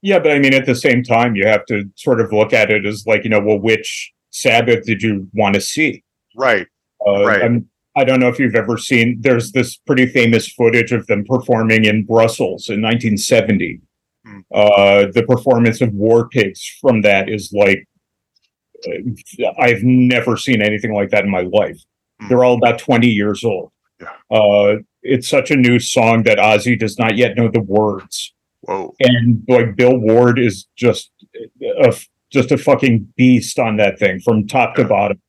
Yeah, 0.02 0.18
but 0.18 0.32
I 0.32 0.38
mean, 0.38 0.54
at 0.54 0.66
the 0.66 0.74
same 0.74 1.02
time, 1.02 1.34
you 1.34 1.46
have 1.46 1.66
to 1.66 1.84
sort 1.96 2.20
of 2.20 2.32
look 2.32 2.52
at 2.52 2.70
it 2.70 2.86
as 2.86 3.06
like, 3.06 3.22
you 3.24 3.30
know, 3.30 3.40
well, 3.40 3.58
which 3.58 4.12
Sabbath 4.30 4.84
did 4.86 5.02
you 5.02 5.28
want 5.34 5.54
to 5.56 5.60
see? 5.60 6.02
Right. 6.34 6.66
Uh, 7.06 7.24
Right. 7.24 7.42
I'm, 7.42 7.68
I 7.96 8.04
don't 8.04 8.20
know 8.20 8.28
if 8.28 8.38
you've 8.38 8.54
ever 8.54 8.78
seen. 8.78 9.18
There's 9.20 9.52
this 9.52 9.76
pretty 9.76 10.06
famous 10.06 10.48
footage 10.48 10.92
of 10.92 11.06
them 11.06 11.24
performing 11.24 11.84
in 11.84 12.04
Brussels 12.04 12.68
in 12.68 12.80
1970. 12.82 13.80
Hmm. 14.24 14.40
Uh, 14.54 15.06
the 15.12 15.24
performance 15.26 15.80
of 15.80 15.92
War 15.92 16.28
Pigs 16.28 16.64
from 16.80 17.02
that 17.02 17.28
is 17.28 17.52
like 17.52 17.86
uh, 18.86 19.52
I've 19.58 19.82
never 19.82 20.36
seen 20.36 20.62
anything 20.62 20.94
like 20.94 21.10
that 21.10 21.24
in 21.24 21.30
my 21.30 21.42
life. 21.42 21.78
Hmm. 22.20 22.28
They're 22.28 22.44
all 22.44 22.56
about 22.56 22.78
20 22.78 23.08
years 23.08 23.44
old. 23.44 23.72
Yeah. 24.00 24.08
Uh, 24.30 24.76
it's 25.02 25.28
such 25.28 25.50
a 25.50 25.56
new 25.56 25.78
song 25.78 26.22
that 26.24 26.38
Ozzy 26.38 26.78
does 26.78 26.98
not 26.98 27.16
yet 27.16 27.36
know 27.36 27.48
the 27.48 27.60
words 27.60 28.34
Whoa. 28.62 28.94
and 29.00 29.42
like 29.48 29.76
Bill 29.76 29.96
Ward 29.96 30.38
is 30.38 30.66
just 30.76 31.10
a 31.62 31.94
just 32.30 32.52
a 32.52 32.58
fucking 32.58 33.12
beast 33.16 33.58
on 33.58 33.76
that 33.76 33.98
thing 33.98 34.20
from 34.20 34.46
top 34.46 34.76
to 34.76 34.84
bottom. 34.84 35.20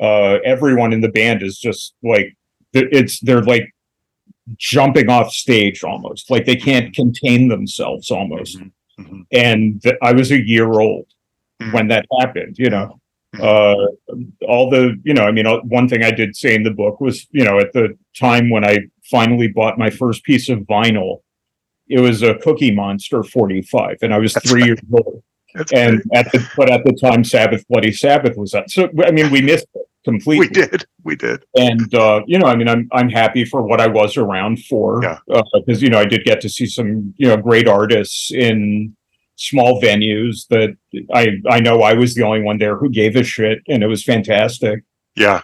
Uh, 0.00 0.38
everyone 0.44 0.92
in 0.92 1.00
the 1.00 1.08
band 1.08 1.42
is 1.42 1.58
just 1.58 1.94
like 2.02 2.36
it's 2.72 3.18
they're 3.20 3.42
like 3.42 3.72
jumping 4.56 5.10
off 5.10 5.32
stage 5.32 5.82
almost 5.84 6.30
like 6.30 6.46
they 6.46 6.56
can't 6.56 6.94
contain 6.94 7.48
themselves 7.48 8.10
almost. 8.10 8.58
Mhm. 8.58 8.70
Mhm. 9.00 9.26
And 9.32 9.82
th- 9.82 9.96
I 10.02 10.12
was 10.12 10.30
a 10.30 10.40
year 10.46 10.72
old 10.80 11.06
Mhm. 11.60 11.72
when 11.72 11.88
that 11.88 12.06
happened. 12.20 12.56
You 12.58 12.70
know, 12.70 13.00
Mhm. 13.34 13.40
uh, 13.42 14.16
all 14.46 14.70
the 14.70 14.98
you 15.04 15.14
know, 15.14 15.24
I 15.24 15.32
mean, 15.32 15.46
uh, 15.46 15.58
one 15.62 15.88
thing 15.88 16.02
I 16.02 16.10
did 16.10 16.36
say 16.36 16.54
in 16.54 16.62
the 16.62 16.70
book 16.70 17.00
was 17.00 17.26
you 17.32 17.44
know 17.44 17.58
at 17.58 17.72
the 17.72 17.96
time 18.18 18.50
when 18.50 18.64
I 18.64 18.78
finally 19.10 19.48
bought 19.48 19.78
my 19.78 19.90
first 19.90 20.22
piece 20.24 20.48
of 20.48 20.60
vinyl 20.60 21.18
it 21.90 22.00
was 22.00 22.20
a 22.22 22.34
Cookie 22.34 22.70
Monster 22.70 23.22
45, 23.22 23.96
and 24.02 24.12
I 24.12 24.18
was 24.18 24.34
That's 24.34 24.50
three 24.50 24.60
right. 24.60 24.66
years 24.68 24.80
old. 24.92 25.22
That's 25.54 25.72
And 25.72 26.02
at 26.12 26.30
the 26.32 26.46
but 26.54 26.70
at 26.70 26.84
the 26.84 26.92
time, 26.92 27.24
Sabbath 27.24 27.66
Bloody 27.66 27.92
Sabbath 27.92 28.36
was 28.36 28.52
out. 28.54 28.70
So 28.70 28.90
I 29.02 29.10
mean, 29.10 29.30
we 29.30 29.40
missed 29.40 29.66
it 29.74 29.87
completely. 30.04 30.46
we 30.46 30.52
did. 30.52 30.86
We 31.04 31.16
did. 31.16 31.44
And 31.54 31.92
uh, 31.94 32.22
you 32.26 32.38
know, 32.38 32.46
I 32.46 32.56
mean, 32.56 32.68
I'm 32.68 32.88
I'm 32.92 33.08
happy 33.08 33.44
for 33.44 33.62
what 33.62 33.80
I 33.80 33.86
was 33.86 34.16
around 34.16 34.64
for 34.64 35.02
Yeah. 35.02 35.18
because 35.54 35.82
you 35.82 35.90
know 35.90 35.98
I 35.98 36.04
did 36.04 36.24
get 36.24 36.40
to 36.42 36.48
see 36.48 36.66
some 36.66 37.14
you 37.16 37.28
know 37.28 37.36
great 37.36 37.68
artists 37.68 38.30
in 38.32 38.94
small 39.36 39.80
venues 39.80 40.46
that 40.48 40.76
I 41.14 41.28
I 41.48 41.60
know 41.60 41.82
I 41.82 41.94
was 41.94 42.14
the 42.14 42.22
only 42.24 42.42
one 42.42 42.58
there 42.58 42.76
who 42.76 42.88
gave 42.90 43.16
a 43.16 43.22
shit, 43.22 43.60
and 43.68 43.82
it 43.82 43.86
was 43.86 44.02
fantastic. 44.04 44.82
Yeah. 45.16 45.42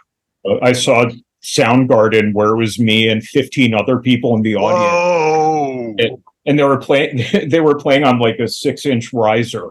Uh, 0.49 0.57
I 0.63 0.73
saw 0.73 1.07
Soundgarden 1.43 2.33
where 2.33 2.51
it 2.51 2.57
was 2.57 2.79
me 2.79 3.09
and 3.09 3.23
15 3.23 3.75
other 3.75 3.99
people 3.99 4.35
in 4.35 4.43
the 4.43 4.57
audience 4.57 4.93
Whoa. 4.93 5.95
It- 5.99 6.21
and 6.47 6.59
they 6.59 6.65
were 6.65 6.79
playing 6.79 7.23
they 7.49 7.61
were 7.61 7.75
playing 7.77 8.05
on 8.05 8.19
like 8.19 8.39
a 8.39 8.49
six 8.49 8.85
inch 8.87 9.13
riser 9.13 9.71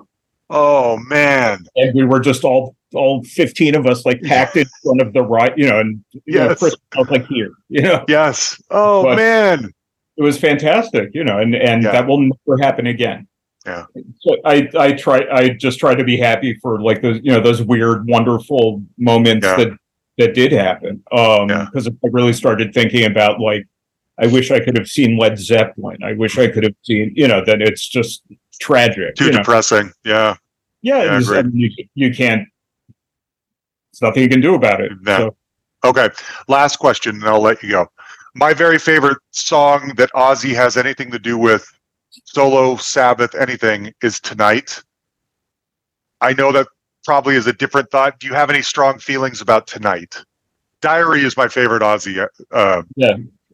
Oh 0.49 0.97
man. 0.97 1.65
and 1.75 1.93
we 1.95 2.03
were 2.03 2.19
just 2.19 2.43
all 2.43 2.75
all 2.93 3.23
15 3.23 3.75
of 3.75 3.85
us 3.87 4.05
like 4.05 4.21
packed 4.21 4.55
in 4.57 4.65
front 4.83 5.01
of 5.01 5.13
the 5.13 5.21
right 5.21 5.57
you 5.57 5.67
know 5.67 5.79
and 5.79 6.03
you 6.25 6.39
know. 6.39 6.55
Chris 6.55 6.75
was 6.95 7.09
like 7.09 7.25
here 7.27 7.51
you 7.69 7.81
know 7.81 8.03
Yes. 8.07 8.61
Oh 8.69 9.03
But- 9.03 9.17
man. 9.17 9.71
it 10.17 10.23
was 10.23 10.37
fantastic 10.39 11.09
you 11.13 11.23
know 11.23 11.39
and 11.39 11.55
and 11.55 11.83
Yeah. 11.83 11.91
that 11.93 12.07
will 12.07 12.19
never 12.19 12.61
happen 12.61 12.87
again 12.87 13.27
Yeah. 13.65 13.85
so 14.19 14.37
i 14.45 14.69
i 14.77 14.91
try 14.93 15.25
i 15.31 15.49
just 15.49 15.79
try 15.79 15.95
to 15.95 16.03
be 16.03 16.17
happy 16.17 16.57
for 16.61 16.81
like 16.81 17.01
those 17.01 17.19
you 17.23 17.31
know 17.31 17.41
those 17.41 17.61
weird 17.63 18.07
wonderful 18.07 18.83
moments 18.97 19.45
Yeah. 19.45 19.55
that 19.57 19.69
that 20.19 20.35
did 20.35 20.51
happen. 20.51 21.01
Um, 21.11 21.49
Yeah. 21.49 21.65
because 21.65 21.87
I 21.87 21.91
really 22.11 22.33
started 22.33 22.71
thinking 22.71 23.03
about 23.05 23.39
like, 23.39 23.65
I 24.19 24.27
wish 24.27 24.51
I 24.51 24.59
could 24.59 24.77
have 24.77 24.87
seen 24.87 25.17
Led 25.17 25.39
Zeppelin. 25.39 26.03
I 26.03 26.13
wish 26.13 26.37
I 26.37 26.49
could 26.49 26.63
have 26.63 26.75
seen, 26.83 27.11
you 27.15 27.27
know, 27.27 27.43
that 27.45 27.63
it's 27.63 27.87
just 27.89 28.21
tragic. 28.61 29.15
Too 29.15 29.25
you 29.25 29.31
know? 29.31 29.37
depressing. 29.39 29.91
Yeah. 30.05 30.35
Yeah, 30.83 31.03
Yeah, 31.05 31.15
was- 31.15 31.31
I 31.31 31.41
mean, 31.41 31.57
you, 31.75 31.85
you 31.95 32.13
can't. 32.13 32.47
There's 33.93 34.09
nothing 34.09 34.23
you 34.23 34.29
can 34.29 34.41
do 34.41 34.55
about 34.55 34.81
it. 34.81 34.91
No. 35.01 35.17
So, 35.17 35.35
Okay. 35.85 36.09
Last 36.47 36.77
question, 36.77 37.15
and 37.15 37.25
I'll 37.25 37.41
let 37.41 37.61
you 37.61 37.69
go. 37.69 37.87
My 38.35 38.53
very 38.53 38.79
favorite 38.79 39.17
song 39.31 39.91
that 39.97 40.09
Ozzy 40.13 40.55
has 40.55 40.77
anything 40.77 41.11
to 41.11 41.19
do 41.19 41.37
with 41.37 41.67
solo, 42.23 42.77
Sabbath, 42.77 43.35
anything 43.35 43.93
is 44.01 44.19
Tonight. 44.21 44.81
I 46.21 46.31
know 46.33 46.53
that 46.53 46.67
probably 47.03 47.35
is 47.35 47.47
a 47.47 47.53
different 47.53 47.91
thought. 47.91 48.17
Do 48.19 48.27
you 48.27 48.33
have 48.33 48.49
any 48.49 48.61
strong 48.61 48.97
feelings 48.97 49.41
about 49.41 49.67
Tonight? 49.67 50.15
Diary 50.81 51.23
is 51.25 51.35
my 51.35 51.49
favorite 51.49 51.81
Ozzy 51.81 52.25
uh, 52.51 52.81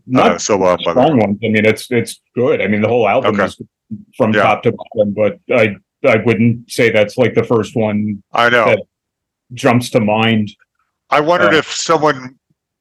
not 0.06 0.32
uh, 0.32 0.38
solo 0.38 0.78
by 0.78 0.94
the 0.94 1.02
strong 1.02 1.18
ones. 1.20 1.40
I 1.44 1.48
mean, 1.50 1.66
it's 1.66 1.88
it's 1.92 2.22
good. 2.36 2.62
I 2.62 2.68
mean, 2.68 2.82
the 2.82 2.88
whole 2.88 3.08
album 3.10 3.36
Okay. 3.36 3.46
is 3.46 3.60
from 4.16 4.34
Yeah. 4.34 4.44
top 4.44 4.64
to 4.64 4.72
bottom, 4.72 5.14
but 5.14 5.40
I 5.52 5.76
I 6.08 6.18
wouldn't 6.18 6.72
say 6.72 6.92
that's 6.92 7.18
like 7.18 7.34
the 7.34 7.44
first 7.44 7.76
one 7.76 8.22
I 8.34 8.50
know. 8.50 8.66
that- 8.66 8.84
jumps 9.54 9.90
to 9.92 10.00
mind. 10.00 10.52
I 11.10 11.20
wondered 11.20 11.54
Uh, 11.54 11.58
if 11.58 11.72
someone 11.72 12.36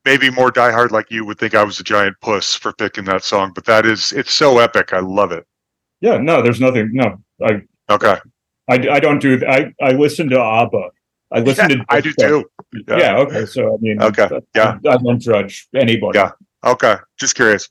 maybe 0.05 0.31
more 0.31 0.51
diehard 0.51 0.91
like 0.91 1.11
you 1.11 1.25
would 1.25 1.39
think 1.39 1.55
I 1.55 1.63
was 1.65 1.81
a 1.81 1.85
giant 1.85 2.17
puss 2.21 2.55
for 2.55 2.73
picking 2.73 3.05
that 3.05 3.25
song, 3.25 3.53
but 3.55 3.65
that 3.67 3.87
is 3.87 4.13
it's 4.13 4.33
so 4.33 4.59
epic. 4.59 4.93
I 4.93 5.01
love 5.01 5.33
it. 5.33 5.47
Yeah, 6.01 6.19
no, 6.19 6.43
there's 6.43 6.61
nothing. 6.61 6.91
No, 6.93 7.19
I 7.45 7.63
Okay. 7.91 8.17
I, 8.71 8.75
I 8.75 9.01
don't 9.01 9.19
do. 9.19 9.41
I 9.49 9.73
I 9.83 9.93
listen 9.93 10.29
to 10.31 10.39
ABBA. 10.39 10.91
I 11.33 11.41
listen 11.41 11.71
Yeah, 11.71 11.77
to. 11.77 11.85
I 11.89 12.01
do 12.01 12.13
too. 12.13 12.45
Yeah. 12.87 13.17
Okay. 13.19 13.47
So 13.47 13.75
I 13.75 13.77
mean. 13.81 14.01
Okay, 14.03 14.29
yeah. 14.55 14.79
I, 14.87 14.91
I 14.91 14.97
don't 14.99 15.19
judge 15.19 15.67
anybody. 15.75 16.19
Yeah. 16.19 16.33
Okay. 16.65 16.97
Just 17.19 17.35
curious. 17.35 17.69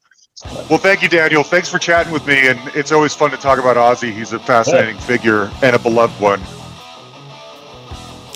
Well, 0.70 0.78
thank 0.78 1.02
you, 1.02 1.10
Daniel. 1.10 1.44
Thanks 1.44 1.68
for 1.70 1.80
chatting 1.80 2.12
with 2.14 2.26
me, 2.28 2.48
and 2.48 2.60
it's 2.76 2.92
always 2.92 3.14
fun 3.16 3.32
to 3.32 3.38
talk 3.38 3.58
about 3.58 3.76
Ozzy. 3.78 4.12
He's 4.12 4.34
a 4.34 4.40
fascinating 4.40 4.98
figure 5.00 5.50
and 5.64 5.76
a 5.76 5.80
beloved 5.80 6.20
one. 6.22 6.40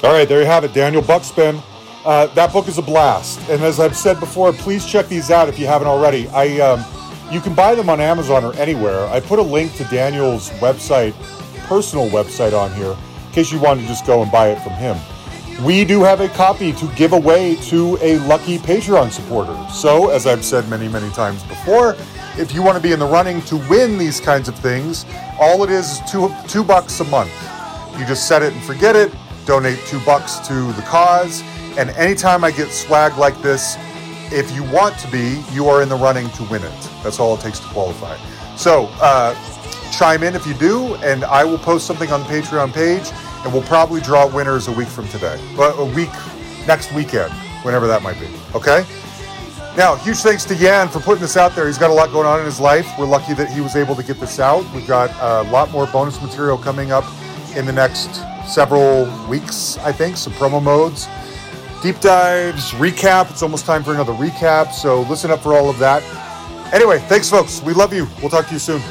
All 0.04 0.12
right, 0.12 0.28
there 0.28 0.40
you 0.40 0.48
have 0.48 0.64
it, 0.64 0.74
Daniel 0.74 1.04
Bukzpan. 1.04 1.62
Uh, 2.04 2.26
that 2.34 2.52
book 2.52 2.68
is 2.68 2.80
a 2.80 2.82
blast, 2.82 3.40
and 3.52 3.62
as 3.62 3.80
I've 3.80 3.96
said 3.96 4.20
before, 4.20 4.52
please 4.52 4.84
check 4.84 5.08
these 5.08 5.30
out 5.30 5.48
if 5.48 5.60
you 5.60 5.68
haven't 5.68 5.88
already. 5.88 6.28
I 6.30 6.60
um, 6.60 6.84
you 7.32 7.40
can 7.40 7.54
buy 7.54 7.76
them 7.76 7.88
on 7.88 8.02
Amazon 8.02 8.44
or 8.44 8.52
anywhere. 8.56 9.06
I 9.10 9.20
put 9.20 9.38
a 9.38 9.44
link 9.44 9.76
to 9.76 9.84
Daniel's 9.86 10.50
website, 10.54 11.14
personal 11.68 12.10
website, 12.10 12.52
on 12.52 12.74
here 12.74 12.98
in 13.28 13.32
case 13.32 13.52
you 13.52 13.60
want 13.60 13.80
to 13.80 13.86
just 13.86 14.08
go 14.08 14.24
and 14.24 14.32
buy 14.32 14.48
it 14.48 14.60
from 14.64 14.74
him. 14.74 14.98
We 15.64 15.86
do 15.86 16.02
have 16.02 16.20
a 16.20 16.30
copy 16.30 16.74
to 16.74 16.88
give 16.96 17.14
away 17.14 17.58
to 17.68 18.00
a 18.02 18.18
lucky 18.28 18.58
Patreon 18.58 19.12
supporter. 19.12 19.56
So, 19.72 20.10
as 20.10 20.26
I've 20.26 20.44
said 20.44 20.68
many, 20.68 20.88
many 20.88 21.12
times 21.12 21.44
before, 21.44 21.96
if 22.40 22.56
you 22.56 22.64
want 22.64 22.76
to 22.76 22.82
be 22.82 22.92
in 22.92 22.98
the 22.98 23.06
running 23.06 23.44
to 23.44 23.58
win 23.70 24.00
these 24.00 24.20
kinds 24.20 24.50
of 24.50 24.56
things, 24.56 25.06
all 25.40 25.64
it 25.64 25.70
is 25.70 25.92
is 25.92 26.12
two, 26.12 26.34
two 26.48 26.64
bucks 26.64 27.00
a 27.02 27.04
month. 27.04 27.32
You 28.00 28.06
just 28.08 28.28
set 28.28 28.42
it 28.42 28.52
and 28.52 28.64
forget 28.64 28.96
it, 28.96 29.14
donate 29.46 29.80
two 29.88 30.00
bucks 30.02 30.40
to 30.48 30.72
the 30.74 30.84
cause, 30.84 31.42
and 31.78 31.90
anytime 31.92 32.44
I 32.44 32.52
get 32.52 32.72
swag 32.72 33.18
like 33.18 33.40
this, 33.42 33.78
if 34.32 34.54
you 34.56 34.64
want 34.64 34.98
to 35.00 35.12
be, 35.12 35.44
you 35.52 35.68
are 35.68 35.82
in 35.82 35.90
the 35.90 35.96
running 35.96 36.30
to 36.32 36.44
win 36.44 36.64
it. 36.64 36.90
That's 37.04 37.20
all 37.20 37.36
it 37.36 37.42
takes 37.42 37.60
to 37.60 37.68
qualify. 37.68 38.18
So, 38.56 38.86
uh, 39.02 39.36
chime 39.92 40.24
in 40.24 40.36
if 40.36 40.48
you 40.48 40.54
do, 40.54 40.96
and 40.96 41.24
I 41.26 41.44
will 41.44 41.58
post 41.58 41.86
something 41.86 42.12
on 42.12 42.22
the 42.22 42.26
Patreon 42.28 42.74
page, 42.74 43.12
and 43.44 43.52
we'll 43.52 43.64
probably 43.64 44.02
draw 44.02 44.28
winners 44.28 44.68
a 44.68 44.72
week 44.72 44.88
from 44.88 45.08
today. 45.10 45.40
But 45.58 45.78
a 45.78 45.86
week, 45.86 46.12
next 46.68 46.94
weekend, 46.94 47.34
whenever 47.64 47.88
that 47.88 48.02
might 48.02 48.20
be. 48.20 48.28
Okay? 48.56 48.86
Now, 49.78 49.96
huge 49.96 50.18
thanks 50.18 50.44
to 50.46 50.56
Yan 50.56 50.90
for 50.90 51.00
putting 51.00 51.22
this 51.22 51.38
out 51.38 51.56
there. 51.56 51.66
He's 51.66 51.78
got 51.78 51.90
a 51.90 51.94
lot 51.94 52.12
going 52.12 52.28
on 52.28 52.40
in 52.40 52.46
his 52.46 52.60
life. 52.60 52.88
We're 53.00 53.06
lucky 53.06 53.34
that 53.36 53.50
he 53.50 53.62
was 53.62 53.76
able 53.76 53.96
to 53.96 54.04
get 54.04 54.20
this 54.20 54.40
out. 54.40 54.66
We've 54.74 54.88
got 54.88 55.10
a 55.22 55.50
lot 55.50 55.72
more 55.72 55.88
bonus 55.88 56.22
material 56.22 56.58
coming 56.58 56.92
up 56.92 57.06
in 57.56 57.66
the 57.66 57.72
next 57.72 58.22
several 58.46 59.06
weeks, 59.28 59.78
I 59.80 59.92
think. 59.92 60.18
Some 60.18 60.34
promo 60.34 60.62
modes, 60.62 61.08
deep 61.82 62.00
dives, 62.00 62.72
recap. 62.72 63.30
It's 63.32 63.44
almost 63.44 63.66
time 63.66 63.84
for 63.84 63.94
another 63.94 64.14
recap, 64.14 64.72
so 64.72 65.02
listen 65.02 65.32
up 65.32 65.42
for 65.42 65.54
all 65.54 65.70
of 65.70 65.78
that. 65.80 66.04
Anyway, 66.74 67.00
thanks, 67.00 67.30
folks. 67.30 67.62
We 67.62 67.74
love 67.74 67.94
you. 67.94 68.08
We'll 68.22 68.30
talk 68.30 68.48
to 68.48 68.54
you 68.54 68.60
soon. 68.60 68.82